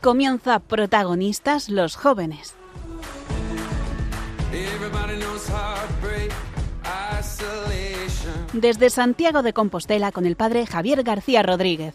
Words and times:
Comienza 0.00 0.58
protagonistas 0.60 1.68
los 1.68 1.96
jóvenes. 1.96 2.54
Desde 8.52 8.90
Santiago 8.90 9.42
de 9.42 9.52
Compostela 9.52 10.12
con 10.12 10.24
el 10.24 10.36
padre 10.36 10.66
Javier 10.66 11.02
García 11.02 11.42
Rodríguez. 11.42 11.94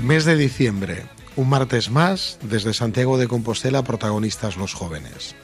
Mes 0.00 0.26
de 0.26 0.36
diciembre, 0.36 1.06
un 1.36 1.48
martes 1.48 1.90
más, 1.90 2.38
desde 2.42 2.74
Santiago 2.74 3.16
de 3.16 3.26
Compostela, 3.26 3.82
protagonistas 3.84 4.58
los 4.58 4.74
jóvenes. 4.74 5.34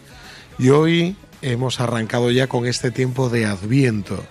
Y 0.60 0.68
hoy 0.68 1.16
hemos 1.40 1.80
arrancado 1.80 2.30
ya 2.30 2.46
con 2.46 2.66
este 2.66 2.90
tiempo 2.90 3.30
de 3.30 3.46
Adviento, 3.46 4.22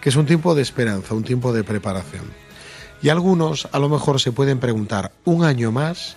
que 0.00 0.08
es 0.08 0.16
un 0.16 0.26
tiempo 0.26 0.56
de 0.56 0.62
esperanza, 0.62 1.14
un 1.14 1.22
tiempo 1.22 1.52
de 1.52 1.62
preparación. 1.62 2.24
Y 3.00 3.10
algunos 3.10 3.68
a 3.70 3.78
lo 3.78 3.88
mejor 3.88 4.20
se 4.20 4.32
pueden 4.32 4.58
preguntar, 4.58 5.12
¿un 5.24 5.44
año 5.44 5.70
más? 5.70 6.16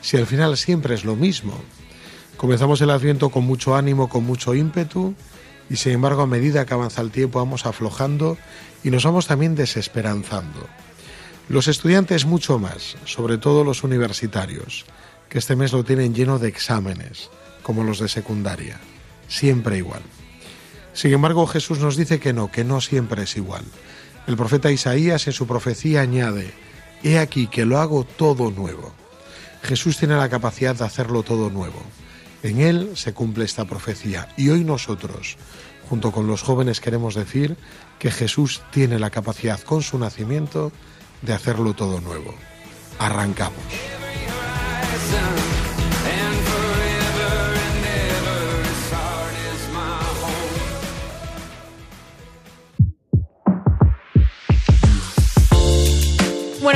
Si 0.00 0.16
al 0.16 0.26
final 0.26 0.56
siempre 0.56 0.94
es 0.94 1.04
lo 1.04 1.16
mismo. 1.16 1.52
Comenzamos 2.38 2.80
el 2.80 2.88
Adviento 2.88 3.28
con 3.28 3.44
mucho 3.44 3.76
ánimo, 3.76 4.08
con 4.08 4.24
mucho 4.24 4.54
ímpetu, 4.54 5.14
y 5.68 5.76
sin 5.76 5.92
embargo 5.92 6.22
a 6.22 6.26
medida 6.26 6.64
que 6.64 6.72
avanza 6.72 7.02
el 7.02 7.10
tiempo 7.10 7.40
vamos 7.40 7.66
aflojando 7.66 8.38
y 8.82 8.88
nos 8.88 9.04
vamos 9.04 9.26
también 9.26 9.54
desesperanzando. 9.54 10.66
Los 11.50 11.68
estudiantes 11.68 12.24
mucho 12.24 12.58
más, 12.58 12.96
sobre 13.04 13.36
todo 13.36 13.64
los 13.64 13.84
universitarios, 13.84 14.86
que 15.28 15.36
este 15.36 15.56
mes 15.56 15.74
lo 15.74 15.84
tienen 15.84 16.14
lleno 16.14 16.38
de 16.38 16.48
exámenes, 16.48 17.28
como 17.62 17.84
los 17.84 17.98
de 17.98 18.08
secundaria, 18.08 18.80
siempre 19.28 19.78
igual. 19.78 20.02
Sin 20.92 21.12
embargo, 21.12 21.46
Jesús 21.46 21.78
nos 21.80 21.96
dice 21.96 22.20
que 22.20 22.32
no, 22.32 22.50
que 22.50 22.64
no 22.64 22.80
siempre 22.80 23.24
es 23.24 23.36
igual. 23.36 23.64
El 24.26 24.36
profeta 24.36 24.70
Isaías 24.70 25.26
en 25.26 25.32
su 25.32 25.46
profecía 25.46 26.00
añade, 26.00 26.52
He 27.02 27.18
aquí 27.18 27.48
que 27.48 27.66
lo 27.66 27.78
hago 27.78 28.04
todo 28.04 28.50
nuevo. 28.50 28.94
Jesús 29.62 29.98
tiene 29.98 30.16
la 30.16 30.28
capacidad 30.28 30.74
de 30.74 30.84
hacerlo 30.84 31.22
todo 31.22 31.50
nuevo. 31.50 31.82
En 32.42 32.60
Él 32.60 32.92
se 32.94 33.12
cumple 33.12 33.44
esta 33.44 33.64
profecía 33.64 34.28
y 34.36 34.48
hoy 34.48 34.64
nosotros, 34.64 35.36
junto 35.88 36.12
con 36.12 36.26
los 36.26 36.42
jóvenes, 36.42 36.80
queremos 36.80 37.14
decir 37.14 37.56
que 37.98 38.10
Jesús 38.10 38.62
tiene 38.70 38.98
la 38.98 39.10
capacidad 39.10 39.60
con 39.60 39.82
su 39.82 39.98
nacimiento 39.98 40.72
de 41.22 41.34
hacerlo 41.34 41.74
todo 41.74 42.00
nuevo. 42.00 42.34
Arrancamos. 42.98 43.62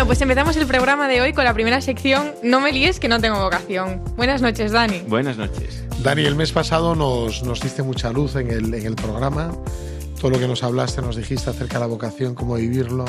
Pues 0.08 0.22
empezamos 0.22 0.56
el 0.56 0.66
programa 0.66 1.06
de 1.06 1.20
hoy 1.20 1.34
con 1.34 1.44
la 1.44 1.52
primera 1.52 1.82
sección 1.82 2.32
No 2.42 2.62
me 2.62 2.72
líes 2.72 2.98
que 2.98 3.08
no 3.08 3.20
tengo 3.20 3.38
vocación. 3.42 4.02
Buenas 4.16 4.40
noches, 4.40 4.72
Dani. 4.72 5.00
Buenas 5.06 5.36
noches. 5.36 5.84
Dani, 6.02 6.24
el 6.24 6.34
mes 6.34 6.50
pasado 6.50 6.94
nos, 6.94 7.42
nos 7.42 7.60
diste 7.60 7.82
mucha 7.82 8.10
luz 8.10 8.34
en 8.36 8.50
el, 8.50 8.72
en 8.72 8.86
el 8.86 8.94
programa. 8.94 9.52
Todo 10.18 10.30
lo 10.30 10.38
que 10.38 10.48
nos 10.48 10.62
hablaste, 10.62 11.02
nos 11.02 11.16
dijiste 11.16 11.50
acerca 11.50 11.74
de 11.74 11.80
la 11.80 11.88
vocación, 11.88 12.34
cómo 12.34 12.54
vivirlo. 12.54 13.04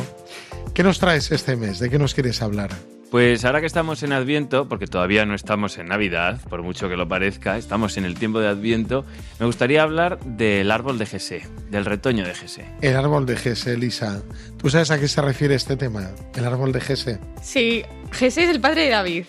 ¿Qué 0.74 0.84
nos 0.84 1.00
traes 1.00 1.32
este 1.32 1.56
mes? 1.56 1.80
¿De 1.80 1.90
qué 1.90 1.98
nos 1.98 2.14
quieres 2.14 2.42
hablar? 2.42 2.72
Pues 3.12 3.44
ahora 3.44 3.60
que 3.60 3.66
estamos 3.66 4.04
en 4.04 4.14
Adviento, 4.14 4.68
porque 4.68 4.86
todavía 4.86 5.26
no 5.26 5.34
estamos 5.34 5.80
en 5.80 5.88
Navidad, 5.88 6.40
por 6.48 6.62
mucho 6.62 6.88
que 6.90 6.96
lo 6.96 7.08
parezca, 7.08 7.58
estamos 7.58 7.98
en 7.98 8.06
el 8.06 8.14
tiempo 8.14 8.40
de 8.40 8.48
Adviento, 8.48 9.04
me 9.40 9.48
gustaría 9.48 9.82
hablar 9.82 10.20
del 10.20 10.70
árbol 10.70 11.00
de 11.00 11.08
Jesé, 11.08 11.42
del 11.72 11.86
retoño 11.86 12.24
de 12.24 12.36
Jesé. 12.36 12.66
El 12.82 12.96
árbol 12.96 13.26
de 13.26 13.36
Jesé, 13.36 13.74
Elisa. 13.74 14.22
¿Tú 14.58 14.70
sabes 14.70 14.92
a 14.92 15.00
qué 15.00 15.08
se 15.08 15.24
refiere 15.24 15.56
este 15.56 15.76
tema? 15.76 16.12
El 16.36 16.46
árbol 16.46 16.72
de 16.72 16.82
Jesé. 16.82 17.20
Sí, 17.42 17.82
Jesé 18.12 18.44
es 18.44 18.50
el 18.52 18.62
padre 18.62 18.84
de 18.84 18.90
David. 18.90 19.26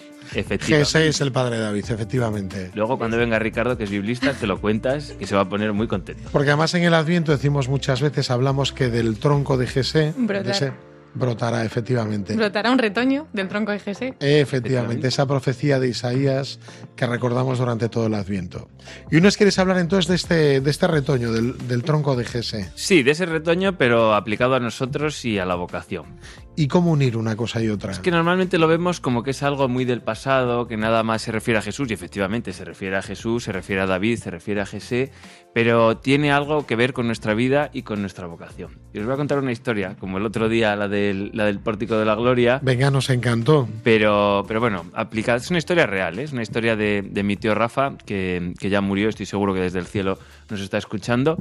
Jesé 0.61 1.09
es 1.09 1.21
el 1.23 1.33
padre 1.33 1.57
de 1.57 1.63
David, 1.63 1.85
efectivamente. 1.89 2.71
Luego 2.75 2.99
cuando 2.99 3.17
venga 3.17 3.39
Ricardo, 3.39 3.79
que 3.79 3.85
es 3.85 3.91
biblista, 3.91 4.35
te 4.35 4.47
lo 4.47 4.61
cuentas 4.61 5.15
y 5.19 5.27
se 5.27 5.35
va 5.35 5.41
a 5.41 5.49
poner 5.49 5.73
muy 5.73 5.89
contento. 5.89 6.29
Porque 6.31 6.51
además 6.51 6.75
en 6.75 6.85
el 6.85 6.93
Adviento 6.95 7.33
decimos 7.33 7.69
muchas 7.69 8.03
veces, 8.03 8.31
hablamos 8.31 8.73
que 8.73 8.89
del 8.91 9.19
tronco 9.19 9.57
de 9.57 9.67
Jesé... 9.67 10.13
Brotar. 10.17 10.45
de 10.45 10.53
ese- 10.53 10.90
brotará, 11.15 11.65
efectivamente. 11.65 12.34
Brotará 12.34 12.71
un 12.71 12.78
retoño 12.78 13.26
del 13.32 13.48
tronco 13.48 13.72
de 13.72 13.78
Jesé. 13.78 14.15
Efectivamente, 14.21 15.09
esa 15.09 15.26
profecía 15.26 15.78
de 15.78 15.88
Isaías 15.88 16.59
que 16.97 17.06
recordamos 17.06 17.59
durante 17.59 17.88
todo 17.88 18.06
el 18.06 18.15
Adviento. 18.15 18.69
Y 19.10 19.16
hoy 19.16 19.21
nos 19.22 19.37
quieres 19.37 19.59
hablar 19.59 19.78
entonces 19.78 20.09
de 20.09 20.15
este, 20.15 20.60
de 20.60 20.71
este 20.71 20.87
retoño, 20.87 21.32
del, 21.32 21.69
del 21.69 21.82
tronco 21.82 22.16
de 22.16 22.25
Jesé. 22.25 22.71
Sí, 22.75 23.03
de 23.03 23.12
ese 23.12 23.26
retoño, 23.26 23.76
pero 23.76 24.15
aplicado 24.15 24.54
a 24.54 24.60
nosotros 24.60 25.25
y 25.25 25.38
a 25.38 25.47
la 25.47 25.54
vocación. 25.54 26.19
¿Y 26.60 26.69
cómo 26.69 26.91
unir 26.91 27.16
una 27.16 27.37
cosa 27.37 27.62
y 27.62 27.71
otra? 27.71 27.91
Es 27.91 28.00
que 28.00 28.10
normalmente 28.10 28.59
lo 28.59 28.69
vemos 28.69 29.00
como 29.00 29.22
que 29.22 29.31
es 29.31 29.43
algo 29.43 29.66
muy 29.66 29.87
del 29.87 30.03
pasado, 30.03 30.69
que 30.69 30.76
nada 30.76 31.03
más 31.03 31.22
se 31.22 31.32
refiere 31.32 31.56
a 31.56 31.62
Jesús, 31.62 31.91
y 31.91 31.94
efectivamente 31.94 32.53
se 32.53 32.66
refiere 32.66 32.98
a 32.98 33.03
Jesús, 33.03 33.44
se 33.44 33.53
refiere 33.53 33.81
a 33.81 33.87
David, 33.87 34.19
se 34.19 34.31
refiere 34.31 34.60
a 34.60 34.66
Jesé, 34.66 35.10
pero 35.54 35.97
tiene 35.97 36.31
algo 36.32 36.66
que 36.66 36.76
ver 36.76 36.93
con 36.93 37.06
nuestra 37.06 37.32
vida 37.32 37.71
y 37.72 37.81
con 37.81 38.03
nuestra 38.03 38.26
vocación. 38.26 38.78
Y 38.93 38.98
os 38.98 39.06
voy 39.06 39.15
a 39.15 39.16
contar 39.16 39.38
una 39.38 39.53
historia, 39.53 39.97
como 39.98 40.19
el 40.19 40.26
otro 40.26 40.50
día 40.50 40.76
la 40.76 40.87
del, 40.87 41.31
la 41.32 41.47
del 41.47 41.60
Pórtico 41.60 41.97
de 41.97 42.04
la 42.04 42.15
Gloria, 42.15 42.60
Venga, 42.62 42.91
nos 42.91 43.09
encantó. 43.09 43.66
pero, 43.82 44.44
pero 44.47 44.60
bueno, 44.60 44.84
aplicada, 44.92 45.38
es 45.38 45.48
una 45.48 45.60
historia 45.60 45.87
real, 45.87 46.19
¿eh? 46.19 46.25
es 46.25 46.32
una 46.32 46.42
historia 46.42 46.77
de, 46.77 47.00
de 47.00 47.22
mi 47.22 47.37
tío 47.37 47.54
Rafa, 47.54 47.94
que, 48.04 48.53
que 48.60 48.69
ya 48.69 48.82
murió, 48.82 49.09
estoy 49.09 49.25
seguro 49.25 49.54
que 49.54 49.60
desde 49.60 49.78
el 49.78 49.87
cielo 49.87 50.19
nos 50.50 50.60
está 50.60 50.77
escuchando. 50.77 51.38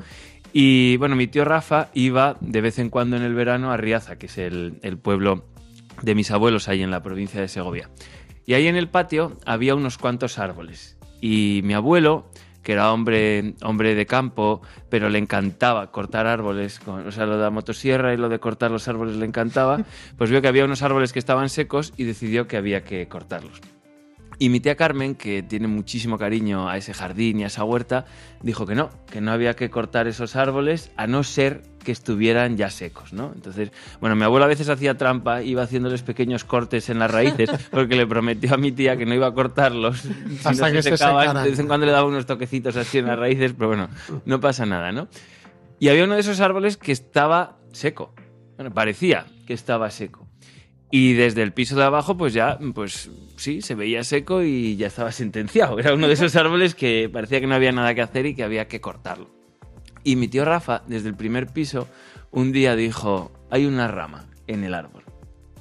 Y 0.52 0.98
bueno, 0.98 1.16
mi 1.16 1.28
tío 1.28 1.46
Rafa 1.46 1.90
iba 1.94 2.38
de 2.40 2.62
vez 2.62 2.80
en 2.80 2.90
cuando 2.90 3.16
en 3.18 3.24
el 3.24 3.34
verano 3.36 3.72
a 3.72 3.78
Riaza, 3.78 4.18
que 4.18 4.26
es 4.26 4.38
el, 4.38 4.80
pueblo 5.02 5.46
de 6.02 6.16
mis 6.16 6.32
abuelos 6.32 6.68
ahí 6.68 6.82
en 6.82 6.92
la 6.92 7.04
provincia 7.04 7.40
de 7.40 7.48
Segovia. 7.48 7.90
Y 8.46 8.54
ahí 8.56 8.68
en 8.68 8.76
el 8.76 8.90
patio 8.90 9.38
había 9.46 9.76
unos 9.76 9.98
cuantos 9.98 10.40
árboles. 10.40 10.98
Y 11.22 11.62
mi 11.64 11.74
abuelo, 11.74 12.32
que 12.64 12.72
era 12.72 12.92
hombre, 12.92 13.54
hombre 13.62 13.94
de 13.94 14.06
campo, 14.08 14.62
pero 14.90 15.10
le 15.10 15.20
encantaba 15.20 15.92
cortar 15.92 16.26
árboles, 16.26 16.80
con- 16.80 17.06
o 17.06 17.12
sea, 17.12 17.28
lo 17.28 17.38
de 17.38 17.44
la 17.44 17.52
motosierra 17.52 18.14
y 18.14 18.18
lo 18.18 18.28
de 18.28 18.40
cortar 18.40 18.72
los 18.72 18.88
árboles 18.88 19.18
le 19.18 19.26
encantaba, 19.26 19.84
pues 20.18 20.32
vio 20.32 20.42
que 20.42 20.48
había 20.48 20.66
unos 20.66 20.82
árboles 20.82 21.14
que 21.14 21.20
estaban 21.20 21.50
secos 21.50 21.94
y 21.96 22.06
decidió 22.06 22.48
que 22.48 22.58
había 22.58 22.84
que 22.84 23.08
cortarlos. 23.08 23.62
Y 24.42 24.48
mi 24.48 24.62
tía 24.62 24.76
Carmen, 24.76 25.16
que 25.16 25.44
tiene 25.44 25.68
muchísimo 25.68 26.18
cariño 26.18 26.70
a 26.70 26.78
ese 26.78 26.94
jardín 26.94 27.42
y 27.42 27.44
a 27.44 27.48
esa 27.48 27.66
huerta, 27.66 28.06
dijo 28.42 28.66
que 28.66 28.74
no, 28.74 28.90
que 29.12 29.20
no 29.20 29.34
había 29.34 29.58
que 29.58 29.70
cortar 29.70 30.08
esos 30.08 30.38
árboles 30.38 30.92
a 30.96 31.08
no 31.08 31.26
ser 31.26 31.62
que 31.84 31.92
estuvieran 31.92 32.56
ya 32.56 32.70
secos, 32.70 33.12
¿no? 33.12 33.34
Entonces, 33.36 33.72
bueno, 34.00 34.16
mi 34.16 34.24
abuelo 34.24 34.46
a 34.46 34.48
veces 34.48 34.70
hacía 34.70 34.98
trampa, 34.98 35.42
iba 35.42 35.64
haciéndoles 35.64 36.04
pequeños 36.04 36.46
cortes 36.46 36.90
en 36.90 37.00
las 37.00 37.12
raíces, 37.12 37.50
porque 37.72 37.98
le 37.98 38.08
prometió 38.08 38.54
a 38.54 38.58
mi 38.58 38.72
tía 38.72 38.96
que 38.96 39.06
no 39.06 39.14
iba 39.14 39.28
a 39.28 39.34
cortarlos 39.34 40.00
si 40.00 40.48
Hasta 40.48 40.68
no 40.68 40.74
que 40.74 40.84
se 40.84 40.98
secaban. 40.98 41.44
De 41.44 41.50
vez 41.50 41.60
en 41.60 41.68
cuando 41.68 41.86
le 41.86 41.92
daba 41.92 42.08
unos 42.08 42.26
toquecitos 42.26 42.78
así 42.78 43.00
en 43.00 43.08
las 43.08 43.20
raíces, 43.20 43.54
pero 43.54 43.68
bueno, 43.68 43.90
no 44.26 44.40
pasa 44.40 44.66
nada, 44.66 44.94
¿no? 44.94 45.10
Y 45.80 45.90
había 45.90 46.06
uno 46.06 46.14
de 46.14 46.22
esos 46.22 46.40
árboles 46.40 46.78
que 46.78 46.94
estaba 46.94 47.58
seco. 47.74 48.14
Bueno, 48.56 48.74
parecía 48.74 49.26
que 49.46 49.54
estaba 49.54 49.92
seco. 49.92 50.30
Y 50.92 51.14
desde 51.14 51.44
el 51.44 51.54
piso 51.54 51.76
de 51.76 51.84
abajo, 51.84 52.18
pues 52.18 52.34
ya, 52.34 52.58
pues 52.74 53.10
sí, 53.40 53.62
se 53.62 53.76
veía 53.76 54.04
seco 54.04 54.44
y 54.44 54.76
ya 54.76 54.88
estaba 54.88 55.12
sentenciado. 55.12 55.80
Era 55.80 55.94
uno 55.94 56.08
de 56.08 56.14
esos 56.14 56.36
árboles 56.36 56.76
que 56.76 57.10
parecía 57.12 57.40
que 57.40 57.48
no 57.48 57.56
había 57.56 57.72
nada 57.72 57.96
que 57.96 58.02
hacer 58.02 58.26
y 58.26 58.36
que 58.36 58.44
había 58.44 58.68
que 58.68 58.82
cortarlo. 58.82 59.30
Y 60.04 60.16
mi 60.16 60.28
tío 60.28 60.46
Rafa, 60.46 60.84
desde 60.88 61.10
el 61.10 61.16
primer 61.16 61.48
piso, 61.48 61.88
un 62.32 62.52
día 62.52 62.76
dijo, 62.76 63.32
hay 63.50 63.66
una 63.66 63.88
rama 63.88 64.28
en 64.48 64.64
el 64.64 64.74
árbol. 64.74 65.04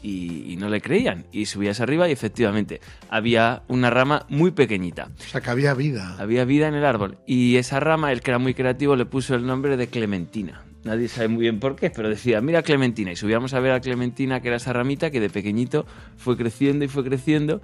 Y, 0.00 0.52
y 0.52 0.56
no 0.56 0.68
le 0.68 0.80
creían. 0.80 1.26
Y 1.32 1.46
subías 1.46 1.80
arriba 1.80 2.08
y 2.08 2.12
efectivamente 2.12 2.80
había 3.10 3.62
una 3.66 3.90
rama 3.90 4.26
muy 4.28 4.52
pequeñita. 4.52 5.10
O 5.18 5.22
sea, 5.22 5.40
que 5.40 5.50
había 5.50 5.74
vida. 5.74 6.16
Había 6.18 6.44
vida 6.44 6.68
en 6.68 6.74
el 6.74 6.84
árbol. 6.84 7.18
Y 7.26 7.56
esa 7.56 7.80
rama, 7.80 8.12
el 8.12 8.20
que 8.20 8.30
era 8.30 8.38
muy 8.38 8.54
creativo, 8.54 8.94
le 8.94 9.06
puso 9.06 9.34
el 9.34 9.44
nombre 9.44 9.76
de 9.76 9.88
Clementina. 9.88 10.67
Nadie 10.88 11.08
sabe 11.08 11.28
muy 11.28 11.42
bien 11.42 11.60
por 11.60 11.76
qué, 11.76 11.90
pero 11.90 12.08
decía, 12.08 12.40
mira 12.40 12.62
Clementina. 12.62 13.12
Y 13.12 13.16
subíamos 13.16 13.52
a 13.52 13.60
ver 13.60 13.72
a 13.72 13.80
Clementina, 13.80 14.40
que 14.40 14.48
era 14.48 14.56
esa 14.56 14.72
ramita 14.72 15.10
que 15.10 15.20
de 15.20 15.28
pequeñito 15.28 15.84
fue 16.16 16.34
creciendo 16.38 16.82
y 16.82 16.88
fue 16.88 17.04
creciendo. 17.04 17.60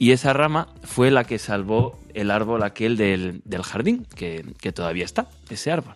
Y 0.00 0.10
esa 0.10 0.32
rama 0.32 0.74
fue 0.82 1.12
la 1.12 1.22
que 1.22 1.38
salvó 1.38 1.96
el 2.14 2.32
árbol 2.32 2.64
aquel 2.64 2.96
del, 2.96 3.42
del 3.44 3.62
jardín, 3.62 4.08
que, 4.16 4.44
que 4.60 4.72
todavía 4.72 5.04
está, 5.04 5.28
ese 5.50 5.70
árbol. 5.70 5.94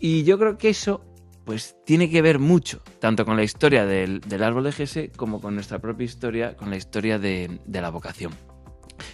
Y 0.00 0.24
yo 0.24 0.40
creo 0.40 0.58
que 0.58 0.70
eso 0.70 1.04
pues 1.44 1.76
tiene 1.86 2.10
que 2.10 2.20
ver 2.20 2.40
mucho, 2.40 2.82
tanto 2.98 3.24
con 3.24 3.36
la 3.36 3.44
historia 3.44 3.86
del, 3.86 4.22
del 4.22 4.42
árbol 4.42 4.64
de 4.64 4.72
Gese 4.72 5.12
como 5.14 5.40
con 5.40 5.54
nuestra 5.54 5.78
propia 5.78 6.04
historia, 6.04 6.56
con 6.56 6.70
la 6.70 6.76
historia 6.76 7.20
de, 7.20 7.60
de 7.64 7.80
la 7.80 7.90
vocación. 7.90 8.32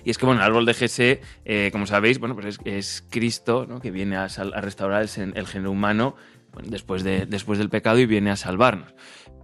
Y 0.04 0.10
es 0.10 0.16
que, 0.16 0.24
bueno, 0.24 0.40
el 0.40 0.46
árbol 0.46 0.64
de 0.64 0.72
Gese, 0.72 1.20
eh, 1.44 1.68
como 1.70 1.86
sabéis, 1.86 2.18
bueno, 2.18 2.34
pues 2.34 2.58
es, 2.64 3.04
Cristo, 3.10 3.66
¿no? 3.68 3.78
que 3.78 3.90
viene 3.90 4.16
a, 4.16 4.24
a 4.24 4.60
restaurar 4.62 5.06
el, 5.16 5.32
el 5.36 5.46
género 5.46 5.70
humano 5.70 6.16
después, 6.64 7.02
de, 7.02 7.26
después 7.26 7.58
del 7.58 7.68
pecado 7.68 7.98
y 7.98 8.06
viene 8.06 8.30
a 8.30 8.36
salvarnos. 8.36 8.94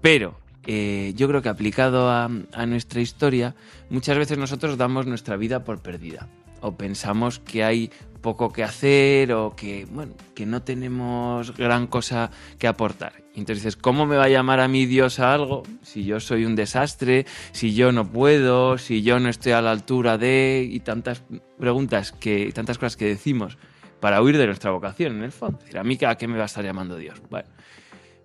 Pero 0.00 0.38
eh, 0.66 1.12
yo 1.16 1.28
creo 1.28 1.42
que 1.42 1.48
aplicado 1.48 2.10
a, 2.10 2.28
nuestra 2.66 3.00
historia, 3.00 3.54
muchas 3.90 4.16
veces 4.16 4.38
nosotros 4.38 4.76
damos 4.76 5.06
nuestra 5.06 5.36
vida 5.36 5.64
por 5.64 5.82
perdida. 5.82 6.28
o 6.60 6.76
pensamos 6.76 7.40
que 7.40 7.62
hay 7.62 7.90
poco 8.22 8.50
que 8.50 8.64
hacer 8.64 9.34
o 9.34 9.54
que, 9.54 9.86
bueno, 9.90 10.14
que 10.34 10.46
no 10.46 10.62
tenemos 10.62 11.54
gran 11.54 11.86
cosa 11.86 12.30
que 12.58 12.66
aportar. 12.66 13.12
Entonces 13.34 13.76
¿cómo 13.76 14.06
me 14.06 14.16
va 14.16 14.24
a 14.24 14.28
llamar 14.30 14.60
a 14.60 14.68
mí 14.68 14.86
Dios 14.86 15.20
a 15.20 15.34
algo 15.34 15.62
si 15.82 16.04
yo 16.04 16.20
soy 16.20 16.46
un 16.46 16.56
desastre, 16.56 17.26
si 17.52 17.74
yo 17.74 17.92
no 17.92 18.10
puedo, 18.10 18.78
si 18.78 19.02
yo 19.02 19.20
no 19.20 19.28
estoy 19.28 19.52
a 19.52 19.60
la 19.60 19.72
altura 19.72 20.16
de... 20.16 20.66
y 20.70 20.80
tantas 20.80 21.22
preguntas, 21.58 22.12
que 22.12 22.50
tantas 22.54 22.78
cosas 22.78 22.96
que 22.96 23.04
decimos 23.04 23.58
para 24.04 24.20
huir 24.20 24.36
de 24.36 24.44
nuestra 24.44 24.70
vocación, 24.70 25.16
en 25.16 25.22
el 25.22 25.32
fondo. 25.32 25.60
decir, 25.60 25.78
¿a 25.78 25.82
mí 25.82 25.96
a 26.06 26.14
qué 26.16 26.28
me 26.28 26.36
va 26.36 26.42
a 26.42 26.44
estar 26.44 26.62
llamando 26.62 26.98
Dios? 26.98 27.22
Bueno, 27.30 27.48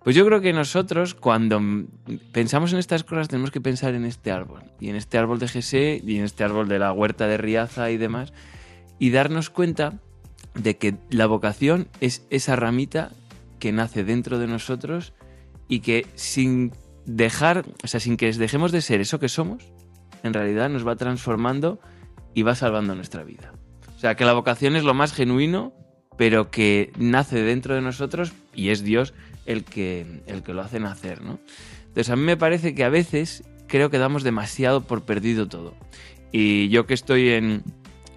pues 0.04 0.14
yo 0.14 0.26
creo 0.26 0.42
que 0.42 0.52
nosotros 0.52 1.16
cuando 1.16 1.62
pensamos 2.34 2.74
en 2.74 2.80
estas 2.80 3.06
cosas 3.06 3.30
tenemos 3.30 3.50
que 3.50 3.62
pensar 3.62 3.94
en 3.94 4.04
este 4.04 4.30
árbol, 4.30 4.62
y 4.81 4.90
en 4.90 4.98
este 4.98 5.18
árbol 5.18 5.40
de 5.40 5.48
Jesé, 5.48 6.02
y 6.06 6.18
en 6.18 6.26
este 6.26 6.44
árbol 6.44 6.68
de 6.68 6.80
la 6.80 6.92
huerta 6.92 7.28
de 7.28 7.38
Riaza 7.38 7.92
y 7.92 7.96
demás, 7.96 8.34
y 9.00 9.12
darnos 9.12 9.50
cuenta 9.50 9.94
de 10.54 10.76
que 10.76 10.96
la 11.12 11.28
vocación 11.28 11.88
es 12.02 12.28
esa 12.30 12.58
ramita 12.58 13.14
que 13.60 13.72
nace 13.72 14.04
dentro 14.04 14.38
de 14.38 14.48
nosotros 14.48 15.14
y 15.70 15.80
que 15.80 16.08
sin 16.16 16.74
dejar, 17.06 17.64
o 17.86 17.88
sea, 17.88 18.02
sin 18.02 18.18
que 18.18 18.30
dejemos 18.34 18.74
de 18.74 18.81
ser 18.81 19.00
eso 19.00 19.22
que 19.22 19.30
somos, 19.30 19.64
en 20.24 20.34
realidad 20.34 20.70
nos 20.70 20.86
va 20.86 20.98
transformando 20.98 21.80
y 22.34 22.42
va 22.42 22.54
salvando 22.54 22.96
nuestra 22.96 23.24
vida. 23.24 23.54
O 24.00 24.01
sea, 24.01 24.16
que 24.16 24.24
la 24.24 24.31
vocación 24.31 24.78
es 24.78 24.86
lo 24.86 24.94
más 24.94 25.12
genuino, 25.12 25.74
pero 26.18 26.51
que 26.51 26.94
nace 26.98 27.44
dentro 27.44 27.75
de 27.75 27.81
nosotros 27.81 28.31
y 28.56 28.69
es 28.69 28.81
Dios 28.81 29.13
el 29.46 29.66
que, 29.66 30.22
el 30.25 30.42
que 30.42 30.54
lo 30.54 30.62
hace 30.62 30.80
nacer, 30.80 31.22
¿no? 31.22 31.38
Entonces 31.81 32.10
a 32.10 32.16
mí 32.16 32.22
me 32.22 32.38
parece 32.38 32.74
que 32.74 32.86
a 32.86 32.90
veces 32.90 33.44
creo 33.68 33.90
que 33.90 33.98
damos 33.98 34.24
demasiado 34.24 34.80
por 34.80 35.04
perdido 35.04 35.50
todo. 35.50 35.75
Y 36.31 36.69
yo 36.69 36.86
que 36.86 36.94
estoy 36.94 37.31
en, 37.31 37.62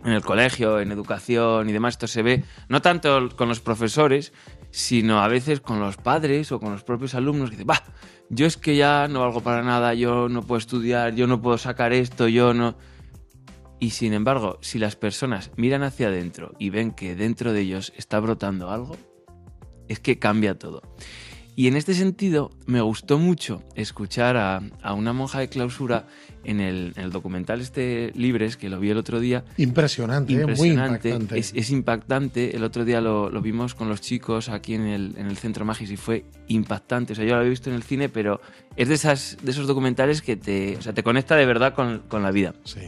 en 0.05 0.13
el 0.13 0.23
colegio, 0.23 0.79
en 0.79 0.93
educación 0.93 1.69
y 1.69 1.73
demás, 1.73 1.95
esto 1.95 2.07
se 2.07 2.23
ve 2.23 2.45
no 2.69 2.81
tanto 2.81 3.31
con 3.35 3.49
los 3.49 3.59
profesores, 3.59 4.33
sino 4.71 5.21
a 5.21 5.27
veces 5.27 5.61
con 5.61 5.81
los 5.81 5.97
padres 5.97 6.53
o 6.53 6.61
con 6.61 6.71
los 6.71 6.85
propios 6.85 7.17
alumnos 7.17 7.51
que 7.51 7.57
dicen, 7.57 7.67
bah, 7.67 7.83
yo 8.31 8.47
es 8.47 8.57
que 8.57 8.77
ya 8.77 9.09
no 9.09 9.23
valgo 9.23 9.41
para 9.41 9.65
nada, 9.65 9.95
yo 9.95 10.29
no 10.29 10.43
puedo 10.43 10.61
estudiar, 10.61 11.17
yo 11.17 11.27
no 11.27 11.43
puedo 11.43 11.59
sacar 11.59 11.93
esto, 11.93 12.29
yo 12.29 12.55
no... 12.55 12.77
Y 13.83 13.91
sin 13.91 14.13
embargo, 14.13 14.61
si 14.61 14.79
las 14.79 14.95
personas 14.95 15.51
miran 15.57 15.83
hacia 15.83 16.07
adentro 16.07 16.55
y 16.57 16.71
ven 16.71 16.93
que 16.93 17.17
dentro 17.17 17.53
de 17.53 17.63
ellos 17.63 17.93
está 17.97 18.21
brotando 18.21 18.71
algo, 18.71 18.97
es 19.89 19.99
que 19.99 20.21
cambia 20.21 20.57
todo. 20.57 20.83
Y 21.57 21.67
en 21.67 21.75
este 21.75 21.93
sentido, 21.95 22.53
me 22.67 22.81
gustó 22.81 23.19
mucho 23.19 23.65
escuchar 23.75 24.37
a, 24.37 24.95
una 24.95 25.13
monja 25.13 25.41
de 25.41 25.49
clausura 25.49 26.07
en 26.45 26.61
el, 26.61 26.95
documental 27.11 27.61
este 27.61 28.13
Libres, 28.15 28.57
que 28.57 28.69
lo 28.69 28.79
vi 28.79 28.91
el 28.91 28.99
otro 28.99 29.19
día. 29.19 29.45
Impresionante, 29.57 30.33
¿eh? 30.33 30.47
muy 30.47 30.69
impactante. 30.69 31.37
Es, 31.37 31.71
impactante. 31.71 32.55
El 32.55 32.63
otro 32.63 32.85
día 32.85 33.01
lo, 33.01 33.31
vimos 33.43 33.75
con 33.75 33.89
los 33.89 34.01
chicos 34.01 34.49
aquí 34.49 34.75
en 34.75 34.83
el, 34.83 35.15
en 35.17 35.27
el, 35.27 35.37
Centro 35.37 35.65
Magis 35.65 35.91
y 35.91 35.97
fue 35.97 36.25
impactante. 36.47 37.15
O 37.15 37.17
sea, 37.17 37.25
yo 37.25 37.33
lo 37.33 37.39
había 37.39 37.51
visto 37.51 37.69
en 37.69 37.75
el 37.75 37.83
cine, 37.83 38.09
pero 38.09 38.41
es 38.77 38.87
de, 38.87 38.95
esas, 38.95 39.39
de 39.43 39.51
esos 39.51 39.67
documentales 39.67 40.23
que 40.23 40.37
te, 40.37 40.77
o 40.77 40.83
sea, 40.83 40.93
te 40.93 41.03
conecta 41.03 41.35
de 41.35 41.47
verdad 41.47 41.75
con, 41.75 42.05
con 42.07 42.23
la 42.23 42.31
vida. 42.31 42.55
Sí. 42.63 42.79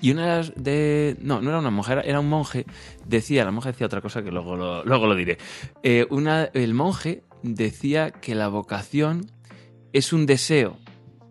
Y 0.00 0.10
una 0.12 0.42
de 0.42 1.16
No, 1.20 1.40
no 1.40 1.50
era 1.50 1.58
una 1.58 1.70
mujer, 1.70 2.02
era 2.04 2.20
un 2.20 2.28
monje. 2.28 2.66
Decía, 3.06 3.44
la 3.44 3.50
monja 3.50 3.72
decía 3.72 3.86
otra 3.86 4.00
cosa 4.00 4.22
que 4.22 4.30
luego 4.30 4.56
lo, 4.56 4.84
luego 4.84 5.06
lo 5.06 5.14
diré. 5.14 5.38
Eh, 5.82 6.06
una, 6.10 6.44
el 6.44 6.74
monje 6.74 7.22
decía 7.42 8.10
que 8.10 8.34
la 8.34 8.48
vocación 8.48 9.30
es 9.92 10.12
un 10.12 10.26
deseo 10.26 10.76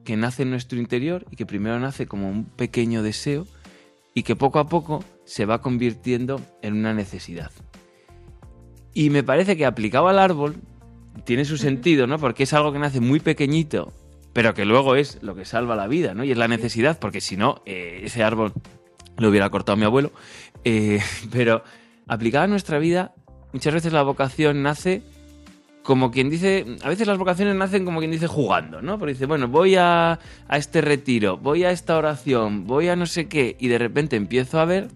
que 0.04 0.18
nace 0.18 0.44
en 0.44 0.51
nuestro 0.51 0.80
interior 0.80 1.25
y 1.31 1.36
que 1.36 1.45
primero 1.45 1.80
nace 1.80 2.07
como 2.07 2.30
un 2.30 2.45
pequeño 2.45 3.04
deseo 3.04 3.45
y 4.13 4.24
que 4.24 4.36
poco 4.36 4.60
a 4.60 4.68
poco 4.68 5.04
se 5.24 5.45
va 5.45 5.62
convirtiendo 5.62 6.42
en 6.62 6.74
una 6.74 6.94
necesidad. 6.94 7.51
Y 8.94 9.12
me 9.12 9.24
parece 9.24 9.56
que 9.56 9.66
aplicado 9.66 10.07
al 10.07 10.19
árbol 10.19 10.56
tiene 11.25 11.45
su 11.45 11.57
sentido, 11.57 12.07
¿no? 12.07 12.18
Porque 12.18 12.44
es 12.44 12.54
algo 12.54 12.71
que 12.71 12.80
nace 12.80 13.00
muy 13.00 13.19
pequeñito 13.19 13.94
pero 14.39 14.53
que 14.53 14.63
luego 14.63 14.95
es 14.95 15.21
lo 15.21 15.36
que 15.36 15.44
salva 15.44 15.75
la 15.75 15.88
vida, 15.88 16.13
¿no? 16.13 16.24
Y 16.24 16.31
es 16.31 16.38
la 16.38 16.47
necesidad, 16.47 16.97
porque 16.97 17.19
si 17.19 17.36
no, 17.36 17.62
eh, 17.65 18.03
ese 18.06 18.24
árbol 18.24 18.53
lo 19.18 19.27
hubiera 19.27 19.50
cortado 19.50 19.75
mi 19.75 19.83
abuelo. 19.83 20.13
Eh, 20.63 21.01
pero 21.30 21.62
aplicada 22.07 22.45
a 22.45 22.47
nuestra 22.47 22.80
vida, 22.80 23.13
muchas 23.51 23.74
veces 23.74 23.91
la 23.91 24.01
vocación 24.01 24.63
nace 24.63 25.01
como 25.83 26.09
quien 26.09 26.30
dice, 26.30 26.77
a 26.81 26.88
veces 26.88 27.06
las 27.06 27.18
vocaciones 27.18 27.53
nacen 27.53 27.83
como 27.83 28.00
quien 28.00 28.12
dice 28.12 28.27
jugando, 28.27 28.81
¿no? 28.81 28.97
Porque 28.97 29.12
dice, 29.12 29.25
bueno, 29.25 29.50
voy 29.50 29.75
a, 29.75 30.19
a 30.47 30.57
este 30.57 30.80
retiro, 30.80 31.35
voy 31.35 31.65
a 31.65 31.71
esta 31.71 31.97
oración, 31.97 32.65
voy 32.65 32.88
a 32.88 32.95
no 32.95 33.07
sé 33.07 33.27
qué, 33.27 33.57
y 33.59 33.68
de 33.68 33.77
repente 33.77 34.15
empiezo 34.15 34.62
a 34.62 34.63
ver 34.63 34.88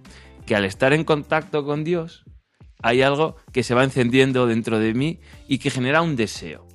que 0.46 0.56
al 0.56 0.64
estar 0.64 0.94
en 0.94 1.04
contacto 1.04 1.66
con 1.66 1.84
Dios, 1.84 2.24
hay 2.82 3.02
algo 3.02 3.36
que 3.52 3.64
se 3.64 3.76
va 3.76 3.84
encendiendo 3.84 4.48
dentro 4.48 4.80
de 4.80 4.94
mí 4.94 5.20
y 5.50 5.58
que 5.58 5.70
genera 5.70 6.02
un 6.02 6.16
deseo. 6.16 6.66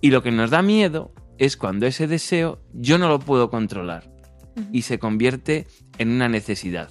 Y 0.00 0.10
lo 0.12 0.22
que 0.22 0.32
nos 0.32 0.48
da 0.48 0.62
miedo 0.62 1.12
es 1.38 1.56
cuando 1.56 1.86
ese 1.86 2.06
deseo 2.06 2.60
yo 2.72 2.98
no 2.98 3.08
lo 3.08 3.18
puedo 3.18 3.50
controlar 3.50 4.10
y 4.72 4.82
se 4.82 4.98
convierte 4.98 5.66
en 5.98 6.10
una 6.10 6.28
necesidad. 6.28 6.90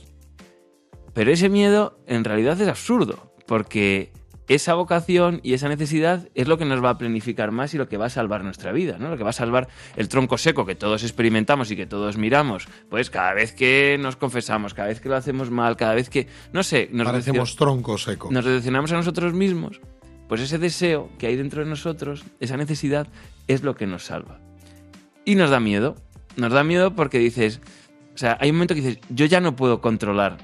Pero 1.13 1.31
ese 1.31 1.49
miedo 1.49 1.99
en 2.07 2.23
realidad 2.23 2.59
es 2.61 2.67
absurdo, 2.67 3.33
porque 3.45 4.11
esa 4.47 4.73
vocación 4.73 5.39
y 5.43 5.53
esa 5.53 5.69
necesidad 5.69 6.27
es 6.35 6.47
lo 6.47 6.57
que 6.57 6.65
nos 6.65 6.83
va 6.83 6.91
a 6.91 6.97
planificar 6.97 7.51
más 7.51 7.73
y 7.73 7.77
lo 7.77 7.87
que 7.87 7.97
va 7.97 8.07
a 8.07 8.09
salvar 8.09 8.43
nuestra 8.43 8.71
vida, 8.71 8.97
¿no? 8.97 9.09
Lo 9.09 9.17
que 9.17 9.23
va 9.23 9.29
a 9.29 9.33
salvar 9.33 9.69
el 9.95 10.09
tronco 10.09 10.37
seco 10.37 10.65
que 10.65 10.75
todos 10.75 11.03
experimentamos 11.03 11.71
y 11.71 11.75
que 11.75 11.85
todos 11.85 12.17
miramos, 12.17 12.67
pues 12.89 13.09
cada 13.09 13.33
vez 13.33 13.53
que 13.53 13.97
nos 13.99 14.15
confesamos, 14.17 14.73
cada 14.73 14.89
vez 14.89 14.99
que 14.99 15.09
lo 15.09 15.15
hacemos 15.15 15.51
mal, 15.51 15.77
cada 15.77 15.95
vez 15.95 16.09
que, 16.09 16.27
no 16.51 16.63
sé, 16.63 16.89
nos 16.91 17.07
parecemos 17.07 17.55
tronco 17.55 17.97
seco. 17.97 18.29
Nos 18.31 18.43
decepcionamos 18.43 18.91
a 18.91 18.95
nosotros 18.95 19.33
mismos, 19.33 19.79
pues 20.31 20.39
ese 20.39 20.59
deseo 20.59 21.09
que 21.17 21.27
hay 21.27 21.35
dentro 21.35 21.61
de 21.61 21.69
nosotros, 21.69 22.23
esa 22.39 22.55
necesidad, 22.55 23.05
es 23.49 23.63
lo 23.63 23.75
que 23.75 23.85
nos 23.85 24.05
salva. 24.05 24.39
Y 25.25 25.35
nos 25.35 25.49
da 25.49 25.59
miedo. 25.59 25.97
Nos 26.37 26.53
da 26.53 26.63
miedo 26.63 26.95
porque 26.95 27.19
dices, 27.19 27.59
o 28.15 28.17
sea, 28.17 28.37
hay 28.39 28.49
un 28.49 28.55
momento 28.55 28.73
que 28.73 28.79
dices, 28.79 28.99
yo 29.09 29.25
ya 29.25 29.41
no 29.41 29.57
puedo 29.57 29.81
controlar 29.81 30.37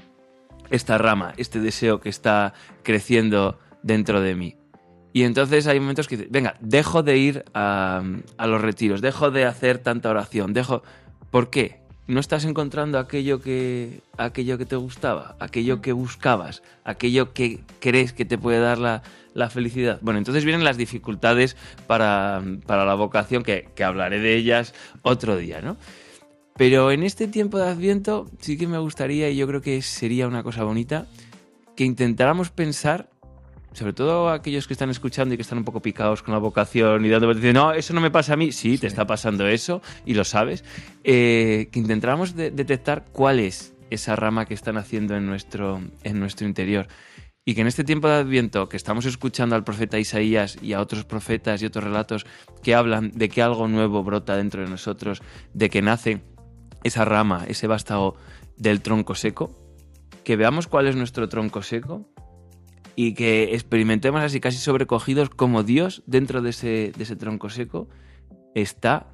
esta 0.68 0.98
rama, 0.98 1.32
este 1.38 1.58
deseo 1.60 2.00
que 2.00 2.10
está 2.10 2.52
creciendo 2.82 3.58
dentro 3.82 4.20
de 4.20 4.34
mí. 4.34 4.56
Y 5.14 5.22
entonces 5.22 5.66
hay 5.66 5.80
momentos 5.80 6.06
que 6.06 6.18
dices, 6.18 6.30
venga, 6.30 6.58
dejo 6.60 7.02
de 7.02 7.16
ir 7.16 7.44
a, 7.54 8.02
los 8.40 8.60
retiros, 8.60 9.00
dejo 9.00 9.30
de 9.30 9.46
hacer 9.46 9.78
tanta 9.78 10.10
oración, 10.10 10.52
dejo... 10.52 10.82
¿Por 11.30 11.48
qué? 11.48 11.77
No 12.08 12.20
estás 12.20 12.44
encontrando 12.46 12.98
aquello 12.98 13.40
que, 13.40 14.00
aquello 14.16 14.56
que 14.56 14.64
te 14.64 14.76
gustaba, 14.76 15.36
aquello 15.38 15.82
que 15.82 15.92
buscabas, 15.92 16.62
aquello 16.82 17.34
que 17.34 17.60
crees 17.80 18.14
que 18.14 18.24
te 18.24 18.38
puede 18.38 18.58
dar 18.60 18.78
la, 18.78 19.02
felicidad. 19.50 20.00
Bueno, 20.00 20.18
entonces 20.18 20.44
vienen 20.44 20.64
las 20.64 20.78
dificultades 20.78 21.56
para, 21.86 22.40
la 22.66 22.94
vocación, 22.94 23.44
que, 23.44 23.68
que, 23.74 23.84
hablaré 23.84 24.18
de 24.18 24.34
ellas 24.34 24.74
otro 25.02 25.36
día, 25.36 25.60
¿no? 25.60 25.76
Pero 26.56 26.90
en 26.90 27.04
este 27.04 27.28
tiempo 27.28 27.58
de 27.58 27.68
Adviento 27.68 28.26
sí 28.40 28.56
que 28.56 28.66
me 28.66 28.78
gustaría, 28.78 29.30
y 29.30 29.36
yo 29.36 29.46
creo 29.46 29.60
que 29.60 29.80
sería 29.82 30.26
una 30.26 30.42
cosa 30.42 30.64
bonita, 30.64 31.06
que 31.76 31.84
intentáramos 31.84 32.50
pensar 32.50 33.10
sobre 33.72 33.92
todo 33.92 34.30
aquellos 34.30 34.66
que 34.66 34.72
están 34.72 34.90
escuchando 34.90 35.34
y 35.34 35.36
que 35.36 35.42
están 35.42 35.58
un 35.58 35.64
poco 35.64 35.80
picados 35.80 36.22
con 36.22 36.32
la 36.32 36.38
vocación 36.38 37.04
y 37.04 37.08
dando 37.08 37.32
diciendo, 37.32 37.60
no, 37.60 37.72
eso 37.72 37.94
no 37.94 38.00
me 38.00 38.10
pasa 38.10 38.34
a 38.34 38.36
mí, 38.36 38.52
sí, 38.52 38.78
te 38.78 38.86
está 38.86 39.06
pasando 39.06 39.46
eso 39.46 39.82
y 40.04 40.14
lo 40.14 40.24
sabes, 40.24 40.64
eh, 41.04 41.68
que 41.70 41.78
intentáramos 41.78 42.34
detectar 42.34 43.04
cuál 43.12 43.40
es 43.40 43.74
esa 43.90 44.16
rama 44.16 44.46
que 44.46 44.54
están 44.54 44.76
haciendo 44.76 45.16
en 45.16 45.26
nuestro, 45.26 45.80
en 46.02 46.18
nuestro 46.20 46.46
interior. 46.46 46.88
Y 47.44 47.54
que 47.54 47.62
en 47.62 47.66
este 47.66 47.82
tiempo 47.82 48.08
de 48.08 48.16
Adviento, 48.16 48.68
que 48.68 48.76
estamos 48.76 49.06
escuchando 49.06 49.56
al 49.56 49.64
profeta 49.64 49.98
Isaías 49.98 50.58
y 50.60 50.74
a 50.74 50.80
otros 50.80 51.06
profetas 51.06 51.62
y 51.62 51.66
otros 51.66 51.84
relatos 51.84 52.26
que 52.62 52.74
hablan 52.74 53.10
de 53.14 53.30
que 53.30 53.40
algo 53.40 53.68
nuevo 53.68 54.04
brota 54.04 54.36
dentro 54.36 54.62
de 54.62 54.68
nosotros, 54.68 55.22
de 55.54 55.70
que 55.70 55.80
nace 55.80 56.20
esa 56.84 57.06
rama, 57.06 57.46
ese 57.48 57.66
vástago 57.66 58.16
del 58.58 58.82
tronco 58.82 59.14
seco, 59.14 59.50
que 60.24 60.36
veamos 60.36 60.66
cuál 60.66 60.88
es 60.88 60.96
nuestro 60.96 61.30
tronco 61.30 61.62
seco 61.62 62.06
y 63.00 63.14
que 63.14 63.54
experimentemos 63.54 64.20
así 64.22 64.40
casi 64.40 64.58
sobrecogidos 64.58 65.30
como 65.30 65.62
Dios 65.62 66.02
dentro 66.06 66.42
de 66.42 66.50
ese, 66.50 66.90
de 66.96 67.04
ese 67.04 67.14
tronco 67.14 67.48
seco 67.48 67.86
está 68.56 69.06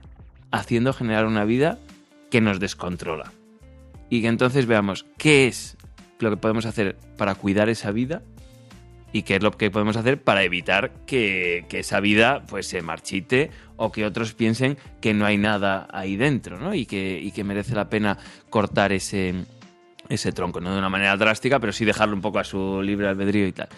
haciendo 0.51 0.95
generar 0.95 1.27
una 1.27 1.45
vida 1.45 1.79
que 2.31 2.41
nos 2.41 2.61
descontrola. 2.61 3.31
Y 4.09 4.23
que 4.23 4.29
entonces 4.29 4.65
veamos 4.65 5.05
qué 5.19 5.49
es 5.49 5.77
lo 6.19 6.31
que 6.31 6.39
podemos 6.39 6.65
hacer 6.65 6.97
para 7.19 7.35
cuidar 7.35 7.69
esa 7.69 7.91
vida 7.91 8.23
y 9.13 9.21
qué 9.21 9.37
es 9.37 9.43
lo 9.43 9.51
que 9.51 9.71
podemos 9.71 9.99
hacer 9.99 10.19
para 10.19 10.45
evitar 10.45 10.91
que, 11.05 11.67
que, 11.69 11.81
esa 11.81 12.01
vida 12.01 12.43
pues 12.49 12.67
se 12.67 12.81
marchite 12.81 13.51
o 13.77 13.93
que 13.93 14.07
otros 14.07 14.33
piensen 14.33 14.79
que 15.03 15.13
no 15.13 15.27
hay 15.27 15.37
nada 15.37 15.89
ahí 15.93 16.17
dentro 16.17 16.59
¿no? 16.59 16.75
y, 16.75 16.87
que, 16.87 17.21
y 17.23 17.33
que 17.33 17.45
merece 17.45 17.75
la 17.75 17.91
pena 17.91 18.17
cortar 18.49 18.93
ese, 18.93 19.45
ese 20.09 20.33
tronco, 20.33 20.61
no 20.61 20.73
de 20.73 20.79
una 20.79 20.89
manera 20.89 21.17
drástica, 21.17 21.61
pero 21.61 21.73
sí 21.73 21.85
dejarlo 21.85 22.15
un 22.15 22.23
poco 22.23 22.39
a 22.39 22.45
su 22.45 22.83
libre 22.83 23.09
albedrío 23.09 23.47
y 23.47 23.53
tal. 23.53 23.69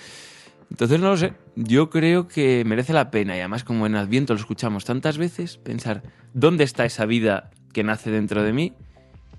Entonces 0.71 0.99
no 0.99 1.11
lo 1.11 1.17
sé, 1.17 1.33
yo 1.55 1.91
creo 1.91 2.27
que 2.27 2.65
merece 2.65 2.93
la 2.93 3.11
pena 3.11 3.37
y 3.37 3.41
además 3.41 3.63
como 3.63 3.87
en 3.87 3.95
Adviento 3.95 4.35
lo 4.35 4.41
escuchamos 4.41 4.85
tantas 4.85 5.17
veces, 5.17 5.59
pensar 5.59 6.03
dónde 6.35 6.65
está 6.65 6.85
esa 6.85 7.07
vida 7.07 7.51
que 7.73 7.85
nace 7.85 8.11
dentro 8.11 8.43
de 8.43 8.53
mí 8.53 8.73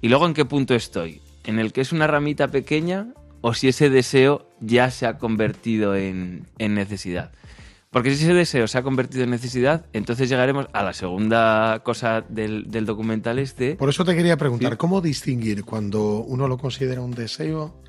y 0.02 0.10
luego 0.10 0.26
en 0.26 0.34
qué 0.34 0.46
punto 0.46 0.74
estoy. 0.74 1.22
en 1.44 1.60
el 1.60 1.72
que 1.72 1.82
es 1.82 1.94
una 1.94 2.08
ramita 2.08 2.50
pequeña 2.50 3.14
o 3.42 3.54
si 3.54 3.70
ese 3.70 3.90
deseo 3.90 4.50
ya 4.60 4.92
se 4.92 5.06
ha 5.06 5.18
convertido 5.18 5.96
en, 5.96 6.46
en 6.58 6.76
necesidad. 6.76 7.32
Porque 7.90 8.14
si 8.14 8.24
ese 8.26 8.34
deseo 8.34 8.68
se 8.68 8.78
ha 8.78 8.84
convertido 8.84 9.24
en 9.24 9.30
necesidad, 9.30 9.86
entonces 9.94 10.28
llegaremos 10.30 10.68
a 10.74 10.84
la 10.84 10.94
segunda 10.94 11.82
cosa 11.84 12.22
del, 12.22 12.70
del 12.70 12.86
documental 12.86 13.40
este. 13.40 13.76
Por 13.76 13.90
eso 13.90 14.04
te 14.04 14.16
quería 14.16 14.36
preguntar, 14.38 14.74
Sí. 14.74 14.78
¿cómo 14.78 15.00
distinguir 15.02 15.64
cuando 15.64 16.20
uno 16.20 16.48
lo 16.48 16.58
considera 16.58 17.00
un 17.02 17.12
deseo 17.12 17.82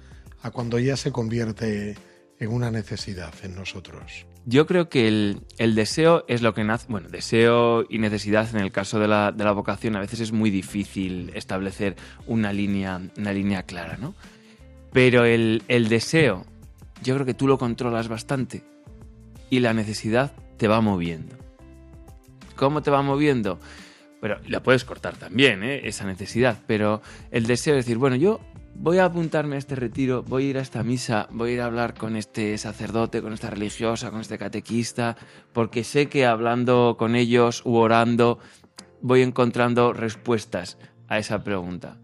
a 0.43 0.51
cuando 0.53 0.79
ya 0.79 0.97
se 0.97 1.11
convierte 1.11 1.97
en 2.39 2.49
una 2.53 2.71
necesidad 2.71 3.35
en 3.43 3.57
nosotros? 3.57 4.25
Yo 4.47 4.67
creo 4.69 4.89
que 4.89 5.09
el, 5.09 5.41
el 5.59 5.75
deseo 5.75 6.25
es 6.29 6.43
lo 6.43 6.55
que 6.55 6.63
nace. 6.63 6.87
Bueno, 6.89 7.09
deseo 7.09 7.85
y 7.91 7.99
necesidad 7.99 8.49
en 8.55 8.61
el 8.63 8.71
caso 8.71 9.01
de 9.01 9.09
la, 9.09 9.33
de 9.33 9.43
la 9.45 9.53
vocación 9.53 9.97
a 9.97 10.01
veces 10.01 10.21
es 10.21 10.33
muy 10.33 10.49
difícil 10.51 11.33
establecer 11.35 11.97
una 12.27 12.53
línea, 12.53 13.01
una 13.19 13.33
línea 13.33 13.65
clara, 13.65 13.99
¿no? 14.01 14.15
Pero 14.93 15.25
el, 15.25 15.65
el 15.69 15.89
deseo, 15.89 16.47
yo 17.03 17.15
creo 17.15 17.27
que 17.27 17.35
tú 17.35 17.47
lo 17.49 17.59
controlas 17.59 18.09
bastante 18.09 18.63
y 19.51 19.61
la 19.61 19.75
necesidad 19.75 20.33
te 20.57 20.69
va 20.69 20.81
moviendo. 20.81 21.37
¿Cómo 22.57 22.83
te 22.83 22.91
va 22.91 23.03
moviendo? 23.03 23.59
Pero 24.21 24.39
la 24.49 24.63
puedes 24.63 24.85
cortar 24.85 25.17
también, 25.17 25.63
¿eh? 25.63 25.83
esa 25.85 26.05
necesidad. 26.05 26.59
Pero 26.67 27.03
el 27.31 27.47
deseo 27.47 27.77
es 27.77 27.85
decir, 27.85 27.99
bueno, 27.99 28.17
yo 28.17 28.41
voy 28.75 28.99
a 28.99 29.05
apuntarme 29.05 29.57
a 29.57 29.59
este 29.59 29.77
retiro, 29.77 30.23
voy 30.23 30.47
a 30.47 30.51
ir 30.51 30.59
a 30.59 30.63
esta 30.63 30.83
misa, 30.83 31.29
voy 31.31 31.51
a 31.51 31.55
ir 31.55 31.61
a 31.61 31.67
hablar 31.67 31.95
con 31.95 32.17
este 32.17 32.59
sacerdote, 32.59 33.23
con 33.23 33.33
esta 33.33 33.51
religiosa, 33.51 34.11
con 34.11 34.21
este 34.21 34.39
catequista, 34.39 35.17
porque 35.53 35.85
sé 35.85 36.09
que 36.09 36.27
hablando 36.27 36.97
con 36.99 37.15
ellos 37.15 37.63
u 37.65 37.77
orando 37.77 38.39
voy 39.01 39.23
encontrando 39.23 39.93
respuestas 39.93 40.79
a 41.09 41.19
esa 41.19 41.45
pregunta. 41.45 41.99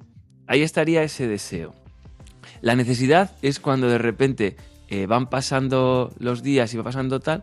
Ahí 0.46 0.62
estaría 0.62 1.02
ese 1.02 1.26
deseo. 1.26 1.74
La 2.60 2.76
necesidad 2.76 3.36
es 3.42 3.60
cuando 3.60 3.88
de 3.88 3.98
repente 3.98 4.56
eh, 4.88 5.06
van 5.06 5.28
pasando 5.28 6.12
los 6.18 6.42
días 6.42 6.72
y 6.74 6.76
va 6.76 6.84
pasando 6.84 7.20
tal 7.20 7.42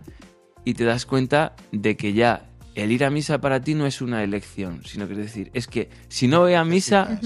y 0.63 0.74
te 0.74 0.86
das 0.86 1.05
cuenta 1.05 1.55
de 1.71 1.95
que 1.98 2.13
ya 2.13 2.45
el 2.75 2.91
ir 2.91 3.03
a 3.03 3.10
misa 3.10 3.41
para 3.41 3.62
ti 3.62 3.74
no 3.74 3.86
es 3.86 4.01
una 4.01 4.24
elección, 4.24 4.81
sino 4.86 5.07
que 5.07 5.13
es 5.13 5.19
decir, 5.19 5.51
es 5.53 5.67
que 5.67 5.89
si 6.07 6.27
no 6.27 6.41
voy 6.41 6.53
a 6.53 6.63
misa, 6.63 7.19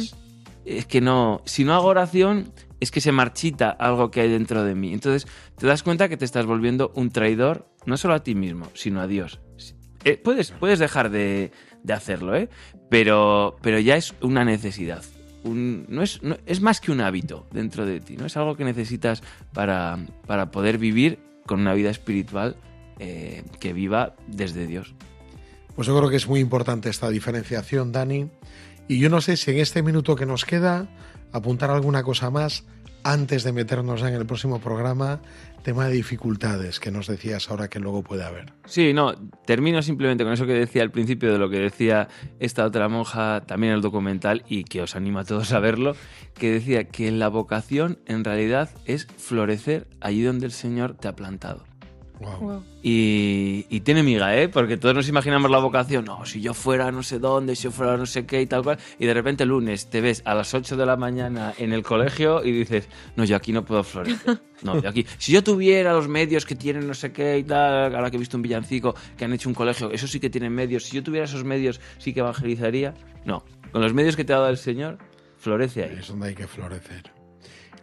es 0.65 0.85
que 0.85 1.01
no, 1.01 1.41
si 1.45 1.63
no 1.63 1.73
hago 1.73 1.87
oración, 1.87 2.51
es 2.79 2.91
que 2.91 3.01
se 3.01 3.11
marchita 3.11 3.69
algo 3.69 4.11
que 4.11 4.21
hay 4.21 4.29
dentro 4.29 4.63
de 4.63 4.75
mí. 4.75 4.93
Entonces 4.93 5.29
te 5.57 5.67
das 5.67 5.83
cuenta 5.83 6.09
que 6.09 6.17
te 6.17 6.25
estás 6.25 6.45
volviendo 6.45 6.91
un 6.95 7.11
traidor, 7.11 7.69
no 7.85 7.97
solo 7.97 8.15
a 8.15 8.23
ti 8.23 8.35
mismo, 8.35 8.67
sino 8.73 9.01
a 9.01 9.07
Dios. 9.07 9.39
Eh, 10.03 10.17
puedes, 10.17 10.51
puedes 10.51 10.79
dejar 10.79 11.09
de, 11.09 11.51
de 11.83 11.93
hacerlo, 11.93 12.35
¿eh? 12.35 12.49
pero, 12.89 13.57
pero 13.61 13.79
ya 13.79 13.95
es 13.95 14.13
una 14.21 14.45
necesidad. 14.45 15.03
No 15.53 16.01
es, 16.01 16.19
es 16.45 16.61
más 16.61 16.81
que 16.81 16.91
un 16.91 17.01
hábito 17.01 17.47
dentro 17.51 17.85
de 17.85 17.99
ti, 17.99 18.17
¿no? 18.17 18.25
Es 18.25 18.35
algo 18.37 18.55
que 18.55 18.63
necesitas 18.63 19.21
para, 19.53 19.99
para 20.25 20.51
poder 20.51 20.77
vivir 20.77 21.19
con 21.45 21.59
una 21.59 21.73
vida 21.73 21.91
espiritual 21.91 22.55
eh, 22.99 23.43
que 23.59 23.73
viva 23.73 24.15
desde 24.27 24.65
Dios. 24.65 24.95
Pues 25.75 25.87
yo 25.87 25.97
creo 25.97 26.09
que 26.09 26.15
es 26.15 26.27
muy 26.27 26.39
importante 26.39 26.89
esta 26.89 27.09
diferenciación, 27.09 27.91
Dani. 27.91 28.29
Y 28.87 28.99
yo 28.99 29.09
no 29.09 29.21
sé 29.21 29.37
si 29.37 29.51
en 29.51 29.59
este 29.59 29.83
minuto 29.83 30.15
que 30.15 30.25
nos 30.25 30.45
queda 30.45 30.87
apuntar 31.31 31.69
alguna 31.69 32.03
cosa 32.03 32.29
más 32.29 32.63
antes 33.05 33.43
de 33.43 33.53
meternos 33.53 34.01
en 34.01 34.15
el 34.15 34.25
próximo 34.25 34.59
programa, 34.59 35.21
tema 35.61 35.87
de 35.87 35.93
dificultades 35.93 36.79
que 36.79 36.89
nos 36.89 37.05
decías 37.05 37.51
ahora 37.51 37.69
que 37.69 37.79
luego 37.79 38.01
puede 38.01 38.23
haber. 38.23 38.53
Sí, 38.65 38.93
no, 38.93 39.13
termino 39.45 39.83
simplemente 39.83 40.23
con 40.23 40.33
eso 40.33 40.47
que 40.47 40.53
decía 40.53 40.81
al 40.81 40.89
principio 40.89 41.31
de 41.31 41.37
lo 41.37 41.47
que 41.47 41.59
decía 41.59 42.07
esta 42.39 42.65
otra 42.65 42.89
monja 42.89 43.43
también 43.45 43.73
en 43.73 43.75
el 43.75 43.81
documental 43.83 44.43
y 44.47 44.63
que 44.63 44.81
os 44.81 44.95
animo 44.95 45.19
a 45.19 45.23
todos 45.23 45.53
a 45.53 45.59
verlo, 45.59 45.95
que 46.33 46.51
decía 46.51 46.85
que 46.85 47.11
la 47.11 47.27
vocación 47.27 47.99
en 48.07 48.23
realidad 48.23 48.71
es 48.85 49.05
florecer 49.05 49.87
allí 50.01 50.23
donde 50.23 50.47
el 50.47 50.51
Señor 50.51 50.95
te 50.95 51.07
ha 51.07 51.15
plantado. 51.15 51.63
Wow. 52.19 52.39
Wow. 52.39 52.63
Y, 52.81 53.65
y 53.69 53.81
tiene 53.81 54.03
miga, 54.03 54.37
¿eh? 54.37 54.47
Porque 54.47 54.77
todos 54.77 54.95
nos 54.95 55.09
imaginamos 55.09 55.49
la 55.51 55.59
vocación, 55.59 56.05
no, 56.05 56.25
si 56.25 56.41
yo 56.41 56.53
fuera 56.53 56.91
no 56.91 57.03
sé 57.03 57.19
dónde, 57.19 57.55
si 57.55 57.63
yo 57.63 57.71
fuera 57.71 57.97
no 57.97 58.05
sé 58.05 58.25
qué 58.25 58.41
y 58.41 58.45
tal 58.45 58.63
cual, 58.63 58.77
y 58.99 59.05
de 59.05 59.13
repente 59.13 59.43
el 59.43 59.49
lunes 59.49 59.89
te 59.89 60.01
ves 60.01 60.21
a 60.25 60.33
las 60.33 60.53
8 60.53 60.77
de 60.77 60.85
la 60.85 60.95
mañana 60.95 61.53
en 61.57 61.73
el 61.73 61.83
colegio 61.83 62.43
y 62.43 62.51
dices, 62.51 62.87
no, 63.15 63.23
yo 63.25 63.35
aquí 63.35 63.51
no 63.51 63.65
puedo 63.65 63.83
florecer. 63.83 64.39
No, 64.63 64.81
yo 64.81 64.89
aquí, 64.89 65.05
si 65.17 65.33
yo 65.33 65.43
tuviera 65.43 65.93
los 65.93 66.07
medios 66.07 66.45
que 66.45 66.55
tienen 66.55 66.87
no 66.87 66.93
sé 66.93 67.11
qué 67.11 67.37
y 67.37 67.43
tal, 67.43 67.93
ahora 67.93 68.09
que 68.09 68.15
he 68.15 68.19
visto 68.19 68.37
un 68.37 68.43
villancico 68.43 68.95
que 69.17 69.25
han 69.25 69.33
hecho 69.33 69.49
un 69.49 69.55
colegio, 69.55 69.91
eso 69.91 70.07
sí 70.07 70.19
que 70.19 70.29
tienen 70.29 70.53
medios, 70.53 70.85
si 70.85 70.95
yo 70.95 71.03
tuviera 71.03 71.25
esos 71.25 71.43
medios 71.43 71.81
sí 71.97 72.13
que 72.13 72.21
evangelizaría. 72.21 72.93
No, 73.25 73.43
con 73.71 73.81
los 73.81 73.93
medios 73.93 74.15
que 74.15 74.23
te 74.23 74.31
ha 74.31 74.37
dado 74.37 74.49
el 74.49 74.57
Señor, 74.57 74.97
florece 75.37 75.83
ahí. 75.83 75.97
Es 75.99 76.07
donde 76.07 76.29
hay 76.29 76.35
que 76.35 76.47
florecer. 76.47 77.14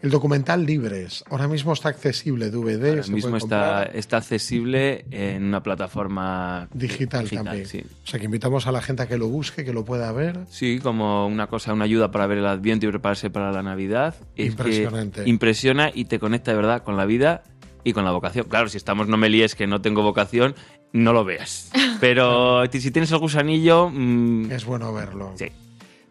El 0.03 0.11
documental 0.11 0.67
Libres, 0.67 1.23
ahora 1.31 1.47
mismo 1.47 1.73
está 1.73 1.89
accesible 1.91 2.51
DVD, 2.51 2.91
Ahora 2.99 3.07
mismo 3.07 3.37
está, 3.37 3.85
está 3.85 4.17
accesible 4.17 5.05
en 5.13 5.45
una 5.45 5.63
plataforma 5.63 6.69
digital, 6.75 7.31
también. 7.31 7.67
sí. 7.67 7.83
O 8.05 8.07
sea 8.09 8.19
que 8.19 8.27
invitamos 8.27 8.67
a 8.67 8.73
la 8.73 8.83
gente 8.83 9.05
a 9.05 9.07
que 9.07 9.17
lo 9.17 9.29
busque, 9.29 9.65
que 9.65 9.73
lo 9.73 9.85
pueda 9.85 10.11
ver. 10.11 10.41
Sí, 10.51 10.81
como 10.83 11.27
una 11.29 11.47
cosa, 11.47 11.73
una 11.73 11.85
ayuda 11.85 12.11
para 12.11 12.27
ver 12.27 12.39
el 12.39 12.47
Adviento 12.47 12.87
y 12.87 12.89
prepararse 12.91 13.31
para 13.31 13.53
la 13.53 13.63
Navidad. 13.63 14.17
Es 14.35 14.49
Impresionante. 14.49 15.23
que 15.23 15.31
impresiona 15.31 15.91
y 15.95 16.07
te 16.07 16.19
conecta 16.19 16.51
de 16.51 16.57
verdad 16.57 16.83
con 16.83 16.97
la 16.97 17.05
vida 17.07 17.45
y 17.85 17.93
con 17.93 18.05
la 18.05 18.11
vocación. 18.11 18.47
Claro, 18.49 18.69
si 18.69 18.79
estamos 18.79 19.07
no 19.07 19.17
me 19.17 19.29
líes 19.29 19.55
que 19.55 19.69
no 19.69 19.81
tengo 19.83 20.03
vocación, 20.03 20.57
no 20.93 21.13
lo 21.13 21.25
veas. 21.25 21.71
Pero 22.01 22.65
si 22.73 22.91
tienes 22.91 23.13
el 23.13 23.19
gusanillo, 23.19 23.89
mm, 23.89 24.51
Es 24.51 24.65
bueno 24.65 24.93
verlo. 24.93 25.33
sí. 25.37 25.47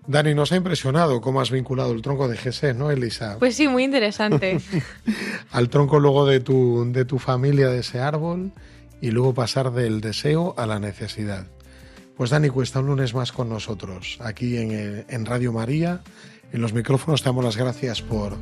Dani, 0.08 0.34
nos 0.34 0.52
ha 0.52 0.56
impresionado 0.56 1.22
cómo 1.22 1.42
has 1.42 1.52
vinculado 1.52 1.92
el 1.92 2.02
tronco 2.02 2.28
de 2.28 2.38
Jesé, 2.38 2.74
¿no, 2.74 2.90
Elisa? 2.90 3.38
Pues 3.40 3.56
sí, 3.56 3.68
muy 3.68 3.84
interesante. 3.84 4.60
Al 5.52 5.70
tronco 5.70 6.00
luego 6.00 6.26
de 6.26 6.40
tu, 6.40 6.92
de 6.92 7.06
tu 7.06 7.20
familia, 7.20 7.70
de 7.70 7.80
ese 7.80 8.00
árbol, 8.00 8.52
y 9.00 9.12
luego 9.12 9.34
pasar 9.34 9.72
del 9.72 10.02
deseo 10.02 10.56
a 10.58 10.66
la 10.66 10.80
necesidad. 10.80 11.46
Pues 12.18 12.30
Dani 12.30 12.50
Cuesta, 12.50 12.80
un 12.80 12.88
lunes 12.88 13.14
más 13.14 13.32
con 13.32 13.50
nosotros, 13.50 14.20
aquí 14.22 14.58
en, 14.58 14.72
eh, 14.72 15.06
en 15.10 15.26
Radio 15.26 15.54
María. 15.54 16.02
En 16.52 16.62
los 16.62 16.74
micrófonos 16.74 17.22
te 17.24 17.30
damos 17.30 17.46
las 17.46 17.56
gracias 17.56 18.02
por, 18.02 18.34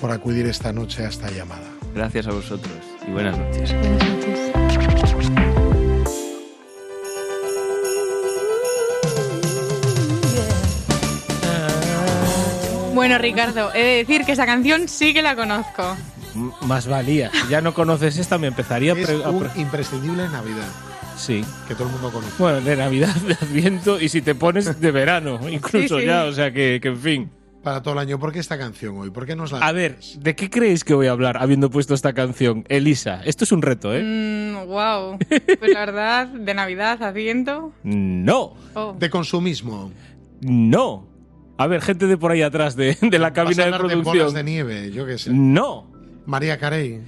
por 0.00 0.10
acudir 0.10 0.46
esta 0.46 0.72
noche 0.72 1.04
a 1.04 1.08
esta 1.08 1.30
llamada. 1.30 1.66
Gracias 1.94 2.26
a 2.26 2.32
vosotros 2.32 2.74
y 3.08 3.10
buenas 3.12 3.38
noches. 3.38 3.72
Buenas 3.72 4.08
noches. 4.08 4.53
Bueno, 12.94 13.18
Ricardo, 13.18 13.72
he 13.74 13.82
de 13.82 13.96
decir 13.96 14.24
que 14.24 14.32
esa 14.32 14.46
canción 14.46 14.88
sí 14.88 15.12
que 15.12 15.22
la 15.22 15.34
conozco. 15.36 15.96
M- 16.34 16.52
Más 16.66 16.86
valía. 16.86 17.30
Si 17.32 17.48
ya 17.48 17.60
no 17.60 17.74
conoces 17.74 18.16
esta, 18.18 18.38
me 18.38 18.46
empezaría 18.48 18.92
a... 18.92 18.98
Es 18.98 19.08
a 19.10 19.30
un 19.30 19.48
imprescindible 19.56 20.28
Navidad, 20.28 20.68
Sí. 21.16 21.44
que 21.68 21.74
todo 21.74 21.86
el 21.88 21.92
mundo 21.92 22.10
conoce. 22.10 22.32
Bueno, 22.38 22.60
de 22.60 22.76
Navidad, 22.76 23.14
de 23.16 23.34
Adviento 23.34 24.00
y 24.00 24.08
si 24.08 24.22
te 24.22 24.34
pones 24.34 24.80
de 24.80 24.90
verano, 24.90 25.40
incluso 25.48 25.96
Sí, 25.96 26.02
sí. 26.02 26.06
ya, 26.06 26.24
o 26.24 26.32
sea 26.32 26.52
que, 26.52 26.78
que 26.80 26.88
en 26.88 26.98
fin. 26.98 27.30
Para 27.62 27.82
todo 27.82 27.94
el 27.94 28.00
año, 28.00 28.18
¿por 28.18 28.30
qué 28.30 28.40
esta 28.40 28.58
canción 28.58 28.98
hoy? 28.98 29.10
¿Por 29.10 29.24
qué 29.24 29.34
nos 29.34 29.50
la 29.50 29.58
A 29.58 29.72
ver? 29.72 29.96
¿de 30.18 30.36
qué 30.36 30.50
creéis 30.50 30.84
que 30.84 30.92
voy 30.92 31.06
a 31.06 31.12
hablar 31.12 31.38
habiendo 31.40 31.70
puesto 31.70 31.94
esta 31.94 32.12
canción? 32.12 32.64
Elisa, 32.68 33.22
esto 33.24 33.44
es 33.44 33.52
un 33.52 33.62
reto, 33.62 33.94
¿eh? 33.94 34.02
Mm, 34.04 34.66
wow. 34.66 35.18
Pues 35.58 35.72
la 35.72 35.80
verdad, 35.80 36.26
de 36.26 36.52
Navidad, 36.54 37.02
Adviento. 37.02 37.72
No, 37.82 38.54
Oh. 38.74 38.94
De 38.98 39.08
consumismo. 39.10 39.90
no. 40.42 41.12
A 41.56 41.66
ver, 41.66 41.80
gente 41.82 42.06
de 42.06 42.16
por 42.16 42.32
ahí 42.32 42.42
atrás 42.42 42.74
de, 42.76 42.96
de 43.00 43.18
la 43.18 43.30
Vas 43.30 43.30
a 43.30 43.32
cabina 43.34 43.56
de 43.56 43.62
hablar 43.64 43.82
de 43.82 43.94
bolas 43.96 44.02
producción. 44.04 44.34
de 44.34 44.44
nieve, 44.44 44.90
yo 44.92 45.06
qué 45.06 45.18
sé. 45.18 45.30
No. 45.32 45.90
María 46.26 46.58
Carey, 46.58 47.00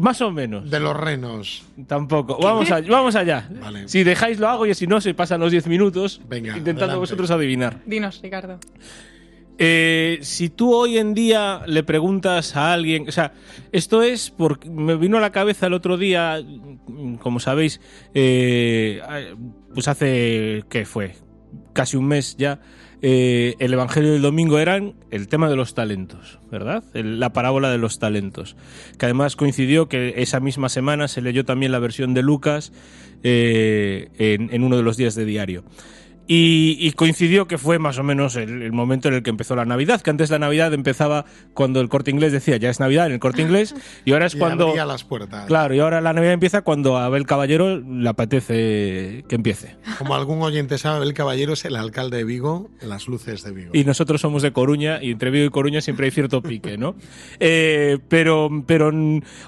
Más 0.00 0.20
o 0.20 0.30
menos. 0.30 0.70
de 0.70 0.80
los 0.80 0.94
renos. 0.96 1.64
Tampoco. 1.86 2.38
Vamos, 2.42 2.70
a- 2.70 2.80
vamos 2.82 3.14
allá. 3.16 3.48
Vale. 3.60 3.88
Si 3.88 4.02
dejáis 4.04 4.38
lo 4.38 4.48
hago 4.48 4.66
y 4.66 4.74
si 4.74 4.86
no, 4.86 5.00
se 5.00 5.14
pasan 5.14 5.40
los 5.40 5.50
10 5.52 5.66
minutos 5.68 6.20
Venga, 6.28 6.48
intentando 6.50 6.84
adelante. 6.84 7.00
vosotros 7.00 7.30
adivinar. 7.30 7.80
Dinos, 7.86 8.20
Ricardo. 8.22 8.58
Eh, 9.56 10.18
si 10.22 10.48
tú 10.50 10.74
hoy 10.74 10.98
en 10.98 11.14
día 11.14 11.62
le 11.68 11.84
preguntas 11.84 12.56
a 12.56 12.72
alguien, 12.72 13.08
o 13.08 13.12
sea, 13.12 13.32
esto 13.70 14.02
es 14.02 14.30
porque 14.32 14.68
me 14.68 14.96
vino 14.96 15.16
a 15.16 15.20
la 15.20 15.30
cabeza 15.30 15.68
el 15.68 15.74
otro 15.74 15.96
día, 15.96 16.42
como 17.20 17.38
sabéis, 17.38 17.80
eh, 18.14 19.00
pues 19.72 19.86
hace, 19.86 20.64
¿qué 20.68 20.84
fue? 20.84 21.14
Casi 21.72 21.96
un 21.96 22.06
mes 22.06 22.36
ya, 22.36 22.58
eh, 23.02 23.54
el 23.58 23.72
Evangelio 23.72 24.12
del 24.12 24.22
Domingo 24.22 24.58
eran 24.58 24.94
el 25.10 25.28
tema 25.28 25.48
de 25.48 25.56
los 25.56 25.74
talentos, 25.74 26.38
¿verdad? 26.50 26.82
La 26.94 27.32
parábola 27.32 27.70
de 27.70 27.78
los 27.78 27.98
talentos, 27.98 28.56
que 28.98 29.06
además 29.06 29.36
coincidió 29.36 29.88
que 29.88 30.14
esa 30.16 30.40
misma 30.40 30.68
semana 30.68 31.08
se 31.08 31.20
leyó 31.20 31.44
también 31.44 31.72
la 31.72 31.78
versión 31.78 32.14
de 32.14 32.22
Lucas 32.22 32.72
eh, 33.22 34.08
en, 34.18 34.48
en 34.52 34.62
uno 34.62 34.76
de 34.76 34.82
los 34.82 34.96
días 34.96 35.14
de 35.14 35.24
diario. 35.24 35.64
Y, 36.26 36.78
y 36.80 36.92
coincidió 36.92 37.46
que 37.46 37.58
fue 37.58 37.78
más 37.78 37.98
o 37.98 38.02
menos 38.02 38.36
el, 38.36 38.62
el 38.62 38.72
momento 38.72 39.08
en 39.08 39.14
el 39.14 39.22
que 39.22 39.28
empezó 39.30 39.54
la 39.56 39.66
Navidad, 39.66 40.00
que 40.00 40.08
antes 40.10 40.30
la 40.30 40.38
Navidad 40.38 40.72
empezaba 40.72 41.26
cuando 41.52 41.80
el 41.82 41.90
corte 41.90 42.10
inglés 42.10 42.32
decía 42.32 42.56
ya 42.56 42.70
es 42.70 42.80
Navidad 42.80 43.06
en 43.06 43.12
el 43.12 43.18
corte 43.18 43.42
inglés, 43.42 43.74
y 44.06 44.12
ahora 44.12 44.26
es 44.26 44.34
Y 44.36 44.38
cuando. 44.38 44.68
abría 44.68 44.86
las 44.86 45.04
puertas. 45.04 45.46
Claro, 45.46 45.74
y 45.74 45.80
ahora 45.80 46.00
la 46.00 46.12
Navidad 46.14 46.32
empieza 46.32 46.62
cuando 46.62 46.96
a 46.96 47.04
Abel 47.04 47.26
Caballero 47.26 47.78
le 47.78 48.08
apetece 48.08 49.24
que 49.28 49.34
empiece. 49.34 49.76
Como 49.98 50.14
algún 50.14 50.40
oyente 50.42 50.78
sabe, 50.78 51.04
el 51.04 51.12
caballero 51.14 51.52
es 51.52 51.64
el 51.66 51.76
alcalde 51.76 52.16
de 52.18 52.24
Vigo 52.24 52.70
en 52.80 52.88
las 52.88 53.06
luces 53.06 53.42
de 53.44 53.52
Vigo. 53.52 53.70
Y 53.74 53.84
nosotros 53.84 54.20
somos 54.20 54.42
de 54.42 54.52
Coruña, 54.52 55.02
y 55.02 55.10
entre 55.12 55.30
Vigo 55.30 55.44
y 55.46 55.50
Coruña 55.50 55.80
siempre 55.80 56.06
hay 56.06 56.10
cierto 56.10 56.40
pique, 56.42 56.78
¿no? 56.78 56.94
Eh, 57.40 57.98
pero, 58.08 58.48
pero, 58.66 58.90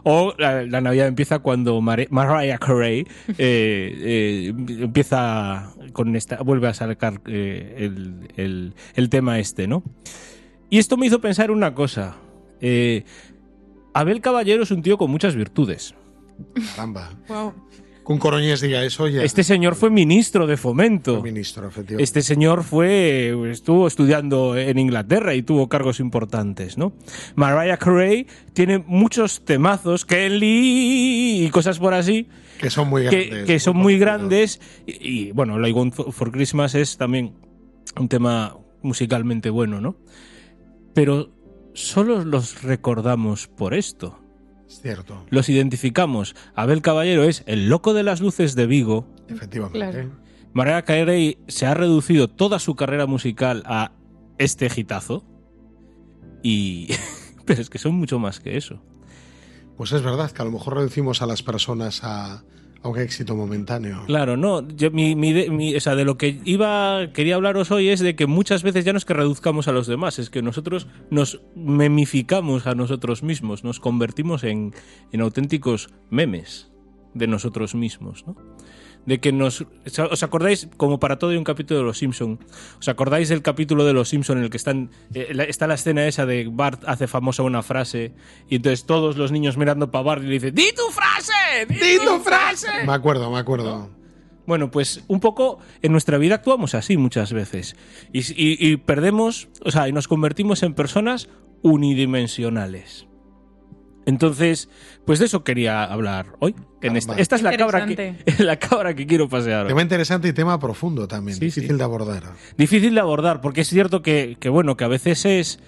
o 0.03 0.35
la, 0.39 0.63
la 0.65 0.81
Navidad 0.81 1.07
empieza 1.07 1.39
cuando 1.39 1.81
Mari- 1.81 2.09
Mariah 2.11 2.59
Carey 2.59 3.07
eh, 3.31 3.35
eh, 3.39 4.53
empieza 4.83 5.73
con 5.93 6.15
esta, 6.17 6.43
vuelve 6.43 6.66
a 6.71 6.75
sacar 6.75 7.21
eh, 7.27 7.75
el, 7.79 8.29
el- 8.37 8.75
el 8.95 9.09
tema 9.09 9.39
este, 9.39 9.67
¿no? 9.67 9.83
Y 10.71 10.79
esto 10.79 10.97
me 10.97 11.07
hizo 11.07 11.21
pensar 11.21 11.51
una 11.51 11.75
cosa. 11.75 12.17
Eh, 12.61 13.05
Abel 13.95 14.21
Caballero 14.21 14.63
es 14.65 14.71
un 14.71 14.83
tío 14.83 14.99
con 14.99 15.11
muchas 15.11 15.35
virtudes. 15.37 15.95
Caramba. 16.75 17.13
Wow. 17.29 17.53
Coroñés 18.21 18.61
diga 18.61 18.85
eso 18.85 19.09
ya. 19.09 19.25
Este 19.25 19.43
señor 19.43 19.75
fue 19.75 19.91
ministro 19.91 20.47
de 20.47 20.57
fomento. 20.57 21.15
Fue 21.21 21.31
ministro, 21.33 21.67
efectivamente. 21.67 22.05
Este 22.05 22.23
señor 22.23 22.63
fue 22.63 23.35
estuvo 23.51 23.89
estudiando 23.89 24.57
en 24.57 24.79
Inglaterra 24.79 25.35
y 25.35 25.43
tuvo 25.43 25.69
cargos 25.69 25.99
importantes, 25.99 26.79
¿no? 26.79 26.93
Mariah 27.35 27.79
Carey 27.79 28.29
tiene 28.53 28.79
muchos 28.79 29.45
temazos, 29.45 30.05
Kelly 30.05 31.47
y 31.47 31.51
cosas 31.51 31.81
por 31.81 31.95
así 31.95 32.29
que 32.59 32.71
son 32.71 32.89
muy 32.89 33.09
que, 33.09 33.25
grandes. 33.25 33.47
que 33.47 33.59
son 33.59 33.77
muy 33.77 33.99
grandes 33.99 34.61
y, 34.87 35.29
y, 35.29 35.33
bueno, 35.33 35.59
Like 35.59 35.79
One 35.79 35.91
for 35.93 36.13
for 36.13 36.33
Christmas 36.33 36.75
es 36.75 36.97
también 36.97 37.35
un 37.99 38.09
tema 38.09 38.57
musicalmente 38.83 39.51
bueno, 39.51 39.81
¿no? 39.81 39.97
Pero 40.95 41.31
solo 41.75 42.25
los 42.25 42.63
recordamos 42.63 43.49
por 43.49 43.75
esto. 43.75 44.19
Es 44.69 44.81
cierto, 44.81 45.25
Los 45.31 45.49
identificamos. 45.49 46.35
Abel 46.55 46.83
Caballero 46.83 47.25
es 47.25 47.45
el 47.47 47.69
loco 47.69 47.95
de 47.95 48.03
las 48.03 48.21
luces 48.21 48.57
de 48.57 48.67
Vigo. 48.67 49.07
efectivamente. 49.29 49.79
Claro. 49.79 50.27
Mariah 50.53 50.83
Carey 50.83 51.39
se 51.49 51.67
ha 51.67 51.75
reducido 51.75 52.29
toda 52.29 52.59
su 52.59 52.75
carrera 52.75 53.07
musical 53.07 53.63
a 53.67 53.93
este 54.39 54.71
gitazo. 54.71 55.25
Y. 56.43 56.89
Pero 57.45 57.61
es 57.61 57.71
que 57.71 57.79
son 57.79 57.95
mucho 57.95 58.19
más 58.19 58.41
que 58.41 58.57
eso. 58.57 58.83
Pues 59.77 59.93
es 59.93 60.03
verdad 60.03 60.31
que 60.31 60.43
a 60.43 60.45
lo 60.45 60.51
mejor 60.53 60.77
reducimos 60.77 61.23
a 61.23 61.27
las 61.27 61.43
personas 61.43 62.01
a, 62.03 62.43
un 62.83 62.99
éxito 63.01 63.35
momentáneo. 63.35 64.05
Claro, 64.07 64.37
no. 64.37 64.67
yo- 64.69 64.91
mi, 64.93 65.17
mi- 65.17 65.75
o 65.75 65.81
sea, 65.81 65.97
de 65.97 66.05
lo 66.05 66.17
que 66.17 66.41
iba 66.45 67.11
quería 67.13 67.35
hablaros 67.35 67.71
hoy 67.73 67.89
es 67.89 67.99
de 68.01 68.15
que 68.15 68.27
muchas 68.27 68.63
veces 68.63 68.85
ya 68.85 68.93
no 68.93 68.99
es 68.99 69.05
que 69.05 69.13
reduzcamos 69.13 69.67
a 69.67 69.73
los 69.73 69.89
demás, 69.89 70.19
es 70.21 70.31
que 70.31 70.41
nosotros 70.41 70.87
nos 71.11 71.41
memificamos 71.57 72.67
a 72.69 72.75
nosotros 72.77 73.23
mismos, 73.23 73.65
nos 73.65 73.81
convertimos 73.81 74.45
en, 74.45 74.73
en 75.13 75.21
auténticos 75.21 75.89
memes 76.11 76.71
de 77.15 77.27
nosotros 77.27 77.75
mismos, 77.75 78.25
¿no? 78.27 78.37
De 79.07 79.21
que 79.21 79.31
nos. 79.33 79.65
¿Os 80.11 80.23
acordáis? 80.25 80.69
Como 80.77 80.99
para 80.99 81.17
todo 81.19 81.31
hay 81.31 81.37
un 81.37 81.45
capítulo 81.45 81.79
de 81.81 81.87
Los 81.87 81.99
Simpson. 81.99 82.41
¿Os 82.81 82.89
acordáis 82.89 83.29
del 83.29 83.41
capítulo 83.41 83.85
de 83.85 83.93
Los 83.93 84.09
Simpson 84.09 84.39
en 84.39 84.45
el 84.45 84.51
que 84.51 84.57
están 84.57 84.91
eh, 85.15 85.29
la- 85.33 85.45
está 85.45 85.67
la 85.69 85.75
escena 85.75 86.07
esa 86.09 86.27
de 86.27 86.49
Bart 86.51 86.83
hace 86.87 87.07
famosa 87.07 87.45
una 87.45 87.63
frase 87.63 88.13
y 88.49 88.57
entonces 88.57 88.85
todos 88.85 89.17
los 89.17 89.31
niños 89.31 89.57
mirando 89.57 89.91
para 89.93 90.03
Bart 90.03 90.23
y 90.25 90.27
le 90.27 90.33
dicen 90.33 90.55
¡Di 90.57 90.71
tu 90.75 90.91
frase! 90.91 91.67
¡Di, 91.69 92.05
tu 92.05 92.19
frase! 92.19 92.85
Me 92.85 92.93
acuerdo, 92.93 93.31
me 93.31 93.39
acuerdo. 93.39 93.91
Bueno, 94.45 94.71
pues 94.73 95.05
un 95.09 95.21
poco 95.21 95.59
en 95.83 95.93
nuestra 95.93 96.19
vida 96.19 96.37
actuamos 96.37 96.75
así 96.75 96.97
muchas 96.97 97.33
veces. 97.33 97.77
Y, 98.13 98.21
y- 98.33 98.57
y 98.73 98.77
perdemos, 98.77 99.49
o 99.65 99.71
sea, 99.71 99.89
y 99.89 99.93
nos 99.93 100.09
convertimos 100.09 100.63
en 100.65 100.75
personas 100.75 101.29
unidimensionales. 101.63 103.07
Entonces, 104.07 104.71
pues 105.05 105.19
de 105.19 105.27
eso 105.27 105.43
quería 105.43 105.85
hablar 105.85 106.37
hoy. 106.39 106.55
que 106.81 106.87
en 106.87 106.97
esta, 106.97 107.09
Caramba. 107.09 107.23
esta 107.23 107.37
es 107.37 107.43
la 107.43 107.57
cabra, 107.57 107.87
que, 107.87 108.15
la 108.39 108.57
cabra 108.57 108.95
que 108.95 109.07
quiero 109.07 109.29
pasear. 109.29 109.67
Tema 109.67 109.83
interesante 109.83 110.29
y 110.29 110.33
tema 110.33 110.59
profundo 110.59 111.09
también. 111.09 111.37
Sí, 111.37 111.47
difícil 111.47 111.73
sí. 111.73 111.77
de 111.77 111.85
abordar. 111.85 112.23
Difícil 112.57 112.95
de 112.95 113.01
abordar, 113.01 113.41
porque 113.41 113.63
es 113.63 113.69
cierto 113.69 114.03
que, 114.03 114.37
que, 114.39 114.49
bueno, 114.49 114.77
que 114.77 114.85
a 114.85 114.89
veces 114.89 115.27
es, 115.27 115.59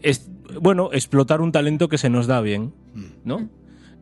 es, 0.00 0.30
bueno, 0.60 0.90
explotar 0.92 1.40
un 1.40 1.50
talento 1.50 1.88
que 1.88 1.98
se 1.98 2.08
nos 2.08 2.28
da 2.28 2.40
bien, 2.40 2.72
¿no? 3.24 3.48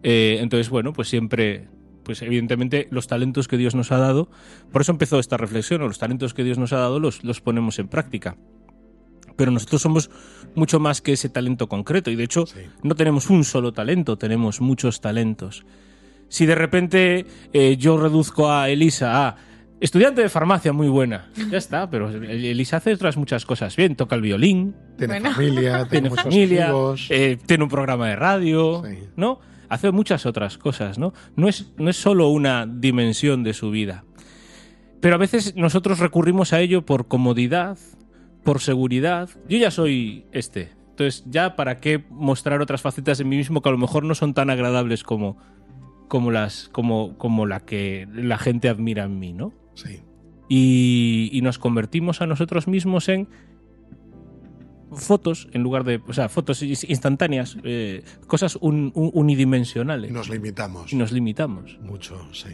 Eh, 0.02 0.38
entonces, 0.40 0.68
bueno, 0.68 0.92
pues 0.92 1.08
siempre, 1.08 1.68
pues 2.04 2.20
evidentemente 2.20 2.86
los 2.90 3.06
talentos 3.06 3.48
que 3.48 3.56
Dios 3.56 3.74
nos 3.74 3.92
ha 3.92 3.98
dado, 3.98 4.30
por 4.72 4.82
eso 4.82 4.92
empezó 4.92 5.18
esta 5.18 5.38
reflexión, 5.38 5.80
o 5.80 5.88
los 5.88 5.98
talentos 5.98 6.34
que 6.34 6.44
Dios 6.44 6.58
nos 6.58 6.74
ha 6.74 6.78
dado 6.78 7.00
los, 7.00 7.24
los 7.24 7.40
ponemos 7.40 7.78
en 7.78 7.88
práctica. 7.88 8.36
Pero 9.40 9.50
nosotros 9.52 9.80
somos 9.80 10.10
mucho 10.54 10.78
más 10.80 11.00
que 11.00 11.14
ese 11.14 11.30
talento 11.30 11.66
concreto 11.66 12.10
y 12.10 12.14
de 12.16 12.24
hecho 12.24 12.44
Sí. 12.46 12.60
no 12.82 12.94
tenemos 12.94 13.30
un 13.30 13.42
solo 13.44 13.72
talento, 13.72 14.18
tenemos 14.18 14.60
muchos 14.60 15.00
talentos. 15.00 15.64
Si 16.28 16.44
de 16.44 16.54
repente 16.54 17.24
eh, 17.54 17.78
yo 17.78 17.96
reduzco 17.96 18.52
a 18.52 18.68
Elisa 18.68 19.28
a 19.28 19.36
estudiante 19.80 20.20
de 20.20 20.28
farmacia 20.28 20.74
muy 20.74 20.88
buena, 20.88 21.30
ya 21.50 21.56
está, 21.56 21.88
pero 21.88 22.10
Elisa 22.10 22.76
hace 22.76 22.92
otras 22.92 23.16
muchas 23.16 23.46
cosas 23.46 23.74
bien, 23.76 23.96
toca 23.96 24.14
el 24.14 24.20
violín, 24.20 24.74
Tiene 24.98 25.14
Bueno. 25.20 25.32
familia, 25.34 25.86
tiene, 25.90 26.10
muchos 26.10 26.24
familia, 26.24 26.64
amigos. 26.66 27.06
eh, 27.08 27.38
tiene 27.46 27.64
un 27.64 27.70
programa 27.70 28.08
de 28.08 28.16
radio, 28.16 28.82
Sí. 28.86 28.98
¿no? 29.16 29.40
Hace 29.70 29.90
muchas 29.90 30.26
otras 30.26 30.58
cosas, 30.58 30.98
¿no? 30.98 31.14
No 31.34 31.48
es, 31.48 31.72
no 31.78 31.88
es 31.88 31.96
solo 31.96 32.28
una 32.28 32.66
dimensión 32.66 33.42
de 33.42 33.54
su 33.54 33.70
vida. 33.70 34.04
Pero 35.00 35.14
a 35.14 35.18
veces 35.18 35.54
nosotros 35.56 35.98
recurrimos 35.98 36.52
a 36.52 36.60
ello 36.60 36.84
por 36.84 37.08
comodidad, 37.08 37.78
por 38.44 38.60
seguridad. 38.60 39.28
Yo 39.48 39.58
ya 39.58 39.70
soy 39.70 40.24
este. 40.32 40.70
Entonces, 40.90 41.24
ya 41.30 41.56
para 41.56 41.80
qué 41.80 42.04
mostrar 42.10 42.60
otras 42.60 42.82
facetas 42.82 43.18
de 43.18 43.24
mí 43.24 43.36
mismo 43.36 43.62
que 43.62 43.68
a 43.68 43.72
lo 43.72 43.78
mejor 43.78 44.04
no 44.04 44.14
son 44.14 44.34
tan 44.34 44.50
agradables 44.50 45.02
como, 45.02 45.38
como 46.08 46.30
las, 46.30 46.68
como, 46.68 47.16
como 47.16 47.46
la 47.46 47.60
que 47.60 48.06
la 48.12 48.36
gente 48.38 48.68
admira 48.68 49.04
en 49.04 49.18
mí, 49.18 49.32
¿no? 49.32 49.52
Sí. 49.74 50.00
y, 50.48 51.30
y 51.32 51.40
nos 51.42 51.58
convertimos 51.58 52.20
a 52.20 52.26
nosotros 52.26 52.66
mismos 52.68 53.08
en 53.08 53.28
fotos 54.92 55.48
en 55.52 55.62
lugar 55.62 55.84
de, 55.84 56.02
o 56.08 56.12
sea, 56.12 56.28
fotos 56.28 56.62
instantáneas, 56.62 57.56
eh, 57.62 58.02
cosas 58.26 58.56
un- 58.56 58.90
un- 58.94 59.10
unidimensionales. 59.14 60.10
Nos 60.10 60.28
limitamos. 60.28 60.92
Y 60.92 60.96
nos 60.96 61.12
limitamos. 61.12 61.78
Mucho, 61.80 62.18
sí. 62.32 62.48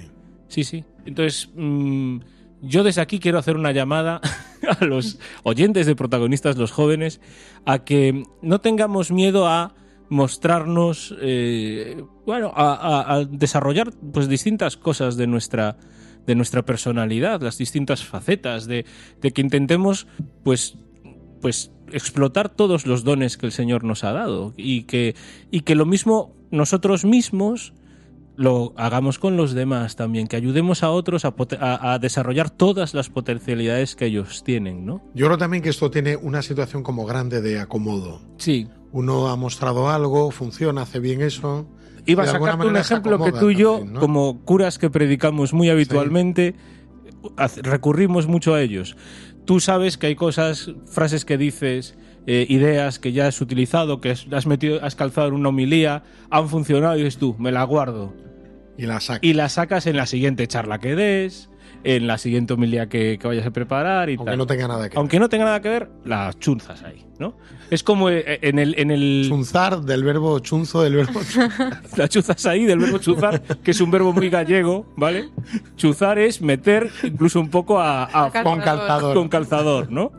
Sí, 0.48 0.62
sí. 0.62 0.84
Entonces, 1.06 1.50
mm, 1.56 2.18
yo 2.60 2.84
desde 2.84 3.00
aquí 3.00 3.18
quiero 3.18 3.38
hacer 3.38 3.56
una 3.56 3.72
llamada 3.72 4.20
a 4.80 4.84
los 4.84 5.18
oyentes 5.42 5.86
de 5.86 5.96
protagonistas, 5.96 6.56
los 6.56 6.72
jóvenes, 6.72 7.20
a 7.64 7.84
que 7.84 8.24
no 8.42 8.60
tengamos 8.60 9.10
miedo 9.10 9.46
a 9.46 9.74
mostrarnos, 10.08 11.14
eh, 11.20 12.02
bueno, 12.24 12.52
a, 12.54 13.24
desarrollar 13.28 13.92
pues 14.12 14.28
distintas 14.28 14.76
cosas 14.76 15.16
de 15.16 15.26
nuestra 15.26 15.76
de 16.26 16.34
nuestra 16.34 16.64
personalidad, 16.64 17.40
las 17.40 17.56
distintas 17.56 18.04
facetas, 18.04 18.66
de, 18.66 18.84
de 19.20 19.30
que 19.30 19.42
intentemos, 19.42 20.08
pues, 20.42 20.76
pues 21.40 21.70
explotar 21.92 22.48
todos 22.48 22.84
los 22.84 23.04
dones 23.04 23.36
que 23.36 23.46
el 23.46 23.52
Señor 23.52 23.84
nos 23.84 24.02
ha 24.02 24.12
dado 24.12 24.52
y 24.56 24.82
que, 24.82 25.14
y 25.52 25.60
que 25.60 25.76
lo 25.76 25.86
mismo 25.86 26.34
nosotros 26.50 27.04
mismos 27.04 27.74
lo 28.36 28.74
hagamos 28.76 29.18
con 29.18 29.36
los 29.36 29.52
demás 29.54 29.96
también, 29.96 30.26
que 30.26 30.36
ayudemos 30.36 30.82
a 30.82 30.90
otros 30.90 31.24
a, 31.24 31.34
pote- 31.34 31.58
a- 31.60 31.94
a 31.94 31.98
desarrollar 31.98 32.50
todas 32.50 32.92
las 32.94 33.08
potencialidades 33.08 33.96
que 33.96 34.06
ellos 34.06 34.44
tienen, 34.44 34.84
¿no? 34.84 35.02
Yo 35.14 35.26
creo 35.26 35.38
también 35.38 35.62
que 35.62 35.70
esto 35.70 35.90
tiene 35.90 36.16
una 36.16 36.42
situación 36.42 36.82
como 36.82 37.06
grande 37.06 37.40
de 37.40 37.58
acomodo. 37.58 38.20
Sí. 38.36 38.68
Uno 38.92 39.28
ha 39.28 39.36
mostrado 39.36 39.88
algo, 39.90 40.30
funciona, 40.30 40.82
hace 40.82 41.00
bien 41.00 41.22
eso. 41.22 41.66
Iba 42.06 42.22
a 42.22 42.26
sacarte 42.26 42.66
un 42.66 42.76
ejemplo 42.76 43.18
que 43.24 43.32
tú 43.32 43.50
y 43.50 43.56
yo, 43.56 43.72
también, 43.78 43.94
¿no? 43.94 44.00
como 44.00 44.40
curas 44.44 44.78
que 44.78 44.90
predicamos 44.90 45.52
muy 45.52 45.70
habitualmente, 45.70 46.54
recurrimos 47.62 48.26
mucho 48.26 48.54
a 48.54 48.62
ellos. 48.62 48.96
Tú 49.44 49.60
sabes 49.60 49.96
que 49.98 50.08
hay 50.08 50.14
cosas, 50.16 50.70
frases 50.86 51.24
que 51.24 51.36
dices, 51.38 51.96
eh, 52.26 52.46
ideas 52.48 52.98
que 52.98 53.12
ya 53.12 53.26
has 53.28 53.40
utilizado, 53.40 54.00
que 54.00 54.10
has 54.10 54.46
metido, 54.46 54.84
has 54.84 54.94
calzado 54.96 55.28
en 55.28 55.34
una 55.34 55.48
homilía, 55.50 56.02
han 56.30 56.48
funcionado 56.48 56.94
y 56.96 56.98
dices 57.04 57.18
tú, 57.18 57.34
me 57.38 57.52
la 57.52 57.62
guardo. 57.64 58.14
Y 58.78 58.86
la 58.86 59.00
saca. 59.00 59.20
Y 59.26 59.32
la 59.32 59.48
sacas 59.48 59.86
en 59.86 59.96
la 59.96 60.04
siguiente 60.06 60.46
charla 60.46 60.78
que 60.80 60.94
des, 60.94 61.48
en 61.82 62.06
la 62.06 62.18
siguiente 62.18 62.52
homilía 62.52 62.88
que, 62.88 63.18
que 63.18 63.26
vayas 63.26 63.46
a 63.46 63.50
preparar 63.50 64.10
y 64.10 64.14
aunque 64.16 64.30
tal. 64.32 64.38
no 64.38 64.46
tenga 64.46 64.68
nada 64.68 64.82
que 64.88 64.90
ver. 64.90 64.98
Aunque 64.98 65.18
no 65.18 65.28
tenga 65.30 65.44
nada 65.46 65.62
que 65.62 65.68
ver, 65.70 65.88
la 66.04 66.32
chunzas 66.38 66.82
ahí, 66.82 67.06
¿no? 67.18 67.36
Es 67.70 67.82
como 67.82 68.10
eh, 68.10 68.38
en 68.42 68.58
el, 68.58 68.78
en 68.78 68.90
el 68.90 69.24
Chunzar 69.28 69.80
del 69.80 70.04
verbo 70.04 70.38
chunzo, 70.40 70.82
del 70.82 70.96
verbo 70.96 71.20
chunzar. 71.32 71.80
la 71.96 72.08
chuzas 72.08 72.44
ahí 72.46 72.64
del 72.66 72.78
verbo 72.80 72.98
chuzar, 72.98 73.40
que 73.40 73.70
es 73.70 73.80
un 73.80 73.90
verbo 73.90 74.12
muy 74.12 74.28
gallego, 74.28 74.92
¿vale? 74.96 75.30
Chuzar 75.76 76.18
es 76.18 76.42
meter 76.42 76.90
incluso 77.02 77.40
un 77.40 77.48
poco 77.48 77.80
a, 77.80 78.04
a- 78.26 78.30
con 78.42 78.60
calzador. 78.60 79.14
con 79.14 79.28
calzador, 79.28 79.90
¿no? 79.90 80.12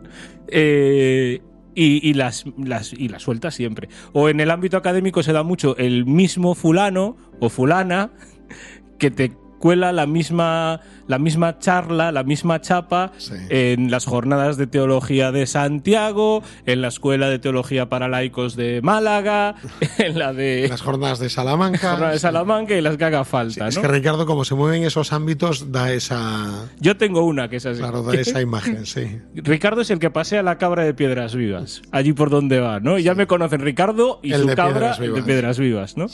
Eh, 0.47 1.41
y, 1.77 2.09
y 2.09 2.13
las, 2.15 2.45
las, 2.57 2.91
y 2.91 3.07
las 3.07 3.21
sueltas 3.21 3.53
siempre. 3.53 3.87
O 4.11 4.29
en 4.29 4.39
el 4.39 4.49
ámbito 4.49 4.77
académico 4.77 5.21
se 5.21 5.31
da 5.31 5.43
mucho 5.43 5.77
el 5.77 6.05
mismo 6.05 6.55
fulano 6.55 7.15
o 7.39 7.49
fulana 7.49 8.11
que 8.97 9.11
te 9.11 9.31
cuela 9.59 9.91
la 9.91 10.05
misma, 10.05 10.81
la 11.07 11.19
misma 11.19 11.59
charla, 11.59 12.11
la 12.11 12.23
misma 12.23 12.61
chapa 12.61 13.11
Sí. 13.17 13.33
en 13.49 13.89
las 13.91 14.05
jornadas 14.05 14.57
de 14.57 14.67
teología 14.67 15.31
de 15.31 15.45
Santiago, 15.47 16.43
en 16.65 16.81
la 16.81 16.87
Escuela 16.89 17.29
de 17.29 17.39
Teología 17.39 17.89
para 17.89 18.07
Laicos 18.07 18.55
de 18.55 18.81
Málaga, 18.81 19.55
en 19.97 20.17
la 20.19 20.33
de 20.33 20.67
Las 20.69 20.81
jornadas 20.81 21.19
de 21.19 21.29
Salamanca. 21.29 21.77
Jornada 21.91 22.11
de 22.13 22.19
Salamanca 22.19 22.75
y 22.75 22.81
las 22.81 22.97
que 22.97 23.05
haga 23.05 23.23
Sí, 23.23 23.29
falta, 23.31 23.67
Es 23.67 23.77
que 23.79 23.87
Ricardo, 23.87 24.25
como 24.25 24.45
se 24.45 24.55
mueve 24.55 24.77
en 24.77 24.83
esos 24.83 25.11
ámbitos, 25.13 25.71
da 25.71 25.91
esa, 25.91 26.67
Yo 26.79 26.97
tengo 26.97 27.23
una 27.23 27.49
que 27.49 27.57
es 27.57 27.65
así. 27.65 27.79
claro, 27.79 28.03
da 28.03 28.13
esa 28.13 28.41
imagen, 28.47 28.85
sí. 28.85 29.19
Ricardo 29.35 29.81
es 29.81 29.89
el 29.91 29.99
que 29.99 30.09
pasea 30.09 30.43
la 30.43 30.57
cabra 30.57 30.83
de 30.83 30.93
Piedras 30.93 31.35
Vivas, 31.35 31.81
allí 31.91 32.13
por 32.13 32.29
donde 32.29 32.59
va, 32.59 32.79
¿no? 32.79 32.97
Ya 32.99 33.15
me 33.15 33.27
conocen 33.27 33.61
Ricardo 33.61 34.19
y 34.23 34.33
El 34.33 34.41
su 34.41 34.47
de 34.47 34.55
cabra 34.55 34.95
Piedras 34.97 35.15
de. 35.15 35.23
Piedras 35.23 35.59
Vivas, 35.59 35.97
¿no? 35.97 36.07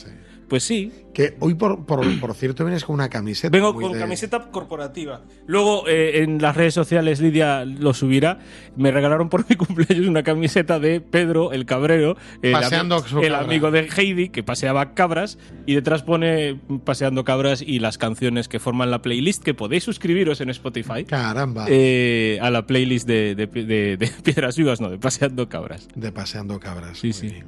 Pues 0.50 0.64
sí, 0.64 0.92
Que 1.14 1.36
hoy, 1.40 1.54
por, 1.56 1.86
por, 1.86 2.20
por 2.20 2.34
cierto, 2.36 2.64
vienes 2.66 2.84
con 2.86 2.94
una 2.96 3.10
camiseta. 3.10 3.50
vengo 3.56 3.74
muy 3.74 3.84
con 3.84 3.94
de- 3.94 4.00
camiseta 4.00 4.52
corporativa. 4.52 5.22
Luego 5.48 5.88
eh, 5.88 6.22
en 6.24 6.42
las 6.42 6.56
redes 6.56 6.74
sociales 6.74 7.22
Lidia 7.22 7.66
lo 7.66 7.94
subirá. 7.94 8.40
Me 8.76 8.92
regalaron 8.92 9.30
por 9.30 9.48
mi 9.50 9.56
cumpleaños 9.58 10.08
una 10.08 10.24
camiseta 10.24 10.80
de 10.80 11.02
Pedro 11.02 11.54
el 11.54 11.66
Cabrero, 11.66 12.18
el, 12.42 12.52
Paseando 12.52 13.04
el 13.22 13.36
amigo 13.36 13.72
de 13.72 13.88
Heidi 13.96 14.30
que 14.30 14.44
paseaba 14.44 14.94
cabras 14.94 15.38
y 15.66 15.76
detrás 15.76 16.04
pone 16.04 16.60
paseando 16.84 17.24
cabras 17.24 17.62
y 17.62 17.80
las 17.80 17.98
canciones 17.98 18.48
que 18.48 18.60
forman 18.60 18.92
la 18.92 19.02
playlist 19.02 19.44
que 19.44 19.54
podéis 19.54 19.84
suscribiros 19.84 20.42
en 20.42 20.50
Spotify. 20.50 21.06
Caramba. 21.06 21.66
eh, 21.70 22.38
a 22.42 22.50
la 22.52 22.66
playlist 22.68 23.08
de, 23.08 23.36
de- 23.36 23.48
de- 23.48 23.98
de 23.98 24.08
Piedras 24.24 24.58
Vivas, 24.58 24.82
no, 24.82 24.90
de 24.90 24.98
Paseando 24.98 25.48
Cabras. 25.50 25.88
De 25.96 26.12
paseando 26.12 26.60
cabras. 26.60 26.98
Sí, 27.00 27.08
muy 27.08 27.14
sí. 27.14 27.28
bien. 27.28 27.46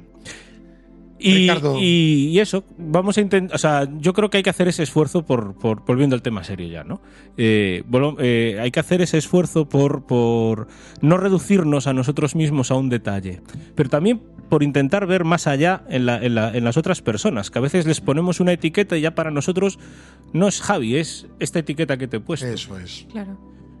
Y, 1.18 1.34
Ricardo. 1.48 1.78
y- 1.80 2.28
y 2.32 2.38
eso, 2.40 2.64
vamos 2.76 3.16
a 3.16 3.20
intentar, 3.22 3.54
o 3.54 3.58
sea, 3.58 3.88
yo 3.98 4.12
creo 4.12 4.28
que 4.30 4.36
hay 4.38 4.42
que 4.42 4.50
hacer 4.50 4.68
ese 4.68 4.82
esfuerzo 4.82 5.24
por, 5.24 5.54
por 5.54 5.84
volviendo 5.84 6.14
al 6.14 6.22
tema 6.22 6.44
serio 6.44 6.68
ya, 6.68 6.84
¿no? 6.84 7.00
Eh, 7.36 7.82
eh, 8.18 8.58
hay 8.60 8.70
que 8.70 8.80
hacer 8.80 9.00
ese 9.02 9.18
esfuerzo 9.18 9.68
por, 9.68 10.06
por 10.06 10.68
no 11.00 11.16
reducirnos 11.16 11.86
a 11.86 11.92
nosotros 11.92 12.34
mismos 12.34 12.70
a 12.70 12.74
un 12.74 12.88
detalle, 12.88 13.40
pero 13.74 13.88
también 13.88 14.20
por 14.48 14.62
intentar 14.62 15.06
ver 15.06 15.24
más 15.24 15.46
allá 15.46 15.82
en, 15.88 16.06
la- 16.06 16.22
en 16.24 16.34
la- 16.34 16.56
en 16.56 16.62
las 16.64 16.76
otras 16.76 17.02
personas, 17.02 17.50
que 17.50 17.58
a 17.58 17.62
veces 17.62 17.86
les 17.86 18.00
ponemos 18.00 18.38
una 18.40 18.52
etiqueta 18.52 18.96
y 18.96 19.00
ya 19.00 19.14
para 19.14 19.30
nosotros 19.30 19.78
no 20.32 20.46
es 20.48 20.60
Javi, 20.60 20.96
es 20.96 21.26
esta 21.40 21.58
etiqueta 21.60 21.96
que 21.96 22.06
te 22.08 22.18
he 22.18 22.20
puesto. 22.20 22.46
Eso 22.46 22.78
es. 22.78 23.06
Claro. 23.10 23.36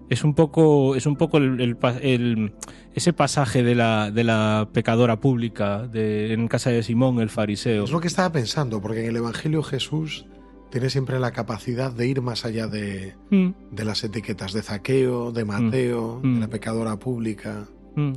Es 0.08 0.22
un 0.24 0.34
poco, 0.34 0.94
es 0.94 1.06
un 1.06 1.16
poco 1.16 1.38
el, 1.38 1.60
el 1.60 1.76
pa- 1.76 1.98
el- 2.00 2.52
ese 2.94 3.12
pasaje 3.12 3.62
de 3.62 3.74
la, 3.74 4.10
de 4.10 4.24
la 4.24 4.68
pecadora 4.72 5.20
pública 5.20 5.86
de, 5.86 6.32
en 6.32 6.48
casa 6.48 6.70
de 6.70 6.82
Simón 6.82 7.20
el 7.20 7.28
fariseo. 7.28 7.84
Es 7.84 7.90
lo 7.90 8.00
que 8.00 8.06
estaba 8.08 8.30
pensando, 8.32 8.80
porque 8.80 9.00
en 9.02 9.10
el 9.10 9.16
Evangelio 9.16 9.62
Jesús 9.62 10.26
tiene 10.70 10.90
siempre 10.90 11.18
la 11.20 11.32
capacidad 11.32 11.92
de 11.92 12.06
ir 12.08 12.22
más 12.22 12.44
allá 12.44 12.66
de, 12.68 13.14
Mm, 13.30 13.50
de 13.72 13.84
las 13.84 14.02
etiquetas 14.04 14.52
de 14.52 14.62
Zaqueo, 14.62 15.32
de 15.32 15.44
Mateo, 15.44 16.20
Mm. 16.22 16.34
de 16.34 16.40
la 16.40 16.48
pecadora 16.48 16.96
pública. 16.98 17.66
mm. 17.96 18.12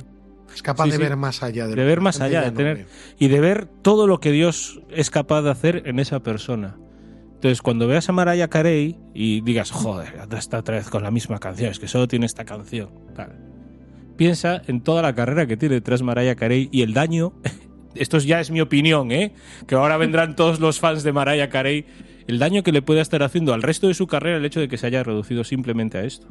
Es 0.54 0.62
capaz 0.62 0.84
Sí, 0.86 0.90
de 0.90 0.96
sí. 0.96 1.02
ver 1.04 1.16
más 1.16 1.44
allá 1.44 1.64
de, 1.68 1.76
De 1.76 1.82
lo 1.82 1.86
ver 1.86 2.00
más 2.00 2.20
allá, 2.20 2.42
de 2.42 2.50
tener 2.50 2.86
y 3.20 3.28
de 3.28 3.38
ver 3.40 3.66
todo 3.82 4.08
lo 4.08 4.18
que 4.18 4.32
Dios 4.32 4.80
es 4.90 5.08
capaz 5.10 5.42
de 5.42 5.50
hacer 5.50 5.82
en 5.86 6.00
esa 6.00 6.20
persona. 6.24 6.76
Entonces, 7.40 7.62
cuando 7.62 7.88
veas 7.88 8.06
a 8.06 8.12
Mariah 8.12 8.48
Carey 8.48 8.98
y 9.14 9.40
digas, 9.40 9.70
joder, 9.70 10.12
está 10.36 10.58
otra 10.58 10.74
vez 10.74 10.90
con 10.90 11.02
la 11.02 11.10
misma 11.10 11.38
canción, 11.38 11.70
es 11.70 11.78
que 11.78 11.88
solo 11.88 12.06
tiene 12.06 12.26
esta 12.26 12.44
canción. 12.44 12.90
Piensa 14.18 14.60
en 14.66 14.82
toda 14.82 15.00
la 15.00 15.14
carrera 15.14 15.46
que 15.46 15.56
tiene 15.56 15.76
detrás 15.76 16.02
Mariah 16.02 16.34
Carey 16.34 16.68
y 16.70 16.82
el 16.82 16.92
daño. 16.92 17.32
Esto 17.94 18.18
ya 18.18 18.40
es 18.40 18.50
mi 18.50 18.60
opinión, 18.60 19.10
¿eh? 19.10 19.32
Que 19.66 19.74
ahora 19.74 19.96
vendrán 19.96 20.36
todos 20.36 20.60
los 20.60 20.80
fans 20.80 21.02
de 21.02 21.14
Mariah 21.14 21.48
Carey. 21.48 21.86
El 22.26 22.38
daño 22.38 22.62
que 22.62 22.72
le 22.72 22.82
puede 22.82 23.00
estar 23.00 23.22
haciendo 23.22 23.54
al 23.54 23.62
resto 23.62 23.88
de 23.88 23.94
su 23.94 24.06
carrera 24.06 24.36
el 24.36 24.44
hecho 24.44 24.60
de 24.60 24.68
que 24.68 24.76
se 24.76 24.88
haya 24.88 25.02
reducido 25.02 25.42
simplemente 25.42 25.96
a 25.96 26.04
esto. 26.04 26.28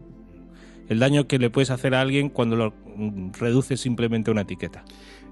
El 0.90 1.00
daño 1.00 1.26
que 1.26 1.40
le 1.40 1.50
puedes 1.50 1.72
hacer 1.72 1.96
a 1.96 2.02
alguien 2.02 2.30
cuando 2.30 2.56
lo 2.56 2.76
mm, 2.96 3.32
reduces 3.40 3.82
simplemente 3.82 4.30
a 4.30 4.34
una 4.34 4.42
etiqueta. 4.42 4.86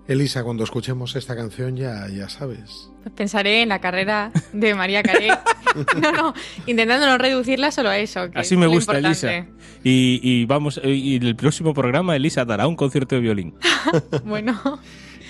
Elisa, 0.07 0.43
cuando 0.43 0.63
escuchemos 0.63 1.15
esta 1.15 1.35
canción 1.35 1.75
ya, 1.75 2.07
ya 2.07 2.29
sabes. 2.29 2.89
Pues 3.03 3.13
pensaré 3.13 3.61
en 3.61 3.69
la 3.69 3.79
carrera 3.79 4.31
de 4.53 4.73
María 4.73 5.03
Carey. 5.03 5.29
no, 6.01 6.11
no, 6.11 6.33
intentando 6.65 7.05
no 7.07 7.17
reducirla 7.17 7.71
solo 7.71 7.89
a 7.89 7.97
eso. 7.97 8.31
que 8.31 8.39
Así 8.39 8.55
es 8.55 8.59
me 8.59 8.67
gusta. 8.67 8.97
Elisa. 8.97 9.45
Y, 9.83 10.19
y 10.23 10.45
vamos, 10.45 10.79
eh, 10.83 10.89
y 10.91 11.17
en 11.17 11.23
el 11.23 11.35
próximo 11.35 11.73
programa 11.73 12.15
Elisa 12.15 12.45
dará 12.45 12.67
un 12.67 12.75
concierto 12.75 13.15
de 13.15 13.21
violín. 13.21 13.55
Bueno, 14.25 14.59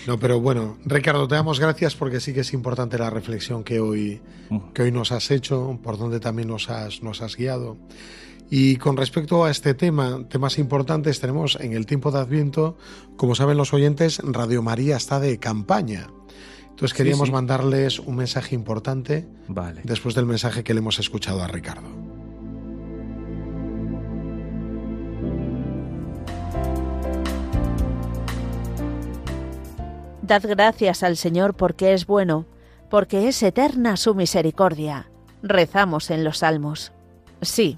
No, 0.05 0.17
pero 0.19 0.39
bueno, 0.39 0.77
Ricardo, 0.85 1.27
te 1.27 1.35
damos 1.35 1.59
gracias 1.59 1.95
porque 1.95 2.19
sí 2.19 2.33
que 2.33 2.39
es 2.41 2.53
importante 2.53 2.97
la 2.97 3.09
reflexión 3.09 3.63
que 3.63 3.79
hoy, 3.79 4.21
que 4.73 4.83
hoy 4.83 4.91
nos 4.91 5.11
has 5.11 5.31
hecho, 5.31 5.79
por 5.83 5.97
donde 5.97 6.19
también 6.19 6.47
nos 6.47 6.69
has, 6.69 7.03
nos 7.03 7.21
has 7.21 7.35
guiado. 7.35 7.77
Y 8.49 8.77
con 8.77 8.95
respecto 8.95 9.43
a 9.43 9.51
este 9.51 9.73
tema, 9.73 10.25
temas 10.29 10.57
importantes, 10.57 11.19
tenemos 11.19 11.57
en 11.59 11.73
el 11.73 11.85
tiempo 11.85 12.11
de 12.11 12.19
Adviento, 12.19 12.77
como 13.17 13.35
saben 13.35 13.57
los 13.57 13.73
oyentes, 13.73 14.19
Radio 14.23 14.61
María 14.61 14.95
está 14.95 15.19
de 15.19 15.37
campaña. 15.37 16.07
Entonces 16.69 16.91
Sí, 16.91 16.97
queríamos 16.97 17.27
sí. 17.27 17.33
mandarles 17.33 17.99
un 17.99 18.15
mensaje 18.15 18.55
importante 18.55 19.27
Vale. 19.47 19.81
después 19.83 20.15
del 20.15 20.27
mensaje 20.27 20.63
que 20.63 20.73
le 20.73 20.79
hemos 20.79 20.99
escuchado 20.99 21.41
a 21.43 21.47
Ricardo. 21.47 21.89
Dad 30.21 30.43
gracias 30.47 31.03
al 31.03 31.15
Señor 31.15 31.53
porque 31.55 31.93
es 31.93 32.05
bueno, 32.05 32.45
porque 32.89 33.27
es 33.27 33.41
eterna 33.43 33.97
su 33.97 34.13
misericordia. 34.13 35.09
Rezamos 35.41 36.09
en 36.11 36.23
los 36.23 36.39
salmos. 36.39 36.91
Sí, 37.41 37.77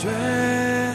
Llueve, 0.00 0.94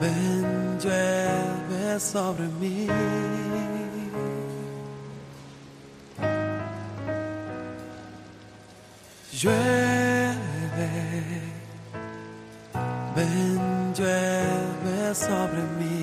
ven, 0.00 0.78
llueve 0.82 2.00
sobre 2.00 2.48
mí. 2.60 2.88
Llueve, 9.40 10.90
ven, 13.14 13.94
llueve 13.96 15.14
sobre 15.14 15.62
mí. 15.78 15.95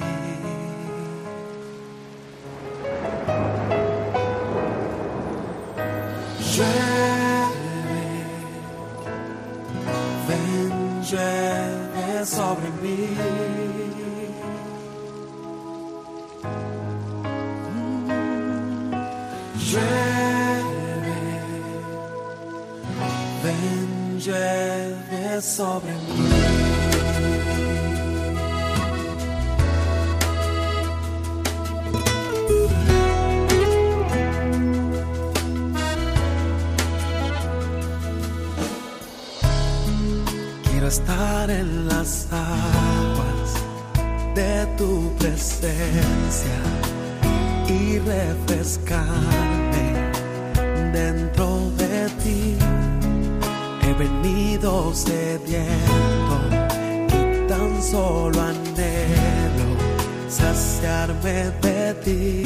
Llueve 25.33 25.41
sobre 25.41 25.93
mí. 25.93 25.99
Quiero 40.69 40.87
estar 40.87 41.49
en 41.49 41.87
las 41.87 42.27
aguas 42.31 43.53
de 44.35 44.65
tu 44.77 45.15
presencia 45.17 46.59
y 47.67 47.99
refrescarme 47.99 49.21
dentro 50.91 51.71
de 51.77 52.09
ti. 52.23 52.57
He 53.81 53.93
venido 53.93 54.42
sediento 54.93 56.35
y 57.09 57.47
tan 57.49 57.83
solo 57.83 58.41
anhelo 58.41 59.67
saciarme 60.29 61.51
de 61.61 61.93
ti. 62.05 62.43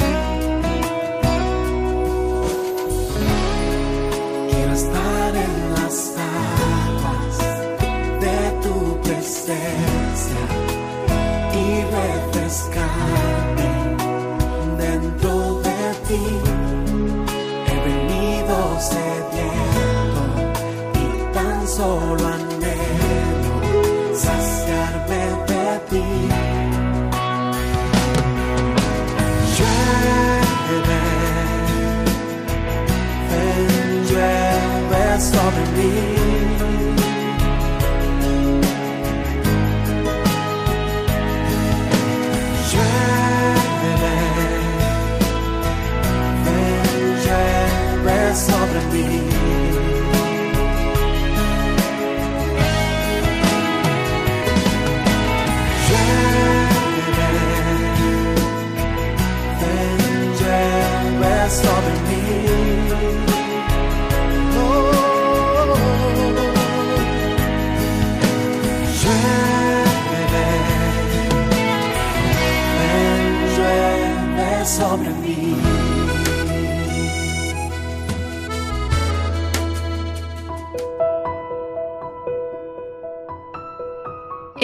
Quiero 4.50 4.72
estar 4.72 5.36
en 5.36 5.74
las 5.74 6.14
aguas 6.34 7.38
de 8.20 8.38
tu 8.62 9.00
presencia 9.02 9.97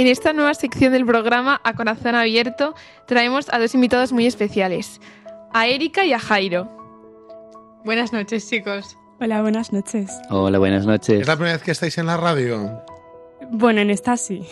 En 0.04 0.10
esta 0.10 0.34
nueva 0.34 0.52
sección 0.52 0.92
del 0.92 1.06
programa 1.06 1.62
A 1.64 1.72
Corazón 1.72 2.14
Abierto 2.14 2.74
traemos 3.06 3.46
a 3.50 3.58
dos 3.58 3.74
invitados 3.74 4.12
muy 4.12 4.26
especiales, 4.26 5.00
a 5.54 5.66
Erika 5.66 6.04
y 6.04 6.12
a 6.12 6.18
Jairo. 6.18 6.68
Buenas 7.86 8.12
noches, 8.12 8.46
chicos. 8.46 8.98
Hola, 9.18 9.40
buenas 9.40 9.72
noches. 9.72 10.10
Hola, 10.28 10.58
buenas 10.58 10.84
noches. 10.84 11.22
¿Es 11.22 11.26
la 11.26 11.36
primera 11.36 11.54
vez 11.54 11.62
que 11.62 11.70
estáis 11.70 11.96
en 11.96 12.04
la 12.04 12.18
radio? 12.18 12.82
Bueno, 13.50 13.80
en 13.80 13.88
esta 13.88 14.18
sí. 14.18 14.46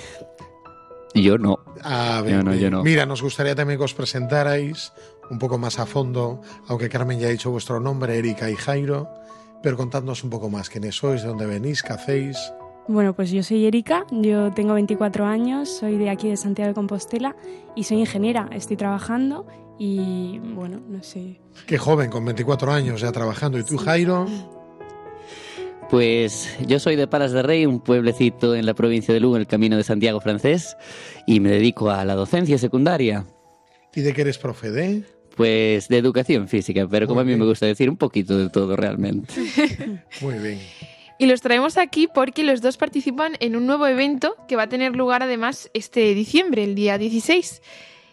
Yo 1.15 1.37
no. 1.37 1.59
Ah, 1.85 2.25
Yo 2.27 2.43
no, 2.43 2.55
yo 2.55 2.71
no. 2.71 2.83
Mira, 2.83 3.05
nos 3.05 3.21
gustaría 3.21 3.55
también 3.55 3.79
que 3.79 3.85
os 3.85 3.93
presentarais 3.93 4.95
un 5.29 5.39
poco 5.39 5.59
más 5.59 5.79
a 5.79 5.85
fondo, 5.85 6.41
aunque 6.67 6.89
Carmen 6.89 7.21
ya 7.21 7.27
ha 7.27 7.31
dicho 7.31 7.51
vuestro 7.51 7.79
nombre, 7.79 8.17
Erika 8.17 8.49
y 8.49 8.57
Jairo, 8.57 9.07
pero 9.63 9.77
contadnos 9.77 10.25
un 10.25 10.31
poco 10.31 10.49
más 10.49 10.71
quiénes 10.71 10.97
sois, 10.97 11.21
de 11.21 11.29
dónde 11.29 11.45
venís, 11.45 11.83
qué 11.83 11.93
hacéis. 11.93 12.39
Bueno, 12.89 13.15
pues 13.15 13.31
yo 13.31 13.43
soy 13.43 13.65
Erika, 13.65 14.07
yo 14.11 14.53
tengo 14.53 14.75
24 14.75 15.25
años, 15.25 15.69
soy 15.69 15.99
de 15.99 16.11
aquí 16.11 16.29
de 16.29 16.37
Santiago 16.37 16.69
de 16.69 16.75
Compostela 16.75 17.37
y 17.77 17.85
soy 17.85 17.99
ingeniera. 18.01 18.49
Estoy 18.53 18.77
trabajando 18.77 19.47
y 19.79 20.41
bueno, 20.41 20.81
no 20.89 21.03
sé. 21.03 21.41
Qué 21.67 21.79
joven, 21.79 22.11
con 22.11 22.25
24 22.25 22.73
años 22.73 23.01
ya 23.01 23.13
trabajando. 23.13 23.59
¿Y 23.59 23.65
tú, 23.65 23.77
Jairo? 23.79 24.27
Pues 25.91 26.49
yo 26.67 26.79
soy 26.81 26.97
de 26.97 27.07
Palas 27.07 27.33
de 27.33 27.43
Rey, 27.43 27.67
un 27.67 27.81
pueblecito 27.81 28.55
en 28.55 28.67
la 28.67 28.75
provincia 28.75 29.13
de 29.13 29.21
Lugo, 29.21 29.37
en 29.37 29.43
el 29.43 29.47
camino 29.47 29.77
de 29.77 29.85
Santiago 29.85 30.21
francés, 30.21 30.77
y 31.27 31.39
me 31.41 31.51
dedico 31.51 31.91
a 31.91 32.05
la 32.05 32.15
docencia 32.15 32.57
secundaria, 32.59 33.27
¿Y 33.95 34.01
de 34.01 34.15
qué 34.15 34.23
eres 34.23 34.39
profe 34.39 34.71
de? 34.71 35.05
pues 35.37 35.89
de 35.89 35.99
educación 35.99 36.49
física, 36.49 36.87
pero 36.89 37.07
como 37.07 37.21
a 37.21 37.25
mí 37.25 37.37
me 37.37 37.45
gusta 37.45 37.67
decir, 37.67 37.91
un 37.91 37.97
poquito 37.97 38.39
de 38.39 38.49
todo 38.49 38.75
realmente. 38.75 39.35
Muy 40.21 40.39
bien. 40.39 40.59
Y 41.23 41.27
los 41.27 41.41
traemos 41.41 41.79
aquí 41.79 42.09
porque 42.13 42.43
los 42.43 42.63
dos 42.63 42.77
participan 42.77 43.37
en 43.39 43.55
un 43.55 43.65
nuevo 43.65 43.87
evento 43.87 44.35
que 44.49 44.57
va 44.57 44.65
a 44.65 44.69
tener 44.69 44.97
lugar 44.97 45.23
además 45.23 45.71
este 45.73 46.15
diciembre, 46.15 46.65
el 46.65 46.75
día 46.75 46.99
16. 46.99 47.63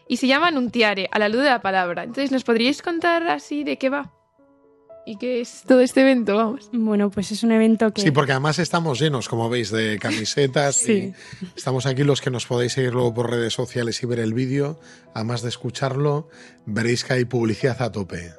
Y 0.08 0.18
se 0.18 0.28
llama 0.28 0.52
Nuntiare, 0.52 1.10
a 1.12 1.18
la 1.18 1.28
luz 1.28 1.42
de 1.42 1.50
la 1.50 1.60
palabra. 1.60 2.04
Entonces, 2.04 2.32
¿nos 2.32 2.44
podríais 2.44 2.84
contar 2.84 3.28
así 3.28 3.64
de 3.64 3.78
qué 3.80 3.90
va? 3.90 4.14
¿Y 5.08 5.18
qué 5.18 5.42
es 5.42 5.64
todo 5.68 5.80
este 5.80 6.02
evento? 6.02 6.36
Vamos. 6.36 6.70
Bueno, 6.72 7.10
pues 7.10 7.32
es 7.32 7.42
un 7.42 7.52
evento 7.52 7.92
que... 7.92 8.04
Sí, 8.04 8.12
porque 8.12 8.34
además 8.34 8.60
estamos 8.60 9.00
llenos, 9.00 9.28
como 9.28 9.50
veis, 9.50 9.72
de 9.72 9.98
camisetas. 9.98 10.76
Sí. 10.76 11.12
y 11.42 11.46
estamos 11.58 11.88
aquí 11.88 12.04
los 12.04 12.22
que 12.22 12.30
nos 12.30 12.46
podéis 12.46 12.74
seguir 12.74 12.94
luego 12.94 13.12
por 13.16 13.32
redes 13.32 13.54
sociales 13.54 14.04
y 14.04 14.06
ver 14.06 14.20
el 14.20 14.36
vídeo. 14.36 14.80
Además 15.16 15.42
de 15.42 15.50
escucharlo, 15.50 16.30
veréis 16.68 17.04
que 17.04 17.14
hay 17.14 17.26
publicidad 17.26 17.82
a 17.82 17.92
tope. 17.92 18.34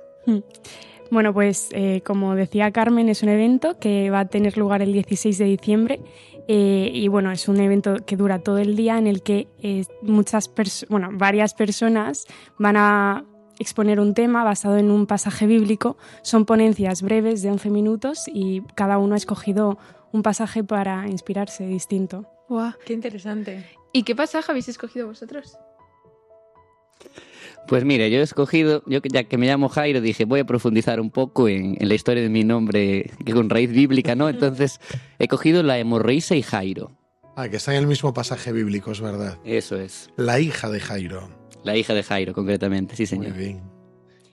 Bueno, 1.10 1.32
pues 1.34 1.68
eh, 1.72 2.02
como 2.04 2.34
decía 2.34 2.70
Carmen, 2.70 3.08
es 3.08 3.22
un 3.22 3.28
evento 3.30 3.78
que 3.78 4.10
va 4.10 4.20
a 4.20 4.24
tener 4.28 4.56
lugar 4.56 4.80
el 4.82 4.92
16 4.92 5.38
de 5.38 5.44
diciembre 5.44 6.00
eh, 6.46 6.90
y 6.94 7.08
bueno, 7.08 7.32
es 7.32 7.48
un 7.48 7.58
evento 7.58 7.96
que 8.06 8.16
dura 8.16 8.38
todo 8.38 8.58
el 8.58 8.76
día 8.76 8.96
en 8.96 9.06
el 9.08 9.22
que 9.22 9.48
eh, 9.60 9.84
muchas 10.02 10.54
pers- 10.54 10.86
bueno, 10.88 11.08
varias 11.12 11.54
personas 11.54 12.26
van 12.58 12.76
a 12.76 13.24
exponer 13.58 13.98
un 14.00 14.14
tema 14.14 14.44
basado 14.44 14.78
en 14.78 14.90
un 14.90 15.06
pasaje 15.06 15.46
bíblico. 15.46 15.96
Son 16.22 16.46
ponencias 16.46 17.02
breves 17.02 17.42
de 17.42 17.50
11 17.50 17.70
minutos 17.70 18.24
y 18.32 18.62
cada 18.74 18.98
uno 18.98 19.14
ha 19.14 19.18
escogido 19.18 19.78
un 20.12 20.22
pasaje 20.22 20.64
para 20.64 21.08
inspirarse 21.08 21.66
distinto. 21.66 22.24
¡Guau! 22.48 22.72
¡Qué 22.86 22.92
interesante! 22.94 23.66
¿Y 23.92 24.04
qué 24.04 24.14
pasaje 24.14 24.50
habéis 24.50 24.68
escogido 24.68 25.08
vosotros? 25.08 25.58
Pues 27.70 27.84
mira, 27.84 28.08
yo 28.08 28.18
he 28.18 28.22
escogido, 28.22 28.82
yo 28.86 28.98
ya 29.12 29.22
que 29.22 29.38
me 29.38 29.46
llamo 29.46 29.68
Jairo, 29.68 30.00
dije, 30.00 30.24
voy 30.24 30.40
a 30.40 30.44
profundizar 30.44 31.00
un 31.00 31.10
poco 31.10 31.48
en, 31.48 31.76
en 31.80 31.88
la 31.88 31.94
historia 31.94 32.20
de 32.20 32.28
mi 32.28 32.42
nombre, 32.42 33.12
que 33.24 33.32
con 33.32 33.48
raíz 33.48 33.70
bíblica, 33.70 34.16
¿no? 34.16 34.28
Entonces 34.28 34.80
he 35.20 35.28
cogido 35.28 35.62
la 35.62 35.78
hemorroísa 35.78 36.34
y 36.34 36.42
Jairo. 36.42 36.90
Ah, 37.36 37.48
que 37.48 37.58
está 37.58 37.70
en 37.72 37.78
el 37.78 37.86
mismo 37.86 38.12
pasaje 38.12 38.50
bíblico, 38.50 38.90
es 38.90 39.00
verdad. 39.00 39.38
Eso 39.44 39.76
es. 39.76 40.10
La 40.16 40.40
hija 40.40 40.68
de 40.68 40.80
Jairo. 40.80 41.28
La 41.62 41.76
hija 41.76 41.94
de 41.94 42.02
Jairo, 42.02 42.34
concretamente, 42.34 42.96
sí, 42.96 43.02
Muy 43.04 43.06
señor. 43.26 43.38
bien. 43.38 43.60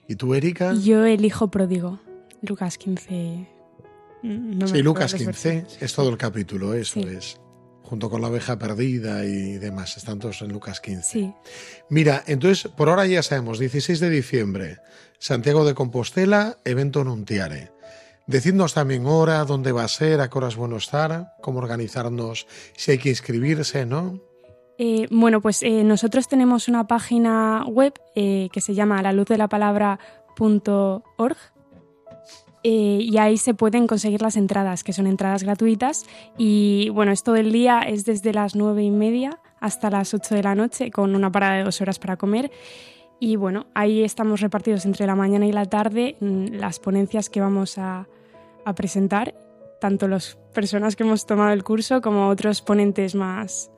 ¿Y 0.08 0.16
tú, 0.16 0.34
Erika? 0.34 0.74
Yo 0.74 1.06
el 1.06 1.24
hijo 1.24 1.48
pródigo, 1.48 2.00
Lucas 2.42 2.76
15. 2.76 3.46
no 4.24 4.66
me 4.66 4.66
sí, 4.66 4.82
Lucas 4.82 5.12
los 5.12 5.22
15 5.22 5.48
versículos. 5.52 5.82
es 5.82 5.94
todo 5.94 6.10
el 6.10 6.16
capítulo, 6.16 6.74
eso 6.74 7.00
Sí. 7.00 7.06
es. 7.08 7.40
Junto 7.88 8.10
con 8.10 8.20
la 8.20 8.28
oveja 8.28 8.58
perdida 8.58 9.24
y 9.24 9.56
demás, 9.56 9.96
están 9.96 10.18
todos 10.18 10.42
en 10.42 10.52
Lucas 10.52 10.80
15. 10.80 11.02
Sí, 11.02 11.34
Mira, 11.88 12.22
entonces, 12.26 12.70
por 12.70 12.90
ahora 12.90 13.06
ya 13.06 13.22
sabemos, 13.22 13.58
16 13.58 13.98
de 13.98 14.10
diciembre, 14.10 14.76
Santiago 15.18 15.64
de 15.64 15.74
Compostela, 15.74 16.58
evento 16.66 17.02
Nuntiare. 17.02 17.72
Decidnos 18.26 18.74
también 18.74 19.06
hora, 19.06 19.42
dónde 19.46 19.72
va 19.72 19.84
a 19.84 19.88
ser, 19.88 20.20
a 20.20 20.28
qué 20.28 20.36
hora 20.36 20.48
es 20.48 20.56
bueno 20.56 20.76
estar, 20.76 21.32
cómo 21.40 21.60
organizarnos, 21.60 22.46
si 22.76 22.90
hay 22.90 22.98
que 22.98 23.08
inscribirse, 23.08 23.86
¿no? 23.86 24.20
Eh, 24.76 25.08
bueno, 25.10 25.40
pues 25.40 25.62
eh, 25.62 25.82
nosotros 25.82 26.28
tenemos 26.28 26.68
una 26.68 26.86
página 26.86 27.64
web 27.66 27.94
eh, 28.14 28.50
que 28.52 28.60
se 28.60 28.74
llama 28.74 29.00
la 29.00 29.14
luz 29.14 29.28
de 29.28 29.38
la 29.38 29.48
palabra.org 29.48 31.36
eh, 32.62 32.98
y 33.00 33.18
ahí 33.18 33.36
se 33.36 33.54
pueden 33.54 33.86
conseguir 33.86 34.22
las 34.22 34.36
entradas, 34.36 34.84
que 34.84 34.92
son 34.92 35.06
entradas 35.06 35.42
gratuitas. 35.42 36.06
Y 36.36 36.90
bueno, 36.90 37.12
es 37.12 37.22
todo 37.22 37.36
el 37.36 37.52
día, 37.52 37.80
es 37.80 38.04
desde 38.04 38.32
las 38.32 38.54
nueve 38.54 38.82
y 38.82 38.90
media 38.90 39.40
hasta 39.60 39.90
las 39.90 40.14
8 40.14 40.34
de 40.34 40.42
la 40.42 40.54
noche, 40.54 40.90
con 40.90 41.14
una 41.14 41.32
parada 41.32 41.56
de 41.56 41.64
dos 41.64 41.80
horas 41.80 41.98
para 41.98 42.16
comer. 42.16 42.50
Y 43.20 43.36
bueno, 43.36 43.66
ahí 43.74 44.04
estamos 44.04 44.40
repartidos 44.40 44.84
entre 44.84 45.06
la 45.06 45.16
mañana 45.16 45.46
y 45.46 45.52
la 45.52 45.66
tarde 45.66 46.16
mm, 46.20 46.54
las 46.54 46.78
ponencias 46.78 47.28
que 47.28 47.40
vamos 47.40 47.78
a, 47.78 48.06
a 48.64 48.74
presentar, 48.74 49.34
tanto 49.80 50.06
las 50.06 50.36
personas 50.54 50.94
que 50.94 51.02
hemos 51.02 51.26
tomado 51.26 51.52
el 51.52 51.64
curso 51.64 52.00
como 52.00 52.28
otros 52.28 52.62
ponentes 52.62 53.14
más 53.14 53.70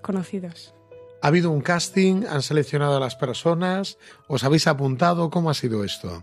conocidos. 0.00 0.74
¿Ha 1.20 1.28
habido 1.28 1.50
un 1.50 1.62
casting? 1.62 2.24
¿Han 2.28 2.42
seleccionado 2.42 2.96
a 2.96 3.00
las 3.00 3.16
personas? 3.16 3.98
¿Os 4.28 4.44
habéis 4.44 4.66
apuntado? 4.66 5.30
¿Cómo 5.30 5.48
ha 5.48 5.54
sido 5.54 5.84
esto? 5.84 6.22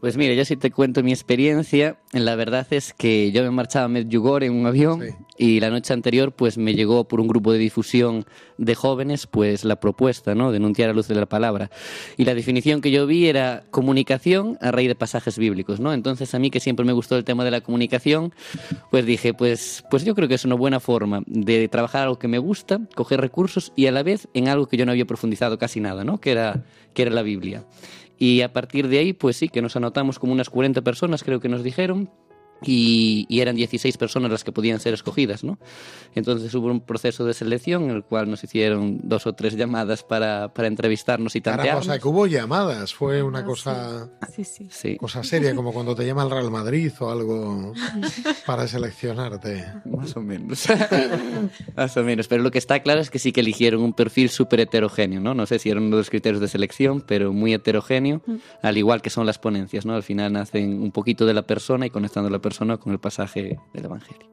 Pues 0.00 0.16
mira, 0.16 0.32
yo 0.32 0.46
sí 0.46 0.56
te 0.56 0.70
cuento 0.70 1.02
mi 1.02 1.12
experiencia. 1.12 1.98
La 2.12 2.34
verdad 2.34 2.66
es 2.70 2.94
que 2.94 3.32
yo 3.32 3.42
me 3.42 3.50
marchaba 3.50 3.84
a 3.84 3.88
Medjugorje 3.88 4.46
en 4.46 4.54
un 4.54 4.66
avión 4.66 5.02
Sí. 5.02 5.14
y 5.36 5.60
la 5.60 5.68
noche 5.68 5.92
anterior 5.92 6.32
pues 6.32 6.56
me 6.56 6.74
llegó 6.74 7.04
por 7.06 7.20
un 7.20 7.28
grupo 7.28 7.52
de 7.52 7.58
difusión 7.58 8.24
de 8.56 8.74
jóvenes 8.74 9.26
pues 9.26 9.62
la 9.62 9.76
propuesta, 9.76 10.34
¿no? 10.34 10.52
Denunciar 10.52 10.88
a 10.88 10.94
luz 10.94 11.06
de 11.06 11.16
la 11.16 11.26
palabra. 11.26 11.70
Y 12.16 12.24
la 12.24 12.34
definición 12.34 12.80
que 12.80 12.90
yo 12.90 13.06
vi 13.06 13.26
era 13.26 13.64
comunicación 13.70 14.56
a 14.62 14.70
raíz 14.70 14.88
de 14.88 14.94
pasajes 14.94 15.36
bíblicos, 15.38 15.80
¿no? 15.80 15.92
Entonces 15.92 16.34
a 16.34 16.38
mí 16.38 16.50
que 16.50 16.60
siempre 16.60 16.86
me 16.86 16.92
gustó 16.94 17.18
el 17.18 17.24
tema 17.24 17.44
de 17.44 17.50
la 17.50 17.60
comunicación, 17.60 18.32
pues 18.90 19.04
dije, 19.04 19.34
pues, 19.34 19.84
pues 19.90 20.02
yo 20.06 20.14
creo 20.14 20.28
que 20.28 20.34
es 20.34 20.46
una 20.46 20.54
buena 20.54 20.80
forma 20.80 21.22
de 21.26 21.68
trabajar 21.68 22.04
algo 22.04 22.18
que 22.18 22.26
me 22.26 22.38
gusta, 22.38 22.80
coger 22.94 23.20
recursos 23.20 23.70
y 23.76 23.84
a 23.86 23.92
la 23.92 24.02
vez 24.02 24.28
en 24.32 24.48
algo 24.48 24.66
que 24.66 24.78
yo 24.78 24.86
no 24.86 24.92
había 24.92 25.04
profundizado 25.04 25.58
casi 25.58 25.78
nada, 25.78 26.04
¿no? 26.04 26.18
Que 26.22 26.30
era, 26.32 26.64
que 26.94 27.02
era 27.02 27.10
la 27.10 27.22
Biblia. 27.22 27.64
Y 28.22 28.42
a 28.42 28.52
partir 28.52 28.88
de 28.88 28.98
ahí, 28.98 29.14
pues 29.14 29.38
sí, 29.38 29.48
que 29.48 29.62
nos 29.62 29.76
anotamos 29.76 30.18
como 30.18 30.34
unas 30.34 30.50
40 30.50 30.82
personas, 30.82 31.24
creo 31.24 31.40
que 31.40 31.48
nos 31.48 31.62
dijeron, 31.64 32.10
y, 32.62 33.26
y 33.28 33.40
eran 33.40 33.56
16 33.56 33.96
personas 33.96 34.30
las 34.30 34.44
que 34.44 34.52
podían 34.52 34.80
ser 34.80 34.94
escogidas, 34.94 35.44
¿no? 35.44 35.58
Entonces 36.14 36.52
hubo 36.54 36.66
un 36.68 36.80
proceso 36.80 37.24
de 37.24 37.34
selección 37.34 37.84
en 37.84 37.90
el 37.90 38.02
cual 38.04 38.30
nos 38.30 38.42
hicieron 38.44 39.00
dos 39.02 39.26
o 39.26 39.32
tres 39.32 39.56
llamadas 39.56 40.02
para, 40.02 40.52
para 40.52 40.68
entrevistarnos 40.68 41.36
y 41.36 41.40
Caramba, 41.40 41.62
tantearnos. 41.62 41.86
o 41.86 41.90
sea, 41.90 41.98
que 41.98 42.08
hubo 42.08 42.26
llamadas. 42.26 42.94
Fue 42.94 43.22
una 43.22 43.40
Ah, 43.40 43.44
cosa, 43.44 44.10
Sí, 44.34 44.44
sí. 44.44 44.68
Sí, 44.70 44.96
cosa 44.96 45.22
seria, 45.24 45.54
como 45.54 45.72
cuando 45.72 45.94
te 45.94 46.04
llama 46.04 46.22
el 46.24 46.30
Real 46.30 46.50
Madrid 46.50 46.92
o 47.00 47.10
algo 47.10 47.72
para 48.46 48.66
seleccionarte. 48.68 49.64
más 49.86 50.16
o 50.16 50.20
menos. 50.20 50.64
más 51.76 51.96
o 51.96 52.02
menos. 52.02 52.28
Pero 52.28 52.42
lo 52.42 52.50
que 52.50 52.58
está 52.58 52.80
claro 52.80 53.00
es 53.00 53.10
que 53.10 53.18
sí 53.18 53.32
que 53.32 53.40
eligieron 53.40 53.82
un 53.82 53.92
perfil 53.92 54.28
súper 54.30 54.60
heterogéneo, 54.60 55.20
¿no? 55.20 55.34
No 55.34 55.46
sé 55.46 55.58
si 55.58 55.70
era 55.70 55.80
uno 55.80 55.90
de 55.90 55.96
los 55.96 56.10
criterios 56.10 56.40
de 56.40 56.48
selección, 56.48 57.00
pero 57.00 57.32
muy 57.32 57.54
heterogéneo, 57.54 58.22
al 58.62 58.76
igual 58.78 59.02
que 59.02 59.10
son 59.10 59.26
las 59.26 59.38
ponencias, 59.38 59.86
¿no? 59.86 59.94
Al 59.94 60.02
final 60.02 60.32
nacen 60.32 60.82
un 60.82 60.92
poquito 60.92 61.26
de 61.26 61.34
la 61.34 61.42
persona 61.42 61.86
y 61.86 61.90
conectando 61.90 62.28
a 62.28 62.30
la 62.32 62.38
persona 62.38 62.49
con 62.58 62.92
el 62.92 62.98
pasaje 62.98 63.58
del 63.72 63.84
Evangelio. 63.84 64.28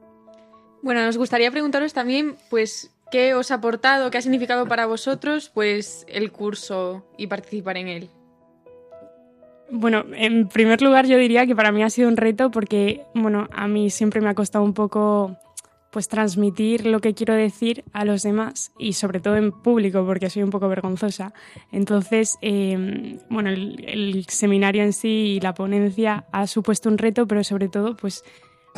Bueno, 0.82 1.04
nos 1.04 1.16
gustaría 1.16 1.50
preguntaros 1.50 1.92
también, 1.92 2.36
pues, 2.50 2.94
¿qué 3.10 3.34
os 3.34 3.50
ha 3.50 3.54
aportado, 3.54 4.10
qué 4.10 4.18
ha 4.18 4.22
significado 4.22 4.66
para 4.66 4.86
vosotros, 4.86 5.50
pues, 5.52 6.04
el 6.08 6.30
curso 6.30 7.04
y 7.16 7.26
participar 7.26 7.76
en 7.76 7.88
él? 7.88 8.10
Bueno, 9.70 10.04
en 10.14 10.48
primer 10.48 10.80
lugar 10.80 11.06
yo 11.06 11.18
diría 11.18 11.46
que 11.46 11.54
para 11.54 11.72
mí 11.72 11.82
ha 11.82 11.90
sido 11.90 12.08
un 12.08 12.16
reto 12.16 12.50
porque, 12.50 13.02
bueno, 13.14 13.48
a 13.52 13.68
mí 13.68 13.90
siempre 13.90 14.20
me 14.20 14.30
ha 14.30 14.34
costado 14.34 14.64
un 14.64 14.72
poco 14.72 15.36
pues 15.98 16.06
transmitir 16.06 16.86
lo 16.86 17.00
que 17.00 17.12
quiero 17.12 17.34
decir 17.34 17.84
a 17.92 18.04
los 18.04 18.22
demás 18.22 18.70
y 18.78 18.92
sobre 18.92 19.18
todo 19.18 19.34
en 19.34 19.50
público 19.50 20.06
porque 20.06 20.30
soy 20.30 20.44
un 20.44 20.50
poco 20.50 20.68
vergonzosa. 20.68 21.34
Entonces, 21.72 22.38
eh, 22.40 23.18
bueno, 23.28 23.50
el, 23.50 23.84
el 23.84 24.24
seminario 24.28 24.84
en 24.84 24.92
sí 24.92 25.08
y 25.08 25.40
la 25.40 25.54
ponencia 25.54 26.24
ha 26.30 26.46
supuesto 26.46 26.88
un 26.88 26.98
reto, 26.98 27.26
pero 27.26 27.42
sobre 27.42 27.68
todo 27.68 27.96
pues 27.96 28.22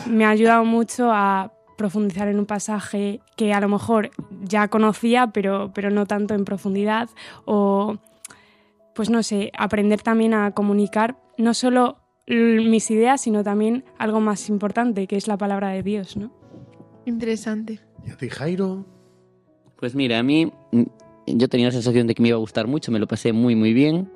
me 0.06 0.24
ha 0.24 0.30
ayudado 0.30 0.64
mucho 0.64 1.12
a 1.12 1.52
profundizar 1.76 2.26
en 2.26 2.38
un 2.38 2.46
pasaje 2.46 3.20
que 3.36 3.52
a 3.52 3.60
lo 3.60 3.68
mejor 3.68 4.12
ya 4.40 4.68
conocía, 4.68 5.26
pero, 5.26 5.72
pero 5.74 5.90
no 5.90 6.06
tanto 6.06 6.32
en 6.32 6.46
profundidad 6.46 7.10
o 7.44 7.98
pues 8.94 9.10
no 9.10 9.22
sé, 9.22 9.52
aprender 9.58 10.00
también 10.00 10.32
a 10.32 10.52
comunicar 10.52 11.18
no 11.36 11.52
solo 11.52 11.98
mis 12.26 12.90
ideas, 12.90 13.20
sino 13.20 13.44
también 13.44 13.84
algo 13.98 14.20
más 14.20 14.48
importante, 14.48 15.06
que 15.06 15.18
es 15.18 15.28
la 15.28 15.36
palabra 15.36 15.68
de 15.68 15.82
Dios, 15.82 16.16
¿no? 16.16 16.39
Interesante. 17.06 17.80
¿Y 18.06 18.10
a 18.10 18.16
ti, 18.16 18.28
Jairo? 18.28 18.86
Pues 19.76 19.94
mira, 19.94 20.18
a 20.18 20.22
mí 20.22 20.52
mm, 20.72 20.82
yo 21.26 21.48
tenía 21.48 21.66
la 21.66 21.72
sensación 21.72 22.06
de 22.06 22.14
que 22.14 22.22
me 22.22 22.28
iba 22.28 22.36
a 22.36 22.40
gustar 22.40 22.66
mucho, 22.66 22.92
me 22.92 22.98
lo 22.98 23.06
pasé 23.06 23.32
muy 23.32 23.54
muy 23.54 23.72
bien. 23.72 24.10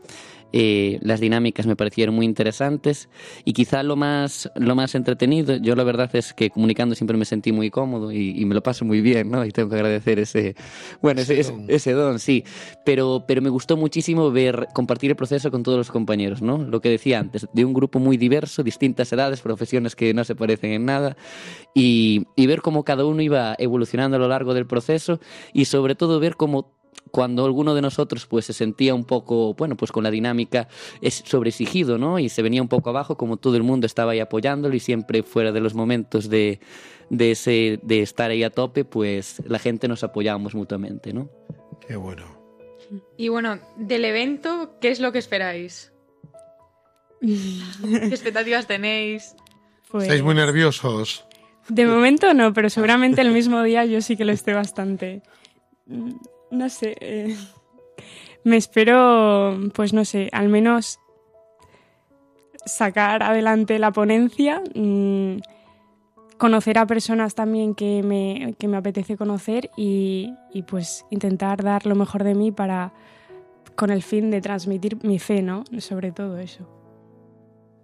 Eh, 0.56 1.00
las 1.02 1.18
dinámicas 1.18 1.66
me 1.66 1.74
parecieron 1.74 2.14
muy 2.14 2.24
interesantes 2.26 3.08
y 3.44 3.54
quizá 3.54 3.82
lo 3.82 3.96
más 3.96 4.48
lo 4.54 4.76
más 4.76 4.94
entretenido, 4.94 5.56
yo 5.56 5.74
la 5.74 5.82
verdad 5.82 6.08
es 6.14 6.32
que 6.32 6.48
comunicando 6.50 6.94
siempre 6.94 7.16
me 7.16 7.24
sentí 7.24 7.50
muy 7.50 7.70
cómodo 7.70 8.12
y, 8.12 8.40
y 8.40 8.44
me 8.44 8.54
lo 8.54 8.62
paso 8.62 8.84
muy 8.84 9.00
bien, 9.00 9.32
¿no? 9.32 9.44
Y 9.44 9.50
tengo 9.50 9.68
que 9.68 9.74
agradecer 9.74 10.20
ese 10.20 10.54
bueno 11.02 11.22
ese, 11.22 11.40
Ese 11.40 11.50
don. 11.50 11.64
ese 11.66 11.92
don, 11.92 12.18
sí. 12.20 12.44
Pero 12.84 13.24
pero 13.26 13.42
me 13.42 13.50
gustó 13.50 13.76
muchísimo 13.76 14.30
ver 14.30 14.68
compartir 14.72 15.10
el 15.10 15.16
proceso 15.16 15.50
con 15.50 15.64
todos 15.64 15.76
los 15.76 15.90
compañeros, 15.90 16.40
¿no? 16.40 16.58
Lo 16.58 16.80
que 16.80 16.88
decía 16.88 17.18
antes, 17.18 17.48
de 17.52 17.64
un 17.64 17.74
grupo 17.74 17.98
muy 17.98 18.16
diverso, 18.16 18.62
distintas 18.62 19.12
edades, 19.12 19.40
profesiones 19.40 19.96
que 19.96 20.14
no 20.14 20.22
se 20.22 20.36
parecen 20.36 20.70
en 20.70 20.84
nada 20.84 21.16
y, 21.74 22.28
y 22.36 22.46
ver 22.46 22.60
cómo 22.62 22.84
cada 22.84 23.04
uno 23.04 23.22
iba 23.22 23.56
evolucionando 23.58 24.18
a 24.18 24.20
lo 24.20 24.28
largo 24.28 24.54
del 24.54 24.68
proceso 24.68 25.18
y 25.52 25.64
sobre 25.64 25.96
todo 25.96 26.20
ver 26.20 26.36
cómo 26.36 26.83
cuando 27.14 27.44
alguno 27.44 27.76
de 27.76 27.80
nosotros 27.80 28.26
pues 28.26 28.44
se 28.44 28.52
sentía 28.52 28.92
un 28.92 29.04
poco, 29.04 29.54
bueno, 29.54 29.76
pues 29.76 29.92
con 29.92 30.02
la 30.02 30.10
dinámica 30.10 30.66
es 31.00 31.22
sobreexigido, 31.24 31.96
¿no? 31.96 32.18
Y 32.18 32.28
se 32.28 32.42
venía 32.42 32.60
un 32.60 32.66
poco 32.66 32.90
abajo, 32.90 33.16
como 33.16 33.36
todo 33.36 33.56
el 33.56 33.62
mundo 33.62 33.86
estaba 33.86 34.10
ahí 34.10 34.18
apoyándolo 34.18 34.74
y 34.74 34.80
siempre 34.80 35.22
fuera 35.22 35.52
de 35.52 35.60
los 35.60 35.74
momentos 35.74 36.28
de, 36.28 36.58
de, 37.10 37.30
ese, 37.30 37.78
de 37.84 38.02
estar 38.02 38.32
ahí 38.32 38.42
a 38.42 38.50
tope, 38.50 38.84
pues 38.84 39.40
la 39.46 39.60
gente 39.60 39.86
nos 39.86 40.02
apoyábamos 40.02 40.56
mutuamente, 40.56 41.12
¿no? 41.12 41.30
Qué 41.86 41.94
bueno. 41.94 42.24
Y 43.16 43.28
bueno, 43.28 43.60
del 43.76 44.04
evento, 44.06 44.74
¿qué 44.80 44.88
es 44.88 44.98
lo 44.98 45.12
que 45.12 45.20
esperáis? 45.20 45.92
¿Qué 47.20 48.06
expectativas 48.06 48.66
tenéis? 48.66 49.36
Pues, 49.88 50.02
¿Estáis 50.02 50.24
muy 50.24 50.34
nerviosos? 50.34 51.24
De 51.68 51.86
momento 51.86 52.34
no, 52.34 52.52
pero 52.52 52.68
seguramente 52.70 53.20
el 53.20 53.30
mismo 53.30 53.62
día 53.62 53.84
yo 53.84 54.00
sí 54.00 54.16
que 54.16 54.24
lo 54.24 54.32
esté 54.32 54.52
bastante. 54.52 55.22
No 56.54 56.68
sé. 56.68 56.96
eh, 57.00 57.36
Me 58.44 58.56
espero, 58.56 59.58
pues 59.74 59.92
no 59.92 60.04
sé, 60.04 60.28
al 60.32 60.48
menos 60.48 61.00
sacar 62.66 63.22
adelante 63.22 63.78
la 63.78 63.90
ponencia, 63.90 64.62
mm, 64.74 65.38
conocer 66.38 66.78
a 66.78 66.86
personas 66.86 67.34
también 67.34 67.74
que 67.74 68.02
me, 68.02 68.54
que 68.58 68.68
me 68.68 68.76
apetece 68.76 69.16
conocer 69.16 69.70
y, 69.76 70.34
y, 70.52 70.62
pues 70.62 71.06
intentar 71.10 71.62
dar 71.62 71.86
lo 71.86 71.94
mejor 71.94 72.22
de 72.22 72.34
mí 72.34 72.52
para 72.52 72.92
con 73.76 73.90
el 73.90 74.02
fin 74.02 74.30
de 74.30 74.40
transmitir 74.40 74.98
mi 75.04 75.18
fe, 75.18 75.42
¿no? 75.42 75.64
Sobre 75.78 76.12
todo 76.12 76.38
eso. 76.38 76.68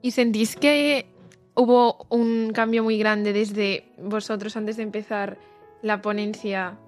¿Y 0.02 0.12
sentís 0.12 0.56
que 0.56 1.06
hubo 1.54 2.06
un 2.10 2.52
cambio 2.52 2.84
muy 2.84 2.98
grande 2.98 3.32
desde 3.32 3.92
vosotros 3.98 4.56
antes 4.56 4.76
de 4.76 4.82
empezar 4.84 5.38
la 5.82 6.00
ponencia? 6.00 6.78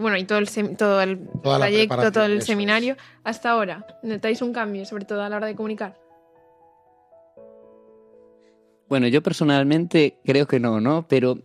Bueno, 0.00 0.16
y 0.16 0.24
todo 0.24 0.38
el, 0.38 0.48
sem- 0.48 0.76
todo 0.76 1.00
el 1.02 1.18
Toda 1.42 1.58
trayecto, 1.58 2.10
todo 2.12 2.24
el 2.24 2.42
seminario, 2.42 2.96
hasta 3.24 3.50
ahora. 3.50 3.86
¿Notáis 4.02 4.40
un 4.42 4.52
cambio, 4.52 4.84
sobre 4.86 5.04
todo 5.04 5.22
a 5.22 5.28
la 5.28 5.36
hora 5.36 5.46
de 5.46 5.54
comunicar? 5.54 5.94
Bueno, 8.90 9.06
yo 9.06 9.22
personalmente 9.22 10.16
creo 10.24 10.48
que 10.48 10.58
no, 10.58 10.80
¿no? 10.80 11.06
Pero 11.08 11.38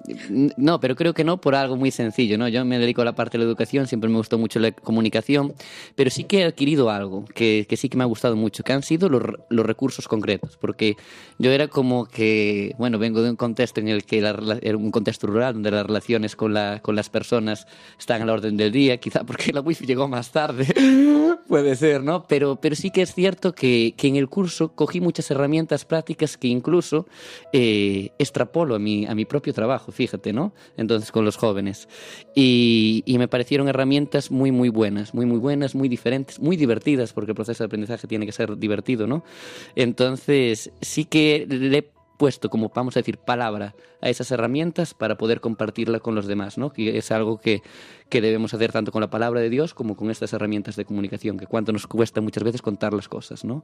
no, 0.57 0.79
pero 0.79 0.95
creo 0.95 1.13
que 1.13 1.23
no 1.23 1.39
por 1.39 1.53
algo 1.53 1.77
muy 1.77 1.91
sencillo, 1.91 2.39
¿no? 2.39 2.47
Yo 2.47 2.65
me 2.65 2.79
dedico 2.79 3.03
a 3.03 3.05
la 3.05 3.13
parte 3.13 3.37
de 3.37 3.43
la 3.43 3.47
educación, 3.47 3.85
siempre 3.85 4.09
me 4.09 4.17
gustó 4.17 4.39
mucho 4.39 4.59
la 4.59 4.71
comunicación, 4.71 5.53
pero 5.93 6.09
sí 6.09 6.23
que 6.23 6.39
he 6.39 6.43
adquirido 6.45 6.89
algo 6.89 7.23
que, 7.35 7.67
que 7.69 7.77
sí 7.77 7.87
que 7.87 7.97
me 7.97 8.03
ha 8.03 8.07
gustado 8.07 8.35
mucho, 8.35 8.63
que 8.63 8.73
han 8.73 8.81
sido 8.81 9.09
los, 9.09 9.21
los 9.49 9.63
recursos 9.63 10.07
concretos, 10.07 10.57
porque 10.59 10.97
yo 11.37 11.51
era 11.51 11.67
como 11.67 12.07
que, 12.07 12.73
bueno, 12.79 12.97
vengo 12.97 13.21
de 13.21 13.29
un 13.29 13.35
contexto 13.35 13.79
en 13.79 13.89
el 13.89 14.05
que 14.05 14.21
la 14.21 14.57
era 14.63 14.75
un 14.75 14.89
contexto 14.89 15.27
rural 15.27 15.53
donde 15.53 15.69
las 15.69 15.85
relaciones 15.85 16.35
con, 16.35 16.51
la, 16.51 16.79
con 16.81 16.95
las 16.95 17.11
personas 17.11 17.67
están 17.99 18.23
a 18.23 18.25
la 18.25 18.33
orden 18.33 18.57
del 18.57 18.71
día, 18.71 18.97
quizá 18.97 19.23
porque 19.23 19.53
la 19.53 19.61
wifi 19.61 19.85
llegó 19.85 20.07
más 20.07 20.31
tarde, 20.31 20.65
puede 21.47 21.75
ser, 21.75 22.01
¿no? 22.01 22.25
Pero, 22.27 22.55
pero 22.55 22.75
sí 22.75 22.89
que 22.89 23.03
es 23.03 23.13
cierto 23.13 23.53
que, 23.53 23.93
que 23.95 24.07
en 24.07 24.15
el 24.15 24.29
curso 24.29 24.69
cogí 24.69 24.99
muchas 24.99 25.29
herramientas 25.29 25.85
prácticas 25.85 26.37
que 26.37 26.47
incluso 26.47 27.05
eh, 27.51 28.11
extrapolo 28.19 28.75
a 28.75 28.79
mi, 28.79 29.05
a 29.05 29.15
mi 29.15 29.25
propio 29.25 29.53
trabajo, 29.53 29.91
fíjate, 29.91 30.33
¿no? 30.33 30.53
Entonces 30.77 31.11
con 31.11 31.25
los 31.25 31.37
jóvenes. 31.37 31.87
Y, 32.35 33.03
me 33.17 33.27
parecieron 33.29 33.69
herramientas 33.69 34.29
muy, 34.29 34.51
muy 34.51 34.69
buenas, 34.69 35.13
muy, 35.13 35.25
muy 35.25 35.39
buenas, 35.39 35.73
muy 35.73 35.87
diferentes, 35.87 36.39
muy 36.39 36.57
divertidas, 36.57 37.13
porque 37.13 37.31
el 37.31 37.35
proceso 37.35 37.63
de 37.63 37.67
aprendizaje 37.67 38.07
tiene 38.07 38.25
que 38.25 38.33
ser 38.33 38.57
divertido, 38.57 39.07
¿no? 39.07 39.23
Entonces 39.75 40.71
sí 40.81 41.05
que 41.05 41.45
le 41.47 41.89
puesto 42.17 42.49
como, 42.49 42.71
vamos 42.73 42.95
a 42.95 42.99
decir, 42.99 43.17
palabra 43.17 43.75
a 44.01 44.09
esas 44.09 44.31
herramientas 44.31 44.93
para 44.93 45.17
poder 45.17 45.41
compartirla 45.41 45.99
con 45.99 46.15
los 46.15 46.27
demás, 46.27 46.57
¿no? 46.57 46.71
Que 46.71 46.97
es 46.97 47.11
algo 47.11 47.39
que, 47.39 47.61
que 48.09 48.21
debemos 48.21 48.53
hacer 48.53 48.71
tanto 48.71 48.91
con 48.91 49.01
la 49.01 49.09
palabra 49.09 49.41
de 49.41 49.49
Dios 49.49 49.73
como 49.73 49.95
con 49.95 50.09
estas 50.09 50.33
herramientas 50.33 50.75
de 50.75 50.85
comunicación, 50.85 51.37
que 51.37 51.47
cuánto 51.47 51.71
nos 51.71 51.87
cuesta 51.87 52.21
muchas 52.21 52.43
veces 52.43 52.61
contar 52.61 52.93
las 52.93 53.07
cosas, 53.07 53.43
¿no? 53.43 53.63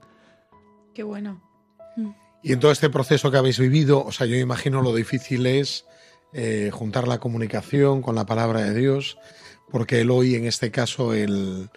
Qué 0.93 1.03
bueno. 1.03 1.41
Y 2.43 2.53
en 2.53 2.59
todo 2.59 2.71
este 2.71 2.89
proceso 2.89 3.29
que 3.31 3.37
habéis 3.37 3.59
vivido, 3.59 4.03
o 4.03 4.11
sea, 4.11 4.25
yo 4.27 4.35
imagino 4.35 4.81
lo 4.81 4.93
difícil 4.95 5.45
es 5.45 5.85
eh, 6.33 6.69
juntar 6.73 7.07
la 7.07 7.19
comunicación 7.19 8.01
con 8.01 8.15
la 8.15 8.25
palabra 8.25 8.61
de 8.61 8.73
Dios. 8.73 9.17
porque 9.69 10.01
él 10.01 10.11
hoy, 10.11 10.35
en 10.35 10.45
este 10.45 10.69
caso, 10.69 11.13
el, 11.13 11.69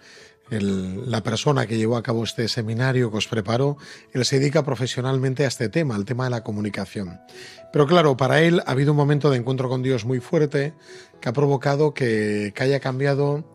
el- 0.51 1.09
la 1.09 1.23
persona 1.23 1.65
que 1.65 1.77
llevó 1.77 1.95
a 1.95 2.03
cabo 2.03 2.25
este 2.25 2.47
seminario 2.49 3.09
que 3.09 3.17
os 3.17 3.27
preparó, 3.29 3.77
él 4.11 4.25
se 4.25 4.37
dedica 4.39 4.65
profesionalmente 4.65 5.45
a 5.45 5.47
este 5.47 5.69
tema, 5.69 5.95
al 5.95 6.03
tema 6.03 6.25
de 6.25 6.31
la 6.31 6.43
comunicación. 6.43 7.19
Pero 7.71 7.87
claro, 7.87 8.17
para 8.17 8.41
él 8.41 8.61
ha 8.65 8.71
habido 8.71 8.91
un 8.91 8.97
momento 8.97 9.29
de 9.29 9.37
encuentro 9.37 9.69
con 9.69 9.81
Dios 9.81 10.03
muy 10.03 10.19
fuerte 10.19 10.73
que 11.21 11.29
ha 11.29 11.33
provocado 11.33 11.93
que, 11.93 12.51
que 12.53 12.63
haya 12.63 12.81
cambiado 12.81 13.54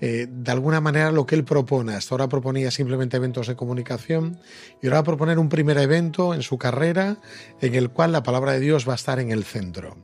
eh, 0.00 0.26
de 0.30 0.52
alguna 0.52 0.80
manera 0.80 1.10
lo 1.10 1.26
que 1.26 1.34
él 1.34 1.44
propone. 1.44 1.94
Hasta 1.94 2.14
ahora 2.14 2.28
proponía 2.28 2.70
simplemente 2.70 3.16
eventos 3.16 3.46
de 3.46 3.56
comunicación 3.56 4.40
y 4.82 4.86
ahora 4.86 4.98
va 4.98 5.00
a 5.00 5.04
proponer 5.04 5.38
un 5.38 5.48
primer 5.48 5.78
evento 5.78 6.34
en 6.34 6.42
su 6.42 6.58
carrera 6.58 7.18
en 7.60 7.74
el 7.74 7.90
cual 7.90 8.12
la 8.12 8.22
palabra 8.22 8.52
de 8.52 8.60
Dios 8.60 8.88
va 8.88 8.92
a 8.92 8.96
estar 8.96 9.18
en 9.18 9.30
el 9.30 9.44
centro. 9.44 9.96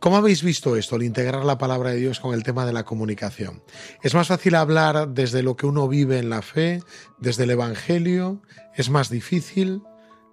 ¿Cómo 0.00 0.16
habéis 0.16 0.42
visto 0.42 0.76
esto, 0.76 0.96
el 0.96 1.02
integrar 1.02 1.44
la 1.44 1.58
palabra 1.58 1.90
de 1.90 1.98
Dios 1.98 2.20
con 2.20 2.32
el 2.32 2.42
tema 2.42 2.64
de 2.64 2.72
la 2.72 2.84
comunicación? 2.84 3.62
¿Es 4.02 4.14
más 4.14 4.28
fácil 4.28 4.54
hablar 4.54 5.10
desde 5.10 5.42
lo 5.42 5.56
que 5.56 5.66
uno 5.66 5.88
vive 5.88 6.18
en 6.18 6.30
la 6.30 6.40
fe, 6.40 6.82
desde 7.18 7.44
el 7.44 7.50
Evangelio? 7.50 8.40
¿Es 8.74 8.88
más 8.88 9.10
difícil? 9.10 9.82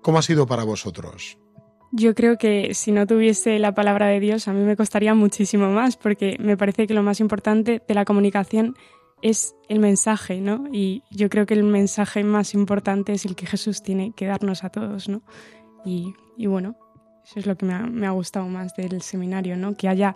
¿Cómo 0.02 0.20
ha 0.20 0.22
sido 0.22 0.48
para 0.48 0.64
vosotros? 0.64 1.38
Yo 2.00 2.14
creo 2.14 2.38
que 2.38 2.76
si 2.76 2.92
no 2.92 3.08
tuviese 3.08 3.58
la 3.58 3.74
palabra 3.74 4.06
de 4.06 4.20
Dios 4.20 4.48
a 4.48 4.54
mí 4.54 4.64
me 4.64 4.78
costaría 4.78 5.16
muchísimo 5.16 5.70
más 5.72 5.98
porque 5.98 6.38
me 6.40 6.56
parece 6.56 6.86
que 6.86 6.94
lo 6.94 7.02
más 7.02 7.20
importante 7.20 7.82
de 7.88 7.94
la 7.96 8.06
comunicación 8.06 8.76
es 9.24 9.56
el 9.68 9.80
mensaje, 9.80 10.40
¿no? 10.40 10.66
Y 10.72 11.02
yo 11.10 11.28
creo 11.28 11.48
que 11.48 11.56
el 11.56 11.64
mensaje 11.64 12.24
más 12.24 12.54
importante 12.54 13.14
es 13.14 13.26
el 13.26 13.36
que 13.36 13.48
Jesús 13.48 13.82
tiene 13.82 14.14
que 14.16 14.28
darnos 14.28 14.64
a 14.64 14.70
todos, 14.70 15.10
¿no? 15.10 15.24
Y, 15.86 16.14
y 16.38 16.46
bueno, 16.46 16.78
eso 17.26 17.40
es 17.40 17.48
lo 17.48 17.58
que 17.58 17.66
me 17.66 17.74
ha, 17.74 17.80
me 17.80 18.06
ha 18.06 18.12
gustado 18.12 18.48
más 18.48 18.76
del 18.76 19.02
seminario, 19.02 19.58
¿no? 19.58 19.74
Que 19.74 19.88
haya 19.88 20.14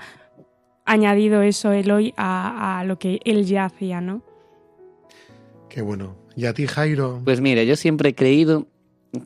añadido 0.86 1.42
eso 1.42 1.72
él 1.72 1.90
hoy 1.90 2.14
a, 2.16 2.80
a 2.80 2.84
lo 2.84 3.00
que 3.00 3.22
él 3.26 3.44
ya 3.48 3.66
hacía, 3.66 4.02
¿no? 4.02 4.22
Qué 5.68 5.82
bueno. 5.82 6.16
¿Y 6.36 6.46
a 6.46 6.54
ti, 6.54 6.68
Jairo? 6.68 7.22
Pues 7.26 7.42
mira, 7.42 7.64
yo 7.64 7.76
siempre 7.76 8.10
he 8.10 8.14
creído 8.14 8.68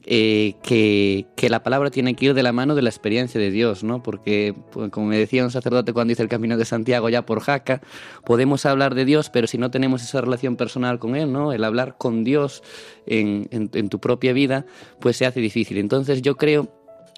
eh, 0.06 0.56
que, 0.64 1.28
que 1.36 1.50
la 1.50 1.62
palabra 1.62 1.92
tiene 1.92 2.16
que 2.16 2.26
ir 2.26 2.34
de 2.34 2.42
la 2.44 2.52
mano 2.52 2.74
de 2.74 2.82
la 2.82 2.90
experiencia 2.90 3.40
de 3.40 3.52
Dios, 3.52 3.84
¿no? 3.84 4.02
Porque, 4.02 4.56
pues, 4.72 4.90
como 4.90 5.08
me 5.08 5.18
decía 5.18 5.44
un 5.44 5.52
sacerdote 5.52 5.94
cuando 5.94 6.14
hice 6.14 6.24
el 6.24 6.30
Camino 6.30 6.58
de 6.58 6.66
Santiago 6.66 7.08
ya 7.10 7.26
por 7.26 7.40
Jaca, 7.40 7.82
podemos 8.26 8.66
hablar 8.66 8.96
de 8.96 9.06
Dios, 9.06 9.30
pero 9.30 9.46
si 9.48 9.58
no 9.58 9.70
tenemos 9.70 10.02
esa 10.04 10.22
relación 10.22 10.56
personal 10.56 10.98
con 10.98 11.16
Él, 11.16 11.32
¿no? 11.32 11.54
El 11.54 11.64
hablar 11.64 11.98
con 11.98 12.24
Dios 12.24 12.64
en, 13.06 13.48
en- 13.52 13.90
tu 13.90 14.00
propia 14.00 14.34
vida, 14.34 14.66
pues 15.00 15.18
se 15.18 15.26
hace 15.28 15.40
difícil. 15.40 15.78
Entonces 15.78 16.22
yo 16.24 16.36
creo, 16.36 16.68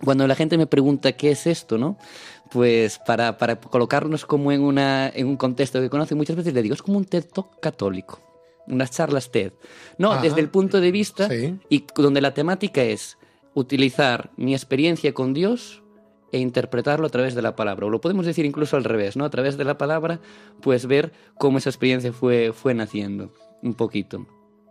cuando 0.04 0.28
la 0.28 0.36
gente 0.36 0.58
me 0.58 0.68
pregunta 0.68 1.14
qué 1.14 1.32
es 1.32 1.48
esto, 1.48 1.78
¿no? 1.78 1.98
Pues 2.52 3.00
para, 3.00 3.38
para 3.38 3.58
colocarnos 3.60 4.26
como 4.26 4.52
en, 4.52 4.62
una, 4.62 5.08
en 5.10 5.28
un 5.28 5.38
contexto 5.38 5.80
que 5.80 5.90
conoce 5.90 6.16
muchas 6.16 6.36
veces, 6.36 6.54
le 6.54 6.62
digo, 6.64 6.76
es 6.76 6.82
como 6.82 6.98
un 6.98 7.06
TED 7.06 7.26
católico. 7.62 8.27
Unas 8.68 8.92
charlas 8.92 9.32
TED. 9.32 9.54
No, 9.98 10.12
Ajá. 10.12 10.22
desde 10.22 10.42
el 10.42 10.50
punto 10.50 10.82
de 10.82 10.92
vista 10.92 11.30
Sí. 11.30 11.58
y 11.70 11.86
donde 11.96 12.22
la 12.22 12.34
temática 12.34 12.84
es 12.84 13.18
utilizar 13.54 14.32
mi 14.38 14.54
experiencia 14.54 15.14
con 15.14 15.34
Dios 15.34 15.82
e 16.32 16.40
interpretarlo 16.40 17.08
a 17.08 17.10
través 17.10 17.34
de 17.36 17.42
la 17.42 17.56
palabra. 17.56 17.86
O 17.86 17.90
lo 17.90 18.02
podemos 18.02 18.26
decir 18.26 18.46
incluso 18.46 18.76
al 18.78 18.84
revés, 18.84 19.16
¿no? 19.16 19.24
A 19.26 19.30
través 19.30 19.58
de 19.58 19.64
la 19.64 19.78
palabra, 19.78 20.20
pues 20.62 20.86
ver 20.86 21.14
cómo 21.38 21.58
esa 21.58 21.70
experiencia 21.70 22.12
fue, 22.12 22.52
fue 22.54 22.74
naciendo 22.74 23.34
un 23.64 23.74
poquito. 23.74 24.28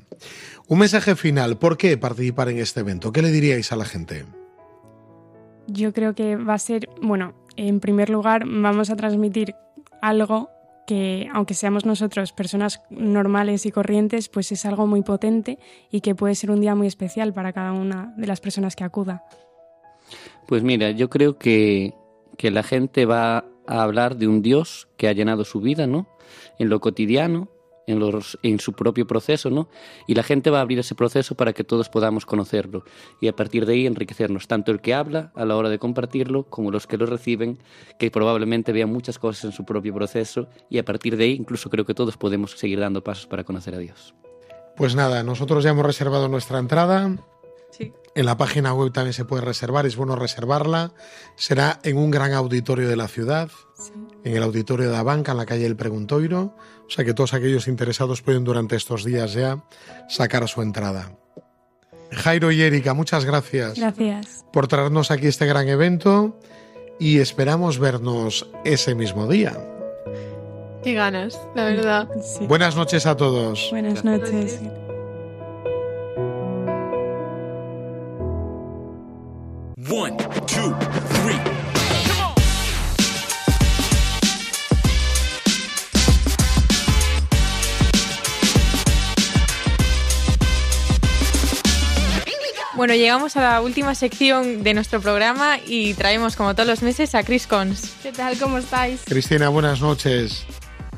Un 0.69 0.79
mensaje 0.79 1.17
final, 1.17 1.59
¿por 1.59 1.77
qué 1.77 1.99
participar 1.99 2.49
en 2.49 2.59
este 2.59 2.79
evento? 2.81 3.13
¿Qué 3.13 3.23
le 3.23 3.33
diríais 3.33 3.73
a 3.73 3.77
la 3.77 3.85
gente? 3.85 4.25
Yo 5.67 5.93
creo 5.93 6.15
que 6.15 6.37
va 6.37 6.55
a 6.55 6.59
ser, 6.59 6.89
bueno, 7.03 7.35
en 7.57 7.81
primer 7.81 8.11
lugar 8.11 8.45
vamos 8.47 8.91
a 8.91 8.97
transmitir 8.97 9.55
algo 10.01 10.51
que, 10.87 11.29
aunque 11.33 11.55
seamos 11.55 11.87
nosotros 11.87 12.33
personas 12.33 12.83
normales 12.91 13.65
y 13.65 13.71
corrientes, 13.71 14.29
pues 14.29 14.51
es 14.51 14.67
algo 14.67 14.87
muy 14.87 15.03
potente 15.03 15.59
y 15.91 16.01
que 16.01 16.15
puede 16.15 16.35
ser 16.35 16.51
un 16.51 16.61
día 16.61 16.75
muy 16.75 16.87
especial 16.87 17.33
para 17.33 17.53
cada 17.53 17.73
una 17.73 18.13
de 18.17 18.27
las 18.27 18.41
personas 18.41 18.75
que 18.75 18.85
acuda. 18.85 19.25
Pues 20.49 20.63
mira, 20.65 20.91
yo 20.91 21.09
creo 21.09 21.39
que, 21.39 21.95
que 22.37 22.51
la 22.51 22.65
gente 22.65 23.07
va 23.07 23.45
a 23.67 23.83
hablar 23.83 24.17
de 24.17 24.27
un 24.27 24.43
Dios 24.43 24.89
que 24.97 25.07
ha 25.07 25.13
llenado 25.13 25.45
su 25.45 25.61
vida, 25.61 25.87
¿no? 25.87 26.09
En 26.59 26.69
lo 26.69 26.81
cotidiano, 26.81 27.49
en, 27.91 28.61
su 28.61 28.73
propio 28.73 29.07
proceso, 29.07 29.51
¿no? 29.51 29.69
Y 30.07 30.15
la 30.15 30.23
gente 30.23 30.51
va 30.51 30.59
a 30.59 30.61
abrir 30.63 30.79
ese 30.79 30.95
proceso 30.95 31.35
para 31.35 31.53
que 31.53 31.65
todos 31.65 31.89
podamos 31.89 32.27
conocerlo 32.27 32.85
y 33.21 33.29
a 33.29 33.37
partir 33.37 33.67
de 33.67 33.75
ahí 33.75 33.87
enriquecernos, 33.87 34.47
tanto 34.49 34.73
el 34.73 34.81
que 34.81 34.95
habla 34.95 35.33
a 35.35 35.45
la 35.45 35.57
hora 35.57 35.69
de 35.69 35.79
compartirlo 35.79 36.45
como 36.45 36.71
los 36.71 36.87
que 36.87 36.97
lo 36.97 37.07
reciben, 37.07 37.59
que 37.99 38.11
probablemente 38.11 38.73
vean 38.73 38.91
muchas 38.91 39.19
cosas 39.19 39.45
en 39.45 39.53
su 39.53 39.65
propio 39.65 39.95
proceso 39.95 40.49
y 40.69 40.79
a 40.79 40.85
partir 40.85 41.17
de 41.17 41.25
ahí 41.25 41.33
incluso 41.33 41.71
creo 41.71 41.85
que 41.85 41.95
todos 41.95 42.17
podemos 42.17 42.53
seguir 42.53 42.81
dando 42.81 43.03
pasos 43.03 43.27
para 43.27 43.45
conocer 43.45 43.75
a 43.75 43.79
Dios. 43.79 44.15
Pues 44.77 44.95
nada, 44.95 45.23
nosotros 45.23 45.65
ya 45.65 45.71
hemos 45.71 45.85
reservado 45.85 46.29
nuestra 46.29 46.59
entrada. 46.59 47.17
Sí. 47.71 47.93
En 48.15 48.27
la 48.27 48.37
página 48.37 48.75
web 48.75 48.93
también 48.93 49.13
se 49.13 49.25
puede 49.25 49.43
reservar, 49.43 49.87
es 49.87 49.97
bueno 49.97 50.17
reservarla. 50.17 50.93
Será 51.37 51.79
en 51.85 51.97
un 51.97 52.11
gran 52.11 52.33
auditorio 52.33 52.89
de 52.89 52.97
la 52.97 53.09
ciudad, 53.09 53.49
en 54.25 54.37
el 54.37 54.43
auditorio 54.43 54.87
de 54.87 54.93
la 54.93 55.03
banca, 55.03 55.33
en 55.33 55.39
la 55.39 55.47
calle 55.47 55.67
El 55.67 55.77
Preguntoiro. 55.77 56.57
O 56.87 56.91
sea 56.91 57.05
que 57.05 57.15
todos 57.15 57.35
aquellos 57.35 57.69
interesados 57.69 58.21
pueden 58.23 58.43
durante 58.45 58.75
estos 58.77 59.05
días 59.05 59.33
ya 59.33 59.65
sacar 60.09 60.49
su 60.49 60.61
entrada. 60.63 61.13
Jairo 62.11 62.51
y 62.51 62.61
Erika, 62.61 62.93
muchas 62.93 63.25
gracias 63.25 63.79
Gracias. 63.79 64.45
por 64.53 64.67
traernos 64.67 65.13
aquí 65.13 65.29
este 65.29 65.47
gran 65.47 65.69
evento 65.69 66.37
y 66.99 67.19
esperamos 67.21 67.79
vernos 67.79 68.49
ese 68.65 68.97
mismo 68.97 69.29
día. 69.29 69.57
Qué 70.83 70.95
ganas, 70.95 71.39
la 71.55 71.65
verdad. 71.65 72.09
Sí. 72.23 72.47
Buenas 72.47 72.75
noches 72.75 73.07
a 73.07 73.17
todos. 73.17 73.69
Buenas 73.71 74.03
Buenas 74.03 74.21
noches. 74.33 74.61
One, 79.89 80.15
two, 80.47 80.77
three. 81.09 81.41
Bueno, 92.77 92.95
llegamos 92.95 93.37
a 93.37 93.41
la 93.41 93.61
última 93.63 93.95
sección 93.95 94.63
de 94.63 94.75
nuestro 94.75 95.01
programa 95.01 95.59
y 95.67 95.95
traemos, 95.95 96.37
como 96.37 96.55
todos 96.55 96.69
los 96.69 96.83
meses, 96.83 97.15
a 97.15 97.23
Chris 97.23 97.47
Cons. 97.47 97.95
¿Qué 98.03 98.13
tal? 98.13 98.39
¿Cómo 98.39 98.59
estáis? 98.59 99.03
Cristina, 99.07 99.49
buenas 99.49 99.81
noches. 99.81 100.45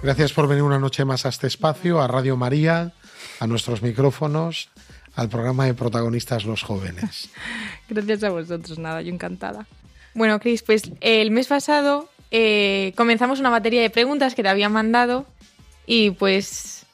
Gracias 0.02 0.32
por 0.32 0.48
venir 0.48 0.64
una 0.64 0.80
noche 0.80 1.04
más 1.04 1.24
a 1.24 1.28
este 1.28 1.46
espacio, 1.46 2.00
a 2.00 2.08
Radio 2.08 2.36
María, 2.36 2.92
a 3.38 3.46
nuestros 3.46 3.82
micrófonos, 3.82 4.70
al 5.14 5.28
programa 5.28 5.66
de 5.66 5.74
protagonistas 5.74 6.44
los 6.44 6.62
jóvenes. 6.62 7.28
Gracias 7.88 8.22
a 8.24 8.30
vosotros, 8.30 8.78
nada, 8.78 9.02
yo 9.02 9.12
encantada. 9.12 9.66
Bueno, 10.14 10.38
Chris, 10.40 10.62
pues 10.62 10.90
el 11.00 11.30
mes 11.30 11.46
pasado 11.46 12.08
eh, 12.30 12.92
comenzamos 12.96 13.40
una 13.40 13.50
batería 13.50 13.80
de 13.82 13.90
preguntas 13.90 14.34
que 14.34 14.42
te 14.42 14.48
habían 14.48 14.72
mandado 14.72 15.26
y 15.86 16.10
pues 16.12 16.84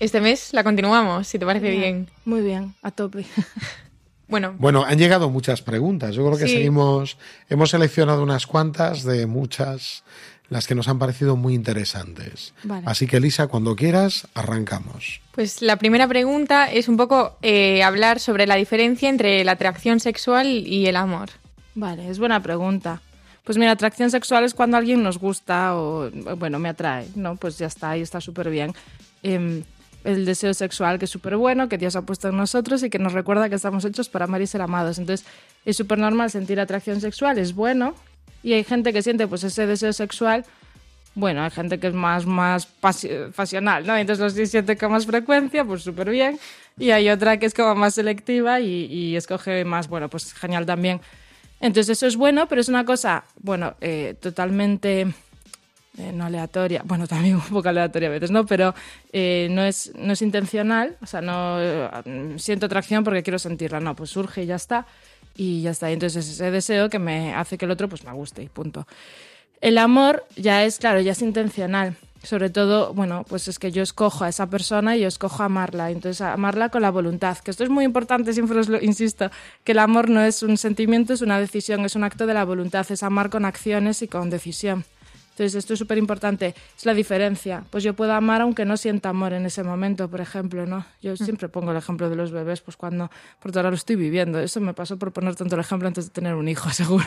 este 0.00 0.20
mes 0.20 0.52
la 0.52 0.62
continuamos, 0.64 1.26
si 1.28 1.38
te 1.38 1.46
parece 1.46 1.70
bien. 1.70 2.08
Muy 2.24 2.40
bien, 2.42 2.74
a 2.82 2.90
tope. 2.90 3.24
Bueno, 4.30 4.54
Bueno, 4.58 4.84
han 4.84 4.98
llegado 4.98 5.30
muchas 5.30 5.62
preguntas. 5.62 6.14
Yo 6.14 6.22
creo 6.26 6.36
que 6.36 6.46
Sí. 6.46 6.52
seguimos, 6.56 7.16
hemos 7.48 7.70
seleccionado 7.70 8.22
unas 8.22 8.46
cuantas 8.46 9.02
de 9.02 9.24
muchas, 9.26 10.04
las 10.50 10.66
que 10.66 10.74
nos 10.74 10.88
han 10.88 10.98
parecido 10.98 11.36
muy 11.36 11.54
interesantes. 11.54 12.54
Vale. 12.62 12.84
Así 12.86 13.06
que, 13.06 13.18
Elisa, 13.18 13.48
cuando 13.48 13.76
quieras, 13.76 14.28
arrancamos. 14.34 15.20
pues 15.32 15.62
la 15.62 15.76
primera 15.76 16.08
pregunta 16.08 16.70
es 16.70 16.88
un 16.88 16.96
poco 16.96 17.36
eh, 17.42 17.82
hablar 17.82 18.18
sobre 18.20 18.46
la 18.46 18.56
diferencia 18.56 19.08
entre 19.08 19.44
la 19.44 19.52
atracción 19.52 20.00
sexual 20.00 20.46
y 20.46 20.86
el 20.86 20.96
amor. 20.96 21.30
Vale, 21.74 22.08
es 22.08 22.18
buena 22.18 22.42
pregunta. 22.42 23.02
Pues 23.44 23.56
mira, 23.56 23.70
atracción 23.70 24.10
sexual 24.10 24.44
es 24.44 24.52
cuando 24.52 24.76
alguien 24.76 25.02
nos 25.02 25.18
gusta 25.18 25.76
o, 25.76 26.10
bueno, 26.36 26.58
me 26.58 26.68
atrae, 26.68 27.08
¿no? 27.14 27.36
Pues 27.36 27.56
ya 27.56 27.66
está, 27.66 27.90
ahí 27.90 28.02
está 28.02 28.20
súper 28.20 28.50
bien. 28.50 28.74
Em, 29.22 29.62
el 30.04 30.24
deseo 30.24 30.52
sexual, 30.54 30.98
que 30.98 31.06
es 31.06 31.10
súper 31.10 31.36
bueno, 31.36 31.68
que 31.68 31.78
Dios 31.78 31.96
ha 31.96 32.02
puesto 32.02 32.28
en 32.28 32.36
nosotros 32.36 32.82
y 32.82 32.90
que 32.90 32.98
nos 32.98 33.12
recuerda 33.12 33.48
que 33.48 33.54
estamos 33.54 33.84
hechos 33.84 34.08
para 34.08 34.26
amar 34.26 34.42
y 34.42 34.46
ser 34.46 34.60
amados. 34.60 34.98
Entonces, 34.98 35.26
es 35.64 35.76
súper 35.76 35.98
normal 35.98 36.30
sentir 36.30 36.60
atracción 36.60 37.00
sexual, 37.00 37.38
es 37.38 37.54
bueno. 37.54 37.94
Y 38.42 38.52
hay 38.52 38.64
gente 38.64 38.92
que 38.92 39.02
siente 39.02 39.26
pues 39.26 39.44
ese 39.44 39.66
deseo 39.66 39.92
sexual 39.92 40.44
Bueno, 41.14 41.42
hay 41.42 41.50
gente 41.50 41.78
que 41.80 41.88
es 41.88 41.94
más, 41.94 42.26
más 42.26 42.68
pasi- 42.80 43.32
pasional, 43.34 43.84
¿no? 43.86 43.96
Entonces 43.96 44.22
los 44.22 44.34
17 44.34 44.76
con 44.76 44.92
más 44.92 45.04
frecuencia, 45.06 45.64
pues 45.64 45.82
súper 45.82 46.10
bien. 46.10 46.38
Y 46.78 46.90
hay 46.92 47.08
otra 47.10 47.38
que 47.38 47.46
es 47.46 47.54
como 47.54 47.74
más 47.74 47.94
selectiva 47.94 48.60
y, 48.60 48.84
y 48.84 49.16
escoge 49.16 49.64
más, 49.64 49.88
bueno, 49.88 50.08
pues 50.08 50.32
genial 50.32 50.64
también. 50.64 51.00
Entonces 51.60 51.96
eso 51.98 52.06
es 52.06 52.14
bueno, 52.16 52.46
pero 52.46 52.60
es 52.60 52.68
una 52.68 52.84
cosa, 52.84 53.24
bueno, 53.40 53.74
eh, 53.80 54.14
totalmente 54.20 55.00
eh, 55.98 56.12
no 56.14 56.26
aleatoria, 56.26 56.82
bueno, 56.84 57.08
también 57.08 57.34
un 57.34 57.42
poco 57.42 57.68
aleatoria 57.68 58.08
a 58.08 58.12
veces, 58.12 58.30
¿no? 58.30 58.46
Pero 58.46 58.72
eh, 59.12 59.48
no, 59.50 59.64
es, 59.64 59.90
no 59.96 60.12
es 60.12 60.22
intencional, 60.22 60.96
o 61.02 61.06
sea, 61.06 61.20
no 61.20 61.56
eh, 61.60 61.88
siento 62.36 62.66
atracción 62.66 63.02
porque 63.02 63.24
quiero 63.24 63.40
sentirla, 63.40 63.80
no, 63.80 63.96
pues 63.96 64.10
surge 64.10 64.44
y 64.44 64.46
ya 64.46 64.54
está, 64.54 64.86
y 65.38 65.62
ya 65.62 65.70
está. 65.70 65.90
Entonces 65.90 66.26
es 66.26 66.34
ese 66.34 66.50
deseo 66.50 66.90
que 66.90 66.98
me 66.98 67.32
hace 67.32 67.56
que 67.56 67.64
el 67.64 67.70
otro 67.70 67.88
pues 67.88 68.04
me 68.04 68.12
guste 68.12 68.42
y 68.42 68.48
punto. 68.48 68.86
El 69.62 69.78
amor 69.78 70.26
ya 70.36 70.64
es, 70.64 70.78
claro, 70.78 71.00
ya 71.00 71.12
es 71.12 71.22
intencional. 71.22 71.96
Sobre 72.22 72.50
todo, 72.50 72.92
bueno, 72.94 73.24
pues 73.28 73.46
es 73.46 73.60
que 73.60 73.70
yo 73.70 73.80
escojo 73.80 74.24
a 74.24 74.28
esa 74.28 74.50
persona 74.50 74.96
y 74.96 75.00
yo 75.00 75.08
escojo 75.08 75.44
amarla. 75.44 75.92
Entonces, 75.92 76.20
amarla 76.20 76.68
con 76.68 76.82
la 76.82 76.90
voluntad. 76.90 77.38
Que 77.38 77.52
esto 77.52 77.62
es 77.62 77.70
muy 77.70 77.84
importante, 77.84 78.32
siempre 78.32 78.58
os 78.58 78.68
lo 78.68 78.82
insisto, 78.82 79.30
que 79.62 79.72
el 79.72 79.78
amor 79.78 80.10
no 80.10 80.20
es 80.20 80.42
un 80.42 80.56
sentimiento, 80.56 81.12
es 81.12 81.22
una 81.22 81.38
decisión, 81.38 81.84
es 81.84 81.94
un 81.94 82.02
acto 82.02 82.26
de 82.26 82.34
la 82.34 82.44
voluntad, 82.44 82.84
es 82.90 83.04
amar 83.04 83.30
con 83.30 83.44
acciones 83.44 84.02
y 84.02 84.08
con 84.08 84.30
decisión. 84.30 84.84
Entonces, 85.38 85.54
esto 85.54 85.74
es 85.74 85.78
súper 85.78 85.98
importante. 85.98 86.52
Es 86.76 86.84
la 86.84 86.94
diferencia. 86.94 87.62
Pues 87.70 87.84
yo 87.84 87.94
puedo 87.94 88.12
amar 88.12 88.40
aunque 88.40 88.64
no 88.64 88.76
sienta 88.76 89.10
amor 89.10 89.32
en 89.32 89.46
ese 89.46 89.62
momento, 89.62 90.10
por 90.10 90.20
ejemplo, 90.20 90.66
¿no? 90.66 90.84
Yo 91.00 91.16
siempre 91.16 91.48
pongo 91.48 91.70
el 91.70 91.76
ejemplo 91.76 92.10
de 92.10 92.16
los 92.16 92.32
bebés, 92.32 92.60
pues 92.60 92.76
cuando, 92.76 93.08
porque 93.38 93.58
ahora 93.58 93.70
lo 93.70 93.76
estoy 93.76 93.94
viviendo. 93.94 94.40
Eso 94.40 94.60
me 94.60 94.74
pasó 94.74 94.98
por 94.98 95.12
poner 95.12 95.36
tanto 95.36 95.54
el 95.54 95.60
ejemplo 95.60 95.86
antes 95.86 96.06
de 96.06 96.10
tener 96.10 96.34
un 96.34 96.48
hijo, 96.48 96.70
seguro. 96.72 97.06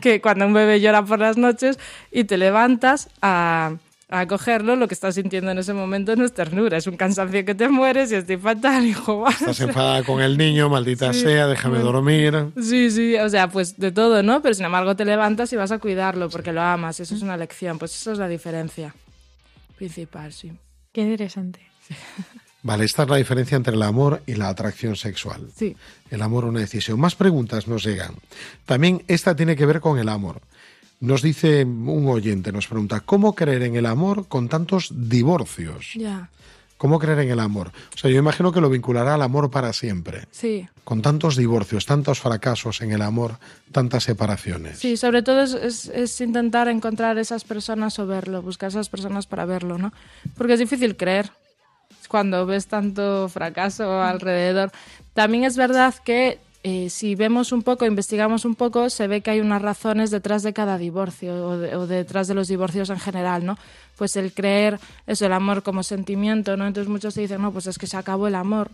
que 0.00 0.22
cuando 0.22 0.46
un 0.46 0.54
bebé 0.54 0.80
llora 0.80 1.04
por 1.04 1.18
las 1.18 1.36
noches 1.36 1.78
y 2.10 2.24
te 2.24 2.38
levantas 2.38 3.10
a 3.20 3.74
a 4.08 4.26
cogerlo, 4.26 4.76
lo 4.76 4.86
que 4.86 4.94
estás 4.94 5.16
sintiendo 5.16 5.50
en 5.50 5.58
ese 5.58 5.72
momento 5.74 6.14
no 6.14 6.24
es 6.24 6.32
ternura, 6.32 6.76
es 6.76 6.86
un 6.86 6.96
cansancio 6.96 7.44
que 7.44 7.54
te 7.56 7.68
mueres 7.68 8.12
y 8.12 8.14
estoy 8.14 8.36
fatal, 8.36 8.86
hijo. 8.86 9.28
Estás 9.28 9.60
enfadada 9.60 10.04
con 10.04 10.20
el 10.20 10.38
niño, 10.38 10.68
maldita 10.68 11.12
Sí, 11.12 11.22
sea, 11.22 11.46
déjame 11.48 11.78
bueno. 11.78 11.92
dormir. 11.92 12.52
Sí, 12.62 12.90
sí, 12.90 13.16
o 13.16 13.28
sea, 13.28 13.48
pues 13.48 13.76
de 13.78 13.90
todo, 13.90 14.22
¿no? 14.22 14.42
Pero 14.42 14.54
sin 14.54 14.64
embargo 14.66 14.94
te 14.94 15.04
levantas 15.04 15.52
y 15.52 15.56
vas 15.56 15.72
a 15.72 15.78
cuidarlo 15.78 16.28
porque 16.30 16.52
lo 16.52 16.62
amas, 16.62 17.00
eso 17.00 17.14
es 17.14 17.22
una 17.22 17.36
lección, 17.36 17.78
pues 17.78 17.94
eso 17.94 18.12
es 18.12 18.18
la 18.18 18.28
diferencia 18.28 18.94
principal, 19.76 20.32
sí. 20.32 20.52
Qué 20.92 21.02
interesante. 21.02 21.60
Vale, 22.62 22.84
esta 22.84 23.04
es 23.04 23.08
la 23.08 23.16
diferencia 23.16 23.54
entre 23.56 23.74
el 23.74 23.82
amor 23.82 24.22
y 24.26 24.34
la 24.34 24.48
atracción 24.48 24.96
sexual. 24.96 25.48
Sí. 25.54 25.76
El 26.10 26.20
amor, 26.20 26.44
una 26.44 26.58
decisión. 26.58 26.98
Más 26.98 27.14
preguntas 27.14 27.68
nos 27.68 27.84
llegan. 27.84 28.14
También 28.64 29.04
esta 29.06 29.36
tiene 29.36 29.54
que 29.54 29.66
ver 29.66 29.80
con 29.80 29.98
el 30.00 30.08
amor. 30.08 30.40
Nos 31.00 31.22
dice 31.22 31.64
un 31.64 32.06
oyente, 32.08 32.52
nos 32.52 32.66
pregunta, 32.68 33.00
¿cómo 33.00 33.34
creer 33.34 33.62
en 33.62 33.76
el 33.76 33.86
amor 33.86 34.26
con 34.28 34.48
tantos 34.48 34.90
divorcios? 34.94 35.92
Ya, 35.94 36.30
¿Cómo 36.78 36.98
creer 36.98 37.20
en 37.20 37.30
el 37.30 37.40
amor? 37.40 37.70
O 37.94 37.98
sea, 37.98 38.10
yo 38.10 38.18
imagino 38.18 38.52
que 38.52 38.60
lo 38.60 38.68
vinculará 38.68 39.14
al 39.14 39.22
amor 39.22 39.50
para 39.50 39.72
siempre. 39.72 40.26
sí. 40.30 40.68
Con 40.84 41.02
tantos 41.02 41.34
divorcios, 41.36 41.84
tantos 41.84 42.20
fracasos 42.20 42.80
en 42.80 42.92
el 42.92 43.02
amor, 43.02 43.38
tantas 43.72 44.04
separaciones. 44.04 44.78
Sí, 44.78 44.96
sobre 44.96 45.22
todo 45.22 45.42
es, 45.42 45.52
es- 45.54 45.86
es 45.88 46.20
intentar 46.20 46.68
encontrar 46.68 47.18
esas 47.18 47.42
personas 47.44 47.98
o 47.98 48.06
verlo, 48.06 48.40
buscar 48.40 48.68
esas 48.68 48.88
personas 48.88 49.26
para 49.26 49.44
verlo, 49.46 49.78
¿no? 49.78 49.92
Porque 50.36 50.52
es 50.52 50.60
difícil 50.60 50.96
creer 50.96 51.32
cuando 52.08 52.46
ves 52.46 52.68
tanto 52.68 53.28
fracaso 53.28 54.00
alrededor. 54.00 54.70
También 55.12 55.42
es 55.42 55.56
verdad 55.56 55.92
que 56.04 56.38
eh, 56.68 56.90
si 56.90 57.14
vemos 57.14 57.52
un 57.52 57.62
poco, 57.62 57.86
investigamos 57.86 58.44
un 58.44 58.56
poco, 58.56 58.90
se 58.90 59.06
ve 59.06 59.20
que 59.20 59.30
hay 59.30 59.40
unas 59.40 59.62
razones 59.62 60.10
detrás 60.10 60.42
de 60.42 60.52
cada 60.52 60.78
divorcio 60.78 61.32
o, 61.50 61.56
de- 61.58 61.76
o 61.76 61.86
detrás 61.86 62.26
de 62.26 62.34
los 62.34 62.48
divorcios 62.48 62.90
en 62.90 62.98
general, 62.98 63.46
¿no? 63.46 63.56
Pues 63.96 64.16
el 64.16 64.32
creer, 64.32 64.80
eso, 65.06 65.26
el 65.26 65.32
amor 65.32 65.62
como 65.62 65.84
sentimiento, 65.84 66.56
¿no? 66.56 66.66
Entonces 66.66 66.90
muchos 66.90 67.14
te 67.14 67.20
dicen, 67.20 67.40
no, 67.40 67.52
pues 67.52 67.68
es 67.68 67.78
que 67.78 67.86
se 67.86 67.96
acabó 67.96 68.26
el 68.26 68.34
amor. 68.34 68.70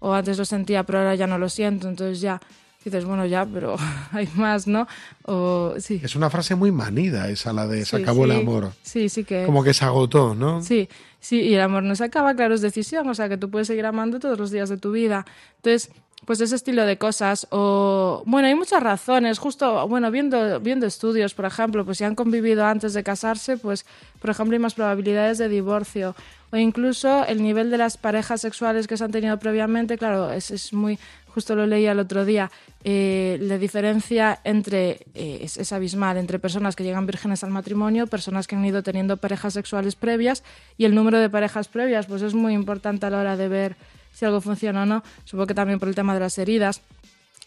O 0.00 0.12
antes 0.12 0.38
lo 0.38 0.44
sentía, 0.44 0.82
pero 0.82 0.98
ahora 0.98 1.14
ya 1.14 1.26
no 1.28 1.38
lo 1.38 1.48
siento, 1.48 1.88
entonces 1.88 2.20
ya 2.20 2.40
dices, 2.84 3.04
bueno, 3.04 3.26
ya, 3.26 3.46
pero 3.46 3.76
hay 4.12 4.28
más, 4.34 4.66
¿no? 4.66 4.88
O 5.24 5.74
sí. 5.78 6.00
Es 6.02 6.16
una 6.16 6.30
frase 6.30 6.54
muy 6.56 6.72
manida 6.72 7.28
esa, 7.30 7.52
la 7.52 7.66
de 7.68 7.84
se 7.84 7.96
Sí, 7.98 8.02
acabó 8.02 8.24
sí. 8.24 8.30
el 8.30 8.36
amor. 8.40 8.72
Sí, 8.82 9.08
sí 9.08 9.22
que. 9.24 9.44
Como 9.46 9.62
que 9.62 9.72
se 9.72 9.84
agotó, 9.84 10.34
¿no? 10.34 10.62
Sí, 10.62 10.88
sí, 11.20 11.40
y 11.42 11.54
el 11.54 11.60
amor 11.60 11.82
no 11.84 11.94
se 11.94 12.04
acaba, 12.04 12.34
claro, 12.34 12.54
es 12.54 12.60
decisión, 12.60 13.08
o 13.08 13.14
sea, 13.14 13.28
que 13.28 13.36
tú 13.36 13.50
puedes 13.50 13.68
seguir 13.68 13.86
amando 13.86 14.18
todos 14.18 14.36
los 14.38 14.50
días 14.50 14.68
de 14.68 14.76
tu 14.78 14.90
vida. 14.92 15.24
Entonces, 15.56 15.90
pues 16.26 16.40
ese 16.40 16.56
estilo 16.56 16.84
de 16.84 16.98
cosas, 16.98 17.46
o 17.50 18.22
bueno, 18.26 18.48
hay 18.48 18.56
muchas 18.56 18.82
razones, 18.82 19.38
justo, 19.38 19.86
bueno, 19.86 20.10
viendo, 20.10 20.58
viendo 20.60 20.84
estudios, 20.84 21.34
por 21.34 21.44
ejemplo, 21.44 21.84
pues 21.84 21.98
si 21.98 22.04
han 22.04 22.16
convivido 22.16 22.66
antes 22.66 22.94
de 22.94 23.04
casarse, 23.04 23.56
pues, 23.56 23.86
por 24.20 24.30
ejemplo, 24.30 24.54
hay 24.54 24.58
más 24.58 24.74
probabilidades 24.74 25.38
de 25.38 25.48
divorcio, 25.48 26.16
o 26.50 26.56
incluso 26.56 27.24
el 27.26 27.42
nivel 27.42 27.70
de 27.70 27.78
las 27.78 27.96
parejas 27.96 28.40
sexuales 28.40 28.88
que 28.88 28.96
se 28.96 29.04
han 29.04 29.12
tenido 29.12 29.38
previamente, 29.38 29.96
claro, 29.96 30.32
es, 30.32 30.50
es 30.50 30.72
muy, 30.72 30.98
justo 31.28 31.54
lo 31.54 31.64
leía 31.64 31.92
el 31.92 32.00
otro 32.00 32.24
día, 32.24 32.50
eh, 32.82 33.38
la 33.40 33.56
diferencia 33.56 34.40
entre, 34.42 35.06
eh, 35.14 35.38
es, 35.42 35.56
es 35.58 35.72
abismal, 35.72 36.16
entre 36.16 36.40
personas 36.40 36.74
que 36.74 36.82
llegan 36.82 37.06
vírgenes 37.06 37.44
al 37.44 37.50
matrimonio, 37.50 38.08
personas 38.08 38.48
que 38.48 38.56
han 38.56 38.64
ido 38.64 38.82
teniendo 38.82 39.16
parejas 39.16 39.54
sexuales 39.54 39.94
previas 39.94 40.42
y 40.76 40.86
el 40.86 40.94
número 40.96 41.20
de 41.20 41.30
parejas 41.30 41.68
previas, 41.68 42.06
pues 42.06 42.22
es 42.22 42.34
muy 42.34 42.52
importante 42.52 43.06
a 43.06 43.10
la 43.10 43.20
hora 43.20 43.36
de 43.36 43.46
ver 43.46 43.76
si 44.16 44.24
algo 44.24 44.40
funciona 44.40 44.84
o 44.84 44.86
no, 44.86 45.02
supongo 45.26 45.46
que 45.46 45.54
también 45.54 45.78
por 45.78 45.88
el 45.88 45.94
tema 45.94 46.14
de 46.14 46.20
las 46.20 46.38
heridas. 46.38 46.80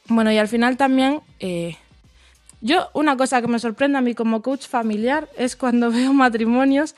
Bueno, 0.08 0.32
y 0.32 0.38
al 0.38 0.48
final 0.48 0.78
también, 0.78 1.22
eh, 1.40 1.78
yo 2.62 2.90
una 2.94 3.18
cosa 3.18 3.42
que 3.42 3.48
me 3.48 3.58
sorprende 3.58 3.98
a 3.98 4.02
mí 4.02 4.14
como 4.14 4.44
coach 4.44 4.68
familiar 4.68 5.28
es 5.36 5.56
cuando 5.56 5.90
veo 5.98 6.14
matrimonios 6.14 6.94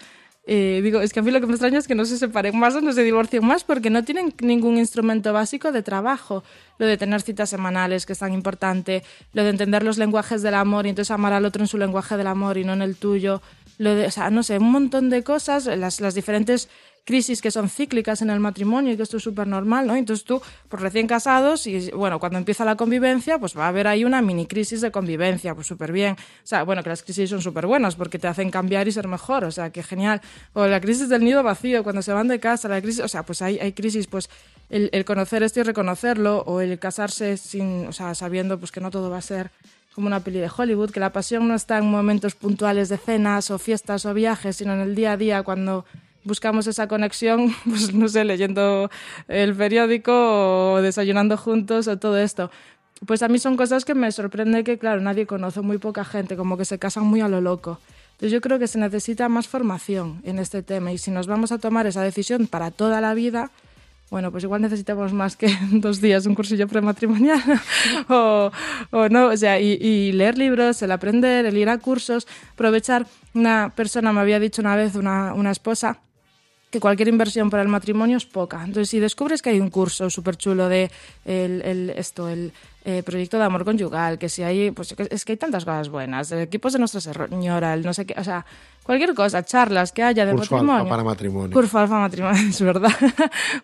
eh, 0.47 0.81
digo, 0.83 1.01
es 1.01 1.13
que 1.13 1.19
a 1.19 1.23
mí 1.23 1.29
lo 1.29 1.39
que 1.39 1.45
me 1.45 1.53
extraña 1.53 1.77
es 1.77 1.87
que 1.87 1.93
no 1.93 2.03
se 2.03 2.17
separen 2.17 2.57
más 2.57 2.75
o 2.75 2.81
no 2.81 2.93
se 2.93 3.03
divorcien 3.03 3.45
más 3.45 3.63
porque 3.63 3.91
no 3.91 4.03
tienen 4.03 4.33
ningún 4.41 4.77
instrumento 4.77 5.33
básico 5.33 5.71
de 5.71 5.83
trabajo. 5.83 6.43
Lo 6.79 6.87
de 6.87 6.97
tener 6.97 7.21
citas 7.21 7.49
semanales, 7.49 8.05
que 8.05 8.13
es 8.13 8.19
tan 8.19 8.33
importante, 8.33 9.03
lo 9.33 9.43
de 9.43 9.49
entender 9.49 9.83
los 9.83 9.99
lenguajes 9.99 10.41
del 10.41 10.55
amor 10.55 10.85
y 10.87 10.89
entonces 10.89 11.11
amar 11.11 11.33
al 11.33 11.45
otro 11.45 11.61
en 11.61 11.67
su 11.67 11.77
lenguaje 11.77 12.17
del 12.17 12.27
amor 12.27 12.57
y 12.57 12.63
no 12.63 12.73
en 12.73 12.81
el 12.81 12.95
tuyo. 12.95 13.41
Lo 13.77 13.93
de, 13.93 14.07
o 14.07 14.11
sea, 14.11 14.31
no 14.31 14.41
sé, 14.41 14.57
un 14.57 14.71
montón 14.71 15.09
de 15.09 15.23
cosas, 15.23 15.67
las, 15.67 16.01
las 16.01 16.15
diferentes 16.15 16.69
crisis 17.03 17.41
que 17.41 17.51
son 17.51 17.69
cíclicas 17.69 18.21
en 18.21 18.29
el 18.29 18.39
matrimonio 18.39 18.93
y 18.93 18.97
que 18.97 19.03
esto 19.03 19.17
es 19.17 19.23
súper 19.23 19.47
normal, 19.47 19.87
¿no? 19.87 19.95
Entonces 19.95 20.25
tú, 20.25 20.41
pues 20.69 20.81
recién 20.81 21.07
casados 21.07 21.67
y 21.67 21.91
bueno, 21.91 22.19
cuando 22.19 22.37
empieza 22.37 22.63
la 22.65 22.75
convivencia, 22.75 23.39
pues 23.39 23.57
va 23.57 23.65
a 23.65 23.67
haber 23.69 23.87
ahí 23.87 24.05
una 24.05 24.21
mini 24.21 24.45
crisis 24.45 24.81
de 24.81 24.91
convivencia, 24.91 25.55
pues 25.55 25.67
súper 25.67 25.91
bien. 25.91 26.13
O 26.13 26.45
sea, 26.47 26.63
bueno, 26.63 26.83
que 26.83 26.89
las 26.89 27.03
crisis 27.03 27.29
son 27.29 27.41
súper 27.41 27.67
buenas 27.67 27.95
porque 27.95 28.19
te 28.19 28.27
hacen 28.27 28.51
cambiar 28.51 28.87
y 28.87 28.91
ser 28.91 29.07
mejor, 29.07 29.43
o 29.45 29.51
sea, 29.51 29.71
que 29.71 29.83
genial. 29.83 30.21
O 30.53 30.67
la 30.67 30.79
crisis 30.79 31.09
del 31.09 31.23
nido 31.23 31.43
vacío, 31.43 31.83
cuando 31.83 32.01
se 32.01 32.13
van 32.13 32.27
de 32.27 32.39
casa, 32.39 32.67
la 32.67 32.81
crisis, 32.81 33.01
o 33.01 33.07
sea, 33.07 33.23
pues 33.23 33.41
hay, 33.41 33.59
hay 33.59 33.73
crisis, 33.73 34.07
pues 34.07 34.29
el, 34.69 34.89
el 34.93 35.05
conocer 35.05 35.43
esto 35.43 35.59
y 35.59 35.63
reconocerlo, 35.63 36.43
o 36.45 36.61
el 36.61 36.79
casarse 36.79 37.37
sin, 37.37 37.87
o 37.87 37.93
sea, 37.93 38.15
sabiendo 38.15 38.59
pues 38.59 38.71
que 38.71 38.79
no 38.79 38.91
todo 38.91 39.09
va 39.09 39.17
a 39.17 39.21
ser 39.21 39.51
como 39.93 40.07
una 40.07 40.21
peli 40.21 40.39
de 40.39 40.49
Hollywood, 40.55 40.91
que 40.91 40.99
la 40.99 41.11
pasión 41.11 41.47
no 41.47 41.55
está 41.55 41.77
en 41.77 41.85
momentos 41.85 42.35
puntuales 42.35 42.87
de 42.89 42.97
cenas 42.97 43.51
o 43.51 43.59
fiestas 43.59 44.05
o 44.05 44.13
viajes, 44.13 44.55
sino 44.57 44.73
en 44.73 44.79
el 44.79 44.95
día 44.95 45.13
a 45.13 45.17
día 45.17 45.43
cuando 45.43 45.85
buscamos 46.23 46.67
esa 46.67 46.87
conexión, 46.87 47.53
pues 47.65 47.93
no 47.93 48.07
sé, 48.07 48.23
leyendo 48.25 48.89
el 49.27 49.55
periódico 49.55 50.73
o 50.73 50.81
desayunando 50.81 51.37
juntos 51.37 51.87
o 51.87 51.97
todo 51.97 52.17
esto. 52.17 52.51
Pues 53.05 53.23
a 53.23 53.27
mí 53.27 53.39
son 53.39 53.57
cosas 53.57 53.83
que 53.83 53.95
me 53.95 54.11
sorprende 54.11 54.63
que, 54.63 54.77
claro, 54.77 55.01
nadie 55.01 55.25
conoce, 55.25 55.61
muy 55.61 55.79
poca 55.79 56.05
gente, 56.05 56.37
como 56.37 56.57
que 56.57 56.65
se 56.65 56.77
casan 56.77 57.05
muy 57.05 57.21
a 57.21 57.27
lo 57.27 57.41
loco. 57.41 57.79
Entonces 58.11 58.31
yo 58.31 58.41
creo 58.41 58.59
que 58.59 58.67
se 58.67 58.77
necesita 58.77 59.27
más 59.29 59.47
formación 59.47 60.21
en 60.23 60.37
este 60.37 60.61
tema 60.61 60.91
y 60.91 60.99
si 60.99 61.09
nos 61.09 61.25
vamos 61.25 61.51
a 61.51 61.57
tomar 61.57 61.87
esa 61.87 62.03
decisión 62.03 62.45
para 62.45 62.69
toda 62.69 63.01
la 63.01 63.15
vida, 63.15 63.49
bueno, 64.11 64.29
pues 64.29 64.43
igual 64.43 64.61
necesitamos 64.61 65.13
más 65.13 65.37
que 65.37 65.47
dos 65.71 66.01
días 66.01 66.25
un 66.25 66.35
cursillo 66.35 66.67
prematrimonial 66.67 67.41
o, 68.09 68.51
o 68.91 69.09
no, 69.09 69.27
o 69.27 69.37
sea, 69.37 69.59
y, 69.59 69.71
y 69.81 70.11
leer 70.11 70.37
libros, 70.37 70.81
el 70.83 70.91
aprender, 70.91 71.45
el 71.45 71.57
ir 71.57 71.69
a 71.69 71.79
cursos, 71.79 72.27
aprovechar. 72.53 73.07
Una 73.33 73.71
persona 73.73 74.11
me 74.11 74.19
había 74.19 74.39
dicho 74.39 74.61
una 74.61 74.75
vez, 74.75 74.95
una, 74.95 75.33
una 75.33 75.49
esposa, 75.49 75.99
que 76.71 76.79
cualquier 76.79 77.09
inversión 77.09 77.49
para 77.49 77.61
el 77.63 77.69
matrimonio 77.69 78.17
es 78.17 78.25
poca. 78.25 78.57
Entonces, 78.63 78.89
si 78.89 78.99
descubres 78.99 79.41
que 79.41 79.49
hay 79.51 79.59
un 79.59 79.69
curso 79.69 80.09
súper 80.09 80.37
chulo 80.37 80.69
de 80.69 80.89
el, 81.25 81.61
el- 81.61 81.89
esto, 81.91 82.27
el 82.29 82.53
eh, 82.83 83.03
proyecto 83.03 83.37
de 83.37 83.43
amor 83.43 83.63
conyugal, 83.63 84.17
que 84.17 84.27
si 84.27 84.41
hay, 84.41 84.71
pues 84.71 84.95
es 85.11 85.23
que 85.23 85.33
hay 85.33 85.37
tantas 85.37 85.65
cosas 85.65 85.89
buenas, 85.89 86.31
eh, 86.31 86.41
equipos 86.41 86.73
de 86.73 86.79
Nuestra 86.79 86.99
Señora, 86.99 87.75
el 87.75 87.83
no 87.83 87.93
sé 87.93 88.07
qué, 88.07 88.15
o 88.17 88.23
sea, 88.23 88.43
cualquier 88.83 89.13
cosa, 89.13 89.43
charlas 89.43 89.91
que 89.91 90.01
haya 90.01 90.25
de 90.25 90.31
Curso 90.31 90.55
matrimonio. 90.55 90.81
alfa 90.81 90.89
para 90.89 91.03
matrimonio. 91.03 91.53
Curso 91.53 91.77
alfa 91.77 91.99
matrimonio, 91.99 92.41
es 92.49 92.61
verdad. 92.61 92.91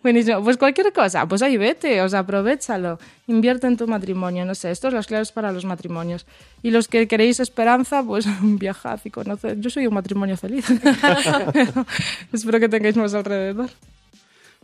Buenísimo. 0.04 0.44
Pues 0.44 0.58
cualquier 0.58 0.94
cosa, 0.94 1.28
pues 1.28 1.42
ahí 1.42 1.58
vete, 1.58 2.02
o 2.02 2.10
sea, 2.10 2.20
aprovechalo. 2.20 3.00
Invierte 3.26 3.66
en 3.66 3.76
tu 3.76 3.88
matrimonio, 3.88 4.46
no 4.46 4.54
sé, 4.54 4.70
estos 4.70 4.90
son 4.90 4.98
las 4.98 5.08
claves 5.08 5.32
para 5.32 5.52
los 5.52 5.66
matrimonios. 5.66 6.28
Y 6.62 6.70
los 6.70 6.88
que 6.88 7.08
queréis 7.08 7.40
esperanza, 7.40 8.04
pues 8.04 8.28
viajad 8.42 9.00
y 9.04 9.10
conoced. 9.10 9.58
Yo 9.60 9.70
soy 9.70 9.88
un 9.88 9.96
matrimonio 9.96 10.38
feliz. 10.38 10.66
Espero 12.32 12.60
que 12.60 12.70
tengáis 12.70 12.96
más 12.98 13.16
alrededor. 13.16 13.72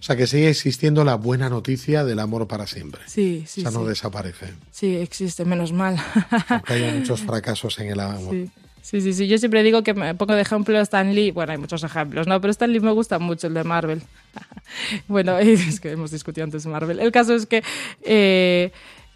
O 0.03 0.05
sea, 0.05 0.17
que 0.17 0.27
sigue 0.27 0.49
existiendo 0.49 1.05
la 1.05 1.15
buena 1.15 1.47
noticia 1.47 2.03
del 2.03 2.19
amor 2.19 2.45
para 2.45 2.67
siempre. 2.67 2.99
Sí, 3.05 3.45
sí, 3.47 3.61
o 3.61 3.63
sea, 3.63 3.71
no 3.71 3.85
sí. 3.85 3.91
desaparece. 3.91 4.47
Sí, 4.69 4.97
existe, 4.97 5.45
menos 5.45 5.71
mal. 5.71 5.95
Aunque 6.49 6.73
haya 6.73 6.91
muchos 6.91 7.21
fracasos 7.25 7.79
en 7.79 7.87
el 7.87 8.01
amor. 8.01 8.33
Sí. 8.33 8.51
Sí, 8.81 8.99
sí, 8.99 9.13
sí. 9.13 9.27
Yo 9.29 9.37
siempre 9.37 9.63
digo 9.63 9.81
que 9.81 9.93
me 9.93 10.13
pongo 10.13 10.33
de 10.33 10.41
ejemplo 10.41 10.77
a 10.77 10.81
Stan 10.81 11.15
Lee. 11.15 11.31
Bueno, 11.31 11.53
hay 11.53 11.57
muchos 11.57 11.85
ejemplos, 11.85 12.27
¿no? 12.27 12.41
Pero 12.41 12.51
Stan 12.51 12.69
Lee 12.69 12.81
me 12.81 12.91
gusta 12.91 13.17
mucho, 13.17 13.47
el 13.47 13.53
de 13.53 13.63
Marvel. 13.63 14.01
bueno, 15.07 15.37
es 15.39 15.79
que 15.79 15.91
hemos 15.91 16.11
discutido 16.11 16.43
antes 16.43 16.65
Marvel. 16.65 16.99
El 16.99 17.13
caso 17.13 17.33
es 17.33 17.45
que 17.45 17.63
eh, 18.01 18.73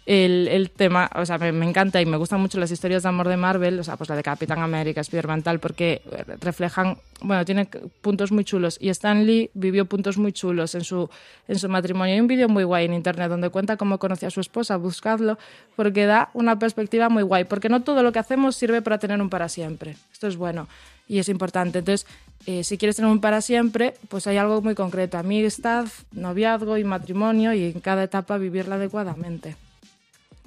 el, 0.08 0.48
el 0.48 0.70
tema, 0.70 1.10
o 1.14 1.26
sea, 1.26 1.36
me, 1.36 1.52
me 1.52 1.68
encanta 1.68 2.00
y 2.00 2.06
me 2.06 2.16
gustan 2.16 2.40
mucho 2.40 2.58
las 2.58 2.70
historias 2.70 3.02
de 3.02 3.10
amor 3.10 3.28
de 3.28 3.36
Marvel, 3.36 3.78
o 3.78 3.84
sea, 3.84 3.98
pues 3.98 4.08
la 4.08 4.16
de 4.16 4.22
Capitán 4.22 4.60
América, 4.60 5.02
Spider-Man, 5.02 5.42
tal, 5.42 5.60
porque 5.60 6.00
reflejan, 6.40 6.96
bueno, 7.20 7.44
tiene 7.44 7.66
puntos 8.00 8.32
muy 8.32 8.42
chulos. 8.42 8.78
Y 8.80 8.88
Stan 8.88 9.26
Lee 9.26 9.50
vivió 9.52 9.84
puntos 9.84 10.16
muy 10.16 10.32
chulos 10.32 10.74
en 10.74 10.82
su, 10.82 11.10
en 11.46 11.58
su 11.58 11.68
matrimonio. 11.68 12.14
Hay 12.14 12.20
un 12.22 12.26
vídeo 12.26 12.48
muy 12.48 12.64
guay 12.64 12.86
en 12.86 12.94
internet 12.94 13.28
donde 13.28 13.50
cuenta 13.50 13.76
cómo 13.76 13.98
conoció 13.98 14.28
a 14.28 14.30
su 14.30 14.40
esposa, 14.40 14.78
buscadlo, 14.78 15.36
porque 15.76 16.06
da 16.06 16.30
una 16.32 16.58
perspectiva 16.58 17.10
muy 17.10 17.22
guay, 17.22 17.44
porque 17.44 17.68
no 17.68 17.82
todo 17.82 18.02
lo 18.02 18.10
que 18.10 18.18
hacemos 18.18 18.56
sirve 18.56 18.80
para 18.80 18.96
tener 18.96 19.20
un 19.20 19.28
para 19.28 19.50
siempre. 19.50 19.98
Esto 20.10 20.26
es 20.26 20.36
bueno 20.36 20.68
y 21.06 21.18
es 21.18 21.28
importante. 21.28 21.80
Entonces, 21.80 22.06
eh, 22.46 22.64
si 22.64 22.78
quieres 22.78 22.96
tener 22.96 23.10
un 23.10 23.20
para 23.20 23.42
siempre, 23.42 23.92
pues 24.08 24.26
hay 24.26 24.38
algo 24.38 24.62
muy 24.62 24.74
concreto, 24.74 25.18
amistad, 25.18 25.86
noviazgo 26.12 26.78
y 26.78 26.84
matrimonio 26.84 27.52
y 27.52 27.64
en 27.64 27.80
cada 27.80 28.04
etapa 28.04 28.38
vivirla 28.38 28.76
adecuadamente. 28.76 29.67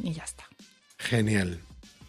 Y 0.04 0.14
ya 0.14 0.24
está. 0.24 0.44
Genial. 0.98 1.60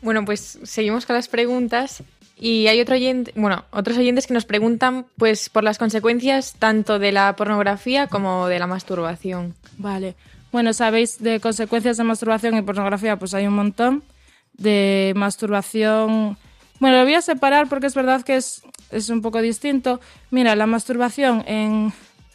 Bueno, 0.00 0.24
pues 0.24 0.58
seguimos 0.64 1.06
con 1.06 1.16
las 1.16 1.28
preguntas 1.28 2.02
y 2.36 2.66
hay 2.66 2.80
otro 2.80 2.96
oyente, 2.96 3.32
bueno, 3.36 3.64
otros 3.70 3.96
oyentes 3.98 4.26
que 4.26 4.34
nos 4.34 4.44
preguntan 4.44 5.06
pues 5.16 5.48
por 5.48 5.62
las 5.62 5.78
consecuencias 5.78 6.54
tanto 6.58 6.98
de 6.98 7.12
la 7.12 7.36
pornografía 7.36 8.08
como 8.08 8.48
de 8.48 8.58
la 8.58 8.66
masturbación. 8.66 9.54
Vale. 9.78 10.16
Bueno, 10.50 10.72
sabéis 10.72 11.22
de 11.22 11.40
consecuencias 11.40 11.96
de 11.96 12.04
masturbación 12.04 12.56
y 12.56 12.62
pornografía, 12.62 13.16
pues 13.16 13.32
hay 13.34 13.46
un 13.46 13.54
montón. 13.54 14.02
De 14.54 15.12
masturbación. 15.16 16.36
Bueno, 16.78 16.98
lo 16.98 17.04
voy 17.04 17.14
a 17.14 17.22
separar 17.22 17.68
porque 17.68 17.86
es 17.86 17.94
verdad 17.94 18.22
que 18.22 18.36
es, 18.36 18.62
es 18.90 19.08
un 19.08 19.22
poco 19.22 19.40
distinto. 19.40 20.00
Mira, 20.30 20.54
la 20.56 20.66
masturbación 20.66 21.42
en, 21.46 21.92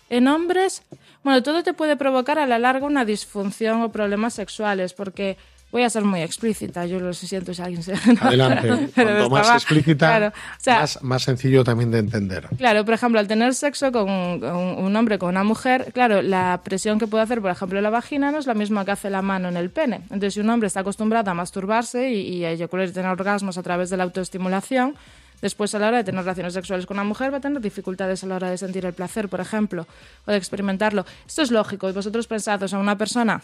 en 0.09 0.27
hombres, 0.27 0.83
bueno, 1.23 1.43
todo 1.43 1.63
te 1.63 1.73
puede 1.73 1.97
provocar 1.97 2.39
a 2.39 2.45
la 2.45 2.59
larga 2.59 2.85
una 2.85 3.05
disfunción 3.05 3.81
o 3.81 3.89
problemas 3.91 4.33
sexuales, 4.33 4.93
porque 4.93 5.37
voy 5.69 5.83
a 5.83 5.89
ser 5.89 6.05
muy 6.05 6.21
explícita, 6.21 6.85
yo 6.85 6.97
lo 7.01 7.13
siento 7.13 7.53
si 7.53 7.61
alguien 7.61 7.83
se... 7.83 7.93
Adelante. 8.21 8.89
Pero 8.95 9.09
Cuanto 9.27 9.29
más 9.29 9.41
estaba- 9.41 9.57
explícita, 9.57 10.07
claro, 10.07 10.27
o 10.27 10.31
sea, 10.59 10.79
más, 10.79 11.03
más 11.03 11.23
sencillo 11.23 11.65
también 11.65 11.91
de 11.91 11.99
entender. 11.99 12.47
Claro, 12.57 12.85
por 12.85 12.93
ejemplo, 12.93 13.19
al 13.19 13.27
tener 13.27 13.53
sexo 13.53 13.91
con 13.91 14.09
un, 14.09 14.95
hombre 14.95 15.19
con 15.19 15.27
una 15.29 15.43
mujer, 15.43 15.91
claro, 15.93 16.21
la 16.21 16.61
presión 16.63 16.99
que 16.99 17.07
puede 17.07 17.25
hacer, 17.25 17.41
por 17.41 17.51
ejemplo, 17.51 17.81
la 17.81 17.89
vagina 17.89 18.31
no 18.31 18.37
es 18.37 18.47
la 18.47 18.53
misma 18.53 18.85
que 18.85 18.91
hace 18.91 19.09
la 19.09 19.21
mano 19.21 19.49
en 19.49 19.57
el 19.57 19.69
pene. 19.69 19.97
Entonces, 20.03 20.35
si 20.35 20.39
un 20.39 20.49
hombre 20.49 20.67
está 20.67 20.79
acostumbrado 20.79 21.29
a 21.29 21.33
masturbarse 21.33 22.11
y, 22.11 22.21
y 22.37 22.45
a 22.45 22.51
eyacular 22.51 22.87
y 22.87 22.91
tener 22.93 23.11
orgasmos 23.11 23.57
a 23.57 23.63
través 23.63 23.89
de 23.89 23.97
la 23.97 24.03
autoestimulación, 24.03 24.95
después 25.41 25.73
a 25.75 25.79
la 25.79 25.89
hora 25.89 25.97
de 25.97 26.03
tener 26.03 26.21
relaciones 26.21 26.53
sexuales 26.53 26.85
con 26.85 26.95
una 26.95 27.03
mujer 27.03 27.33
va 27.33 27.37
a 27.37 27.41
tener 27.41 27.61
dificultades 27.61 28.23
a 28.23 28.27
la 28.27 28.35
hora 28.35 28.49
de 28.49 28.57
sentir 28.57 28.85
el 28.85 28.93
placer, 28.93 29.29
por 29.29 29.39
ejemplo, 29.39 29.87
o 30.25 30.31
de 30.31 30.37
experimentarlo. 30.37 31.05
Esto 31.25 31.41
es 31.41 31.51
lógico. 31.51 31.89
Y 31.89 31.93
vosotros 31.93 32.27
pensad, 32.27 32.61
o 32.63 32.67
sea, 32.67 32.79
una 32.79 32.97
persona 32.97 33.41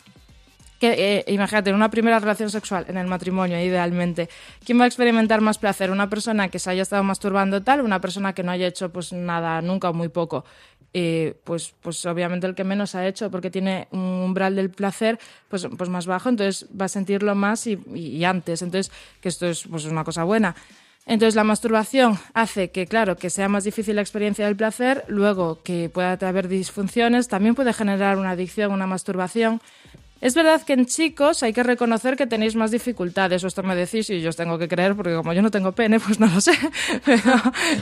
que, 0.83 1.19
eh, 1.19 1.31
imagínate, 1.31 1.69
en 1.69 1.77
una 1.77 1.89
primera 1.89 2.19
relación 2.19 2.49
sexual, 2.49 2.83
en 2.89 2.97
el 2.97 3.07
matrimonio, 3.07 3.57
idealmente, 3.57 4.27
¿quién 4.65 4.77
va 4.77 4.83
a 4.83 4.87
experimentar 4.87 5.39
más 5.39 5.57
placer? 5.57 5.91
¿Una 5.91 6.09
persona 6.09 6.49
que 6.49 6.59
se 6.59 6.69
haya 6.69 6.81
estado 6.81 7.03
masturbando 7.03 7.63
tal 7.63 7.79
una 7.79 8.01
persona 8.01 8.33
que 8.33 8.43
no 8.43 8.51
haya 8.51 8.67
hecho 8.67 8.91
pues 8.91 9.13
nada, 9.13 9.61
nunca 9.61 9.89
o 9.89 9.93
muy 9.93 10.09
poco? 10.09 10.43
Eh, 10.93 11.39
pues, 11.45 11.73
pues 11.81 12.05
obviamente 12.05 12.45
el 12.47 12.53
que 12.53 12.65
menos 12.65 12.95
ha 12.95 13.07
hecho, 13.07 13.31
porque 13.31 13.49
tiene 13.49 13.87
un 13.91 13.99
umbral 13.99 14.57
del 14.57 14.71
placer 14.71 15.19
pues, 15.47 15.65
pues 15.77 15.89
más 15.89 16.05
bajo, 16.05 16.27
entonces 16.27 16.67
va 16.79 16.85
a 16.85 16.89
sentirlo 16.89 17.33
más 17.33 17.65
y, 17.65 17.79
y 17.95 18.23
antes. 18.25 18.61
Entonces, 18.61 18.91
que 19.21 19.29
esto 19.29 19.47
es 19.47 19.65
pues, 19.65 19.85
una 19.85 20.03
cosa 20.03 20.25
buena. 20.25 20.53
Entonces 21.05 21.35
la 21.35 21.43
masturbación 21.43 22.17
hace 22.33 22.71
que, 22.71 22.87
claro, 22.87 23.17
que 23.17 23.29
sea 23.29 23.49
más 23.49 23.65
difícil 23.65 23.95
la 23.95 24.01
experiencia 24.01 24.45
del 24.45 24.55
placer, 24.55 25.03
luego 25.07 25.61
que 25.61 25.89
pueda 25.89 26.13
haber 26.13 26.47
disfunciones, 26.47 27.27
también 27.27 27.55
puede 27.55 27.73
generar 27.73 28.17
una 28.17 28.31
adicción, 28.31 28.71
una 28.71 28.87
masturbación. 28.87 29.61
Es 30.23 30.35
verdad 30.35 30.61
que 30.61 30.71
en 30.71 30.85
chicos 30.85 31.43
hay 31.43 31.51
que 31.51 31.63
reconocer 31.63 32.15
que 32.15 32.25
tenéis 32.25 32.55
más 32.55 32.71
dificultades, 32.71 33.43
o 33.43 33.47
esto 33.47 33.61
me 33.61 33.75
decís 33.75 34.09
y 34.09 34.21
yo 34.21 34.29
os 34.29 34.37
tengo 34.37 34.57
que 34.57 34.69
creer, 34.69 34.95
porque 34.95 35.13
como 35.13 35.33
yo 35.33 35.41
no 35.41 35.51
tengo 35.51 35.73
pene, 35.73 35.99
pues 36.05 36.17
no 36.17 36.27
lo 36.27 36.39
sé, 36.39 36.53
pero 37.03 37.21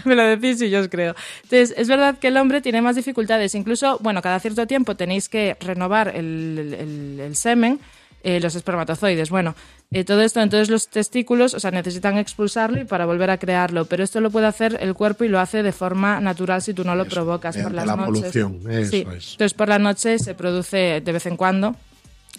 me 0.05 0.15
lo 0.15 0.23
decís 0.23 0.59
y 0.63 0.71
yo 0.71 0.79
os 0.79 0.87
creo. 0.87 1.13
Entonces, 1.43 1.75
es 1.77 1.87
verdad 1.87 2.17
que 2.17 2.29
el 2.29 2.37
hombre 2.37 2.59
tiene 2.59 2.81
más 2.81 2.95
dificultades, 2.95 3.53
incluso, 3.53 3.99
bueno, 4.01 4.23
cada 4.23 4.39
cierto 4.39 4.65
tiempo 4.65 4.95
tenéis 4.95 5.29
que 5.29 5.55
renovar 5.59 6.15
el, 6.15 7.29
semen, 7.35 7.79
eh, 8.23 8.39
los 8.39 8.55
espermatozoides, 8.55 9.29
bueno, 9.29 9.55
eh, 9.91 10.03
todo 10.03 10.21
esto, 10.21 10.41
entonces 10.41 10.69
los 10.69 10.87
testículos, 10.89 11.53
o 11.53 11.59
sea, 11.59 11.71
necesitan 11.71 12.17
expulsarlo 12.17 12.79
y 12.79 12.85
para 12.85 13.05
volver 13.05 13.29
a 13.29 13.37
crearlo, 13.37 13.85
pero 13.85 14.03
esto 14.03 14.21
lo 14.21 14.29
puede 14.31 14.47
hacer 14.47 14.77
el 14.79 14.93
cuerpo 14.93 15.23
y 15.23 15.27
lo 15.27 15.39
hace 15.39 15.63
de 15.63 15.71
forma 15.71 16.19
natural 16.21 16.61
si 16.61 16.73
tú 16.73 16.83
no 16.83 16.95
lo 16.95 17.05
provocas 17.05 17.57
por 17.57 17.73
las 17.73 17.85
la 17.87 17.95
noches. 17.95 18.21
polución, 18.21 18.59
eso 18.71 18.91
Sí. 18.91 19.07
es. 19.17 19.31
Entonces 19.33 19.53
por 19.53 19.67
la 19.69 19.79
noche 19.79 20.19
se 20.19 20.33
produce 20.35 21.01
de 21.03 21.11
vez 21.11 21.25
en 21.25 21.35
cuando 21.35 21.75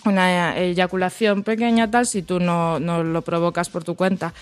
una 0.05 0.57
eyaculación 0.59 1.43
pequeña 1.43 1.91
tal 1.91 2.07
si 2.07 2.22
tú 2.22 2.41
no, 2.41 2.80
no 2.80 3.05
lo 3.05 3.22
provocas 3.22 3.68
por 3.68 3.85
tu 3.85 3.95
cuenta. 3.95 4.33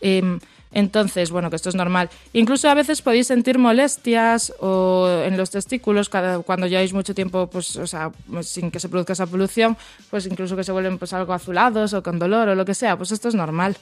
Em, 0.00 0.38
entonces, 0.72 1.30
bueno, 1.30 1.50
que 1.50 1.56
esto 1.56 1.68
es 1.68 1.74
normal. 1.74 2.10
Incluso 2.32 2.68
a 2.68 2.74
veces 2.74 3.02
podéis 3.02 3.26
sentir 3.26 3.58
molestias 3.58 4.52
o 4.60 5.22
en 5.24 5.36
los 5.36 5.50
testículos 5.50 6.08
cuando 6.08 6.66
lleváis 6.66 6.92
mucho 6.92 7.14
tiempo, 7.14 7.48
pues, 7.48 7.76
o 7.76 7.86
sea, 7.86 8.12
sin 8.42 8.70
que 8.70 8.78
se 8.78 8.88
produzca 8.88 9.14
esa 9.14 9.26
polución, 9.26 9.76
pues 10.10 10.26
incluso 10.26 10.56
que 10.56 10.64
se 10.64 10.72
vuelven 10.72 10.98
pues 10.98 11.12
algo 11.12 11.32
azulados 11.32 11.92
o 11.92 12.02
con 12.02 12.18
dolor 12.18 12.48
o 12.48 12.54
lo 12.54 12.64
que 12.64 12.74
sea, 12.74 12.96
pues 12.96 13.10
esto 13.10 13.28
es 13.28 13.34
normal. 13.34 13.76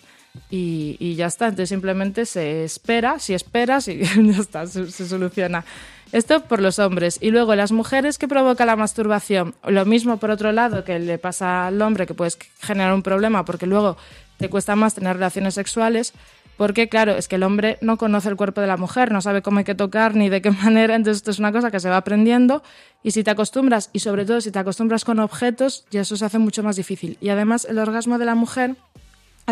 Y, 0.51 0.97
y 1.01 1.15
ya 1.15 1.27
está, 1.27 1.47
entonces 1.47 1.71
simplemente 1.71 2.25
se 2.25 2.65
espera, 2.65 3.19
si 3.19 3.35
esperas 3.35 3.89
y 3.89 3.99
ya 4.33 4.41
está, 4.41 4.67
se, 4.67 4.91
se 4.91 5.09
soluciona. 5.09 5.65
Esto 6.11 6.41
por 6.45 6.61
los 6.61 6.79
hombres. 6.79 7.19
Y 7.21 7.31
luego 7.31 7.55
las 7.55 7.71
mujeres 7.71 8.17
que 8.17 8.29
provoca 8.29 8.65
la 8.65 8.77
masturbación. 8.77 9.55
Lo 9.67 9.85
mismo 9.85 10.17
por 10.17 10.31
otro 10.31 10.53
lado 10.53 10.85
que 10.85 10.99
le 10.99 11.19
pasa 11.19 11.67
al 11.67 11.83
hombre, 11.83 12.07
que 12.07 12.15
puedes 12.15 12.39
generar 12.61 12.95
un 12.95 13.03
problema 13.03 13.45
porque 13.45 13.67
luego 13.67 13.99
te 14.39 14.49
cuesta 14.49 14.77
más 14.77 14.95
tener 14.95 15.15
relaciones 15.15 15.55
sexuales. 15.55 16.15
Porque, 16.59 16.89
claro, 16.89 17.13
es 17.13 17.29
que 17.29 17.37
el 17.37 17.45
hombre 17.45 17.79
no 17.81 17.97
conoce 17.97 18.29
el 18.29 18.37
cuerpo 18.37 18.61
de 18.61 18.67
la 18.67 18.77
mujer, 18.77 19.13
no 19.13 19.23
sabe 19.23 19.43
cómo 19.43 19.59
hay 19.59 19.65
que 19.65 19.77
tocar 19.77 20.17
ni 20.17 20.29
de 20.29 20.43
qué 20.43 20.51
manera. 20.65 20.97
Entonces, 20.97 21.19
esto 21.19 21.31
es 21.31 21.39
una 21.39 21.53
cosa 21.53 21.71
que 21.71 21.81
se 21.81 21.89
va 21.89 21.97
aprendiendo. 21.97 22.63
Y 23.03 23.13
si 23.13 23.25
te 23.25 23.31
acostumbras, 23.31 23.89
y 23.93 24.01
sobre 24.01 24.27
todo 24.27 24.41
si 24.41 24.51
te 24.51 24.59
acostumbras 24.59 25.05
con 25.05 25.21
objetos, 25.21 25.87
ya 25.91 26.03
eso 26.03 26.17
se 26.17 26.25
hace 26.25 26.39
mucho 26.39 26.63
más 26.63 26.77
difícil. 26.77 27.17
Y 27.21 27.31
además, 27.31 27.65
el 27.65 27.79
orgasmo 27.79 28.19
de 28.19 28.25
la 28.27 28.35
mujer 28.35 28.75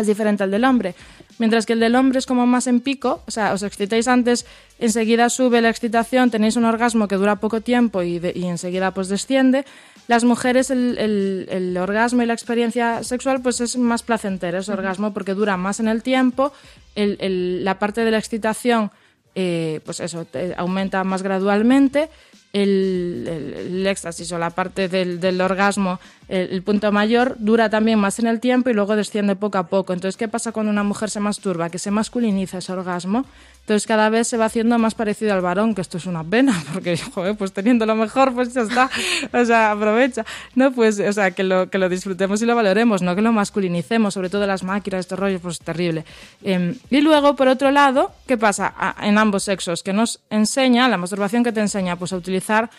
es 0.01 0.07
diferente 0.07 0.43
al 0.43 0.51
del 0.51 0.63
hombre. 0.63 0.95
Mientras 1.39 1.65
que 1.65 1.73
el 1.73 1.79
del 1.79 1.95
hombre 1.95 2.19
es 2.19 2.25
como 2.25 2.47
más 2.47 2.67
en 2.67 2.81
pico, 2.81 3.21
o 3.27 3.31
sea, 3.31 3.53
os 3.53 3.61
excitáis 3.63 4.07
antes, 4.07 4.45
enseguida 4.79 5.29
sube 5.29 5.61
la 5.61 5.69
excitación, 5.69 6.31
tenéis 6.31 6.55
un 6.55 6.65
orgasmo 6.65 7.07
que 7.07 7.15
dura 7.15 7.35
poco 7.37 7.61
tiempo 7.61 8.01
y, 8.01 8.17
de- 8.19 8.33
y 8.35 8.45
enseguida 8.45 8.91
pues 8.91 9.07
desciende. 9.07 9.65
Las 10.07 10.23
mujeres 10.23 10.69
el, 10.71 10.97
el- 10.97 11.47
el 11.51 11.77
orgasmo 11.77 12.21
y 12.23 12.25
la 12.25 12.33
experiencia 12.33 13.03
sexual 13.03 13.41
pues 13.41 13.61
es 13.61 13.77
más 13.77 14.01
placentera, 14.03 14.59
ese 14.59 14.71
orgasmo, 14.71 15.13
porque 15.13 15.33
dura 15.33 15.57
más 15.57 15.79
en 15.79 15.87
el 15.87 16.01
tiempo, 16.01 16.53
el- 16.95 17.17
el- 17.19 17.63
la 17.65 17.77
parte 17.77 18.03
de 18.03 18.11
la 18.11 18.17
excitación 18.17 18.91
eh, 19.35 19.81
pues 19.85 19.99
eso, 19.99 20.25
te- 20.25 20.55
aumenta 20.57 21.03
más 21.03 21.21
gradualmente. 21.21 22.09
El 22.53 23.85
éxtasis 23.85 24.31
o 24.31 24.39
la 24.39 24.49
parte 24.49 24.87
del, 24.87 25.19
del 25.19 25.39
orgasmo, 25.41 25.99
el, 26.29 26.61
punto 26.61 26.91
mayor, 26.91 27.37
dura 27.39 27.69
también 27.69 27.99
más 27.99 28.19
en 28.19 28.27
el 28.27 28.39
tiempo 28.39 28.69
y 28.69 28.73
luego 28.73 28.95
desciende 28.95 29.35
poco 29.35 29.57
a 29.57 29.67
poco. 29.67 29.93
Entonces, 29.93 30.17
¿qué 30.17 30.27
pasa 30.27 30.51
cuando 30.51 30.71
una 30.71 30.83
mujer 30.83 31.09
se 31.09 31.19
masturba? 31.19 31.69
Que 31.69 31.79
se 31.79 31.89
masculiniza 31.89 32.57
ese 32.57 32.73
orgasmo. 32.73 33.25
Entonces, 33.61 33.87
cada 33.87 34.09
vez 34.09 34.27
se 34.27 34.37
va 34.37 34.45
haciendo 34.45 34.77
más 34.77 34.95
parecido 34.95 35.33
al 35.33 35.41
varón, 35.41 35.75
que 35.75 35.81
esto 35.81 35.97
es 35.97 36.05
una 36.05 36.23
pena, 36.23 36.61
porque, 36.73 36.97
joder, 36.97 37.35
pues 37.35 37.53
teniendo 37.53 37.85
lo 37.85 37.95
mejor, 37.95 38.33
pues 38.33 38.53
ya 38.53 38.61
está. 38.61 38.89
O 39.31 39.45
sea, 39.45 39.71
aprovecha. 39.71 40.25
No, 40.55 40.71
pues, 40.71 40.99
o 40.99 41.13
sea, 41.13 41.31
que 41.31 41.43
lo, 41.43 41.69
que 41.69 41.77
lo 41.77 41.87
disfrutemos 41.87 42.41
y 42.41 42.45
lo 42.45 42.55
valoremos, 42.55 43.01
no 43.01 43.15
que 43.15 43.21
lo 43.21 43.31
masculinicemos, 43.31 44.13
sobre 44.13 44.29
todo 44.29 44.45
las 44.47 44.63
máquinas, 44.63 45.01
estos 45.01 45.19
rollos, 45.19 45.41
pues 45.41 45.59
terrible. 45.59 46.03
Em, 46.43 46.75
y 46.89 47.01
luego, 47.01 47.35
por 47.35 47.47
otro 47.47 47.71
lado, 47.71 48.11
¿qué 48.25 48.37
pasa? 48.37 48.73
En 49.01 49.17
ambos 49.17 49.43
sexos, 49.43 49.81
que 49.81 49.93
nos 49.93 50.19
enseña, 50.29 50.89
la 50.89 50.97
masturbación 50.97 51.43
que 51.43 51.51
te 51.51 51.61
enseña, 51.61 51.95
pues 51.95 52.11
a 52.11 52.17
utilizar 52.17 52.69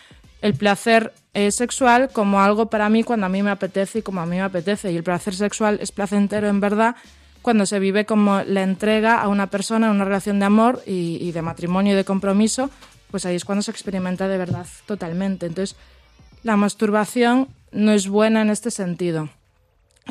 el 0.41 0.55
placer 0.55 1.13
eh, 1.39 1.53
sexual 1.53 2.11
como 2.13 2.41
algo 2.41 2.67
para 2.67 2.89
mí 2.89 3.05
cuando 3.05 3.27
a 3.27 3.29
mí 3.29 3.43
me 3.45 3.51
apetece 3.51 4.01
y 4.01 4.03
como 4.03 4.21
a 4.21 4.27
mí 4.27 4.37
me 4.37 4.43
apetece. 4.43 4.91
Y 4.91 4.97
el 4.97 5.05
placer 5.05 5.35
sexual 5.35 5.79
es 5.81 5.93
placentero 5.93 6.49
en 6.49 6.59
verdad 6.59 6.97
cuando 7.43 7.65
se 7.65 7.79
vive 7.79 8.05
como 8.05 8.43
la 8.43 8.63
entrega 8.63 9.21
a 9.21 9.29
una 9.29 9.47
persona 9.47 9.87
en 9.87 9.93
una 9.93 10.05
relación 10.05 10.41
de 10.41 10.47
amor 10.47 10.83
y, 10.85 11.19
y 11.21 11.31
de 11.31 11.41
matrimonio 11.43 11.93
y 11.93 11.97
de 11.97 12.05
compromiso, 12.05 12.71
pues 13.13 13.25
ahí 13.25 13.37
es 13.37 13.45
cuando 13.45 13.63
se 13.63 13.71
experimenta 13.71 14.27
de 14.27 14.37
verdad 14.37 14.67
totalmente. 14.87 15.47
Entonces, 15.47 15.77
la 16.43 16.57
masturbación 16.57 17.49
no 17.71 17.93
es 17.93 18.09
buena 18.09 18.43
en 18.43 18.51
este 18.51 18.71
sentido. 18.73 19.31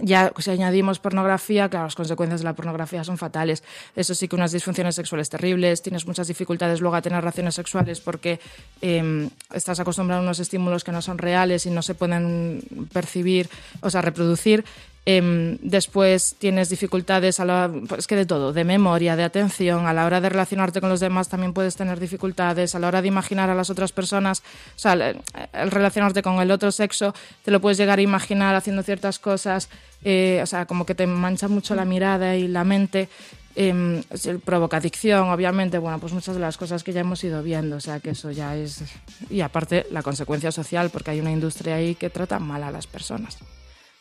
Ya 0.02 0.32
si 0.38 0.52
añadimos 0.52 1.00
pornografía, 1.00 1.70
claro, 1.70 1.86
las 1.86 1.95
consecuencias 1.95 2.41
de 2.41 2.45
la 2.45 2.54
pornografía 2.54 3.04
son 3.04 3.18
fatales. 3.18 3.64
Eso 3.95 4.14
sí 4.14 4.28
que 4.28 4.36
unas 4.36 4.52
disfunciones 4.52 4.95
sexuales 4.95 5.30
terribles, 5.30 5.82
tienes 5.82 6.06
muchas 6.06 6.28
dificultades 6.28 6.82
luego 6.82 6.95
a 6.95 7.02
tener 7.02 7.20
relaciones 7.20 7.56
sexuales 7.56 8.00
porque 8.00 8.39
eh, 8.82 9.30
estás 9.54 9.80
acostumbrado 9.80 10.22
a 10.22 10.24
unos 10.24 10.39
estímulos 10.39 10.84
que 10.84 10.91
no 10.91 11.02
son 11.02 11.18
reales 11.18 11.66
y 11.66 11.72
no 11.72 11.82
se 11.82 11.95
pueden 11.95 12.62
percibir, 12.93 13.50
o 13.82 13.89
sea, 13.89 14.02
reproducir. 14.02 14.64
Em, 15.10 15.58
después 15.62 16.36
tienes 16.38 16.68
dificultades 16.70 17.39
a 17.39 17.45
la, 17.45 17.72
pues 17.88 18.08
que 18.08 18.18
de 18.18 18.26
todo, 18.26 18.51
de 18.51 18.66
memoria, 18.66 19.16
de 19.16 19.24
atención, 19.24 19.88
a 19.88 19.93
la 19.93 20.05
hora 20.05 20.20
de 20.20 20.28
relacionarte 20.28 20.82
con 20.82 20.89
los 20.89 20.99
demás 20.99 21.30
también 21.30 21.53
puedes 21.53 21.78
tener 21.78 21.97
dificultades, 21.97 22.76
a 22.76 22.80
la 22.80 22.89
hora 22.89 23.01
de 23.01 23.08
imaginar 23.08 23.49
a 23.49 23.55
las 23.55 23.70
otras 23.70 23.93
personas, 23.93 24.41
o 24.76 24.80
sea, 24.80 24.93
el, 24.93 25.22
el 25.53 25.72
relacionarte 25.72 26.22
con 26.22 26.41
el 26.41 26.51
otro 26.51 26.74
sexo, 26.74 27.14
te 27.45 27.51
lo 27.51 27.62
puedes 27.62 27.78
llegar 27.78 27.99
a 27.99 28.01
imaginar 28.01 28.53
haciendo 28.55 28.84
ciertas 28.84 29.18
cosas, 29.18 29.70
eh, 30.03 30.41
o 30.43 30.45
sea, 30.45 30.66
como 30.66 30.86
que 30.86 30.93
te 30.93 31.08
mancha 31.08 31.47
mucho 31.47 31.74
la 31.74 31.86
mirada 31.86 32.36
y 32.36 32.49
la 32.49 32.66
mente. 32.66 33.08
se- 33.55 34.38
provoca 34.43 34.78
adicción, 34.78 35.30
obviamente, 35.30 35.78
bueno, 35.80 35.99
pues 35.99 36.12
muchas 36.14 36.36
de 36.36 36.41
las 36.41 36.58
cosas 36.58 36.84
que 36.84 36.91
ya 36.93 36.99
hemos 36.99 37.24
ido 37.24 37.41
viendo, 37.41 37.78
o 37.78 37.80
sea, 37.80 37.99
que 38.01 38.10
eso 38.12 38.30
ya 38.30 38.55
es... 38.58 38.84
Y 39.32 39.39
aparte, 39.41 39.88
la 39.89 40.03
consecuencia 40.03 40.51
social, 40.51 40.89
porque 40.91 41.12
hay 41.12 41.22
una 41.22 41.32
industria 41.32 41.76
ahí 41.76 41.95
que 41.95 42.10
trata 42.12 42.38
mal 42.39 42.62
a 42.62 42.70
las 42.72 42.86
personas. 42.88 43.38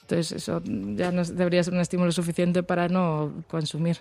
Entonces, 0.08 0.30
eso 0.32 0.62
ya 0.64 1.10
debería 1.10 1.64
ser 1.64 1.74
un 1.74 1.80
estímulo 1.80 2.12
suficiente 2.12 2.62
para 2.62 2.88
no 2.88 3.32
consumir. 3.48 3.98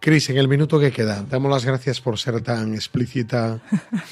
Cris, 0.00 0.28
en 0.28 0.36
el 0.36 0.46
minuto 0.46 0.78
que 0.78 0.92
queda, 0.92 1.24
damos 1.30 1.50
las 1.50 1.64
gracias 1.64 2.02
por 2.02 2.18
ser 2.18 2.42
tan 2.42 2.74
explícita 2.74 3.62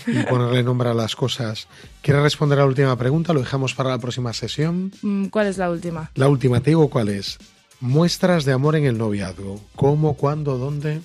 y 0.07 0.23
ponerle 0.23 0.63
nombre 0.63 0.89
a 0.89 0.95
las 0.95 1.15
cosas. 1.15 1.69
¿Quieres 2.01 2.23
responder 2.23 2.59
a 2.59 2.63
la 2.63 2.69
última 2.69 2.97
pregunta? 2.97 3.35
Lo 3.35 3.41
dejamos 3.41 3.75
para 3.75 3.91
la 3.91 3.99
próxima 3.99 4.33
sesión. 4.33 4.93
Mm, 5.03 5.27
¿Cuál 5.27 5.49
es 5.49 5.59
la 5.59 5.71
última? 5.71 6.11
La 6.15 6.29
última, 6.29 6.61
te 6.61 6.71
digo 6.71 6.89
cuál 6.89 7.11
es. 7.11 7.37
Muestras 7.81 8.47
de 8.47 8.53
amor 8.53 8.77
en 8.77 8.87
el 8.87 8.97
noviazgo. 8.97 9.61
¿Cómo, 9.75 10.15
cuándo, 10.15 10.57
dónde? 10.57 11.03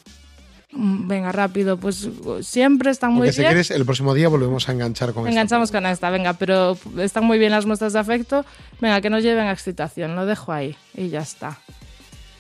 Mm, 0.74 1.08
Venga, 1.08 1.32
rápido, 1.32 1.78
pues 1.78 2.08
siempre 2.42 2.92
están 2.92 3.14
muy 3.14 3.32
si 3.32 3.40
bien. 3.40 3.52
quieres, 3.52 3.72
el 3.72 3.84
próximo 3.86 4.14
día 4.14 4.30
volvemos 4.30 4.70
a 4.70 4.72
enganchar 4.72 5.14
con. 5.14 5.28
Enganchamos 5.28 5.72
con 5.72 5.86
esta, 5.86 6.10
venga, 6.10 6.34
pero 6.34 6.78
están 6.98 7.26
muy 7.26 7.38
bien 7.40 7.52
las 7.52 7.66
muestras 7.66 7.94
de 7.94 8.00
afecto. 8.00 8.46
Venga, 8.80 9.02
que 9.02 9.10
nos 9.10 9.22
lleven 9.24 9.48
a 9.48 9.52
excitación, 9.52 10.16
lo 10.16 10.26
dejo 10.26 10.52
ahí 10.52 10.76
y 10.96 11.10
ya 11.10 11.22
está. 11.22 11.58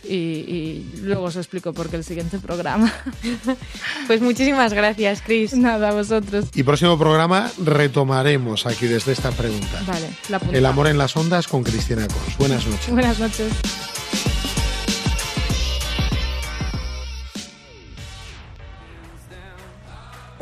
Y, 0.03 0.15
y 0.15 0.91
luego 1.03 1.25
os 1.25 1.35
explico 1.35 1.73
por 1.73 1.89
qué 1.89 1.97
el 1.97 2.03
siguiente 2.03 2.39
programa. 2.39 2.91
Pues 4.07 4.19
muchísimas 4.21 4.73
gracias, 4.73 5.21
Cris. 5.21 5.53
Nada, 5.53 5.89
a 5.89 5.93
vosotros. 5.93 6.45
Y 6.55 6.63
próximo 6.63 6.97
programa 6.97 7.51
retomaremos 7.63 8.65
aquí 8.65 8.87
desde 8.87 9.11
esta 9.11 9.31
pregunta. 9.31 9.79
Vale, 9.85 10.09
la. 10.29 10.41
El 10.51 10.65
amor 10.65 10.87
en 10.87 10.97
las 10.97 11.15
ondas 11.15 11.47
con 11.47 11.63
Cristina 11.63 12.07
Cos. 12.07 12.37
Buenas 12.37 12.65
noches. 12.65 12.89
Buenas 12.89 13.19
noches. 13.19 13.51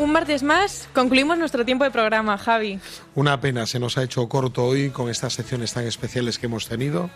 Un 0.09 0.13
martes 0.13 0.41
más, 0.41 0.89
concluimos 0.91 1.37
nuestro 1.37 1.63
tiempo 1.65 1.83
de 1.83 1.91
programa, 1.91 2.35
Javi. 2.39 2.79
Una 3.13 3.39
pena, 3.41 3.67
se 3.67 3.77
nos 3.77 3.95
ha 3.99 4.01
hecho 4.01 4.27
corto 4.27 4.65
hoy 4.65 4.89
con 4.89 5.07
estas 5.07 5.33
secciones 5.33 5.71
tan 5.73 5.85
especiales 5.85 6.39
que 6.39 6.47
hemos 6.47 6.67
tenido. 6.67 7.11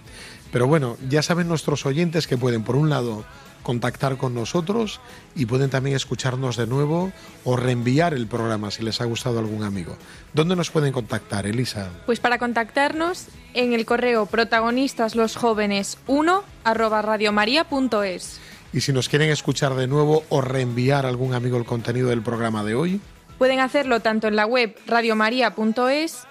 Pero 0.51 0.67
bueno, 0.67 0.95
ya 1.09 1.23
saben 1.23 1.47
nuestros 1.47 1.87
oyentes 1.87 2.27
que 2.27 2.37
pueden, 2.37 2.63
por 2.63 2.75
un 2.75 2.91
lado, 2.91 3.25
contactar 3.63 4.17
con 4.17 4.35
nosotros 4.35 5.01
y 5.33 5.47
pueden 5.47 5.71
también 5.71 5.95
escucharnos 5.95 6.55
de 6.55 6.67
nuevo 6.67 7.11
o 7.43 7.57
reenviar 7.57 8.13
el 8.13 8.27
programa 8.27 8.69
si 8.69 8.83
les 8.83 9.01
ha 9.01 9.05
gustado 9.05 9.39
algún 9.39 9.63
amigo. 9.63 9.97
¿Dónde 10.33 10.55
nos 10.55 10.69
pueden 10.69 10.93
contactar, 10.93 11.47
Elisa? 11.47 11.89
Pues 12.05 12.19
para 12.19 12.37
contactarnos 12.37 13.25
en 13.55 13.73
el 13.73 13.87
correo 13.87 14.27
protagonistas 14.27 15.15
los 15.15 15.35
jóvenes 15.35 15.97
1 16.05 16.43
arroba 16.63 17.01
radiomaria.es. 17.01 18.39
Y 18.73 18.81
si 18.81 18.91
nos 18.91 19.07
quieren 19.07 19.29
escuchar 19.29 19.75
de 19.75 19.87
nuevo 19.87 20.23
o 20.29 20.41
reenviar 20.41 21.05
a 21.05 21.09
algún 21.09 21.33
amigo 21.33 21.57
el 21.57 21.65
contenido 21.65 22.09
del 22.09 22.21
programa 22.23 22.63
de 22.63 22.75
hoy, 22.75 23.01
Pueden 23.37 23.59
hacerlo 23.59 23.99
tanto 23.99 24.27
en 24.27 24.35
la 24.35 24.45
web 24.45 24.77
radiomaria.es 24.87 26.23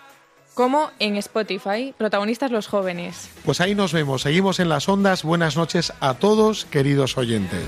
como 0.54 0.90
en 0.98 1.16
Spotify, 1.16 1.94
protagonistas 1.98 2.50
los 2.50 2.68
jóvenes. 2.68 3.28
pues 3.44 3.60
ahí 3.60 3.74
nos 3.74 3.92
vemos. 3.92 4.22
Seguimos 4.22 4.60
en 4.60 4.68
las 4.68 4.88
ondas. 4.88 5.22
Buenas 5.22 5.56
noches 5.56 5.92
a 6.00 6.14
todos, 6.14 6.64
queridos 6.64 7.18
oyentes. 7.18 7.64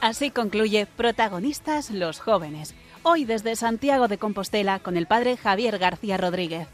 Así 0.00 0.30
concluye 0.30 0.86
Protagonistas 0.86 1.90
los 1.90 2.20
jóvenes. 2.20 2.74
Hoy 3.02 3.24
desde 3.24 3.56
Santiago 3.56 4.08
de 4.08 4.18
Compostela 4.18 4.78
con 4.78 4.96
el 4.96 5.06
padre 5.06 5.36
Javier 5.36 5.78
García 5.78 6.16
Rodríguez. 6.16 6.68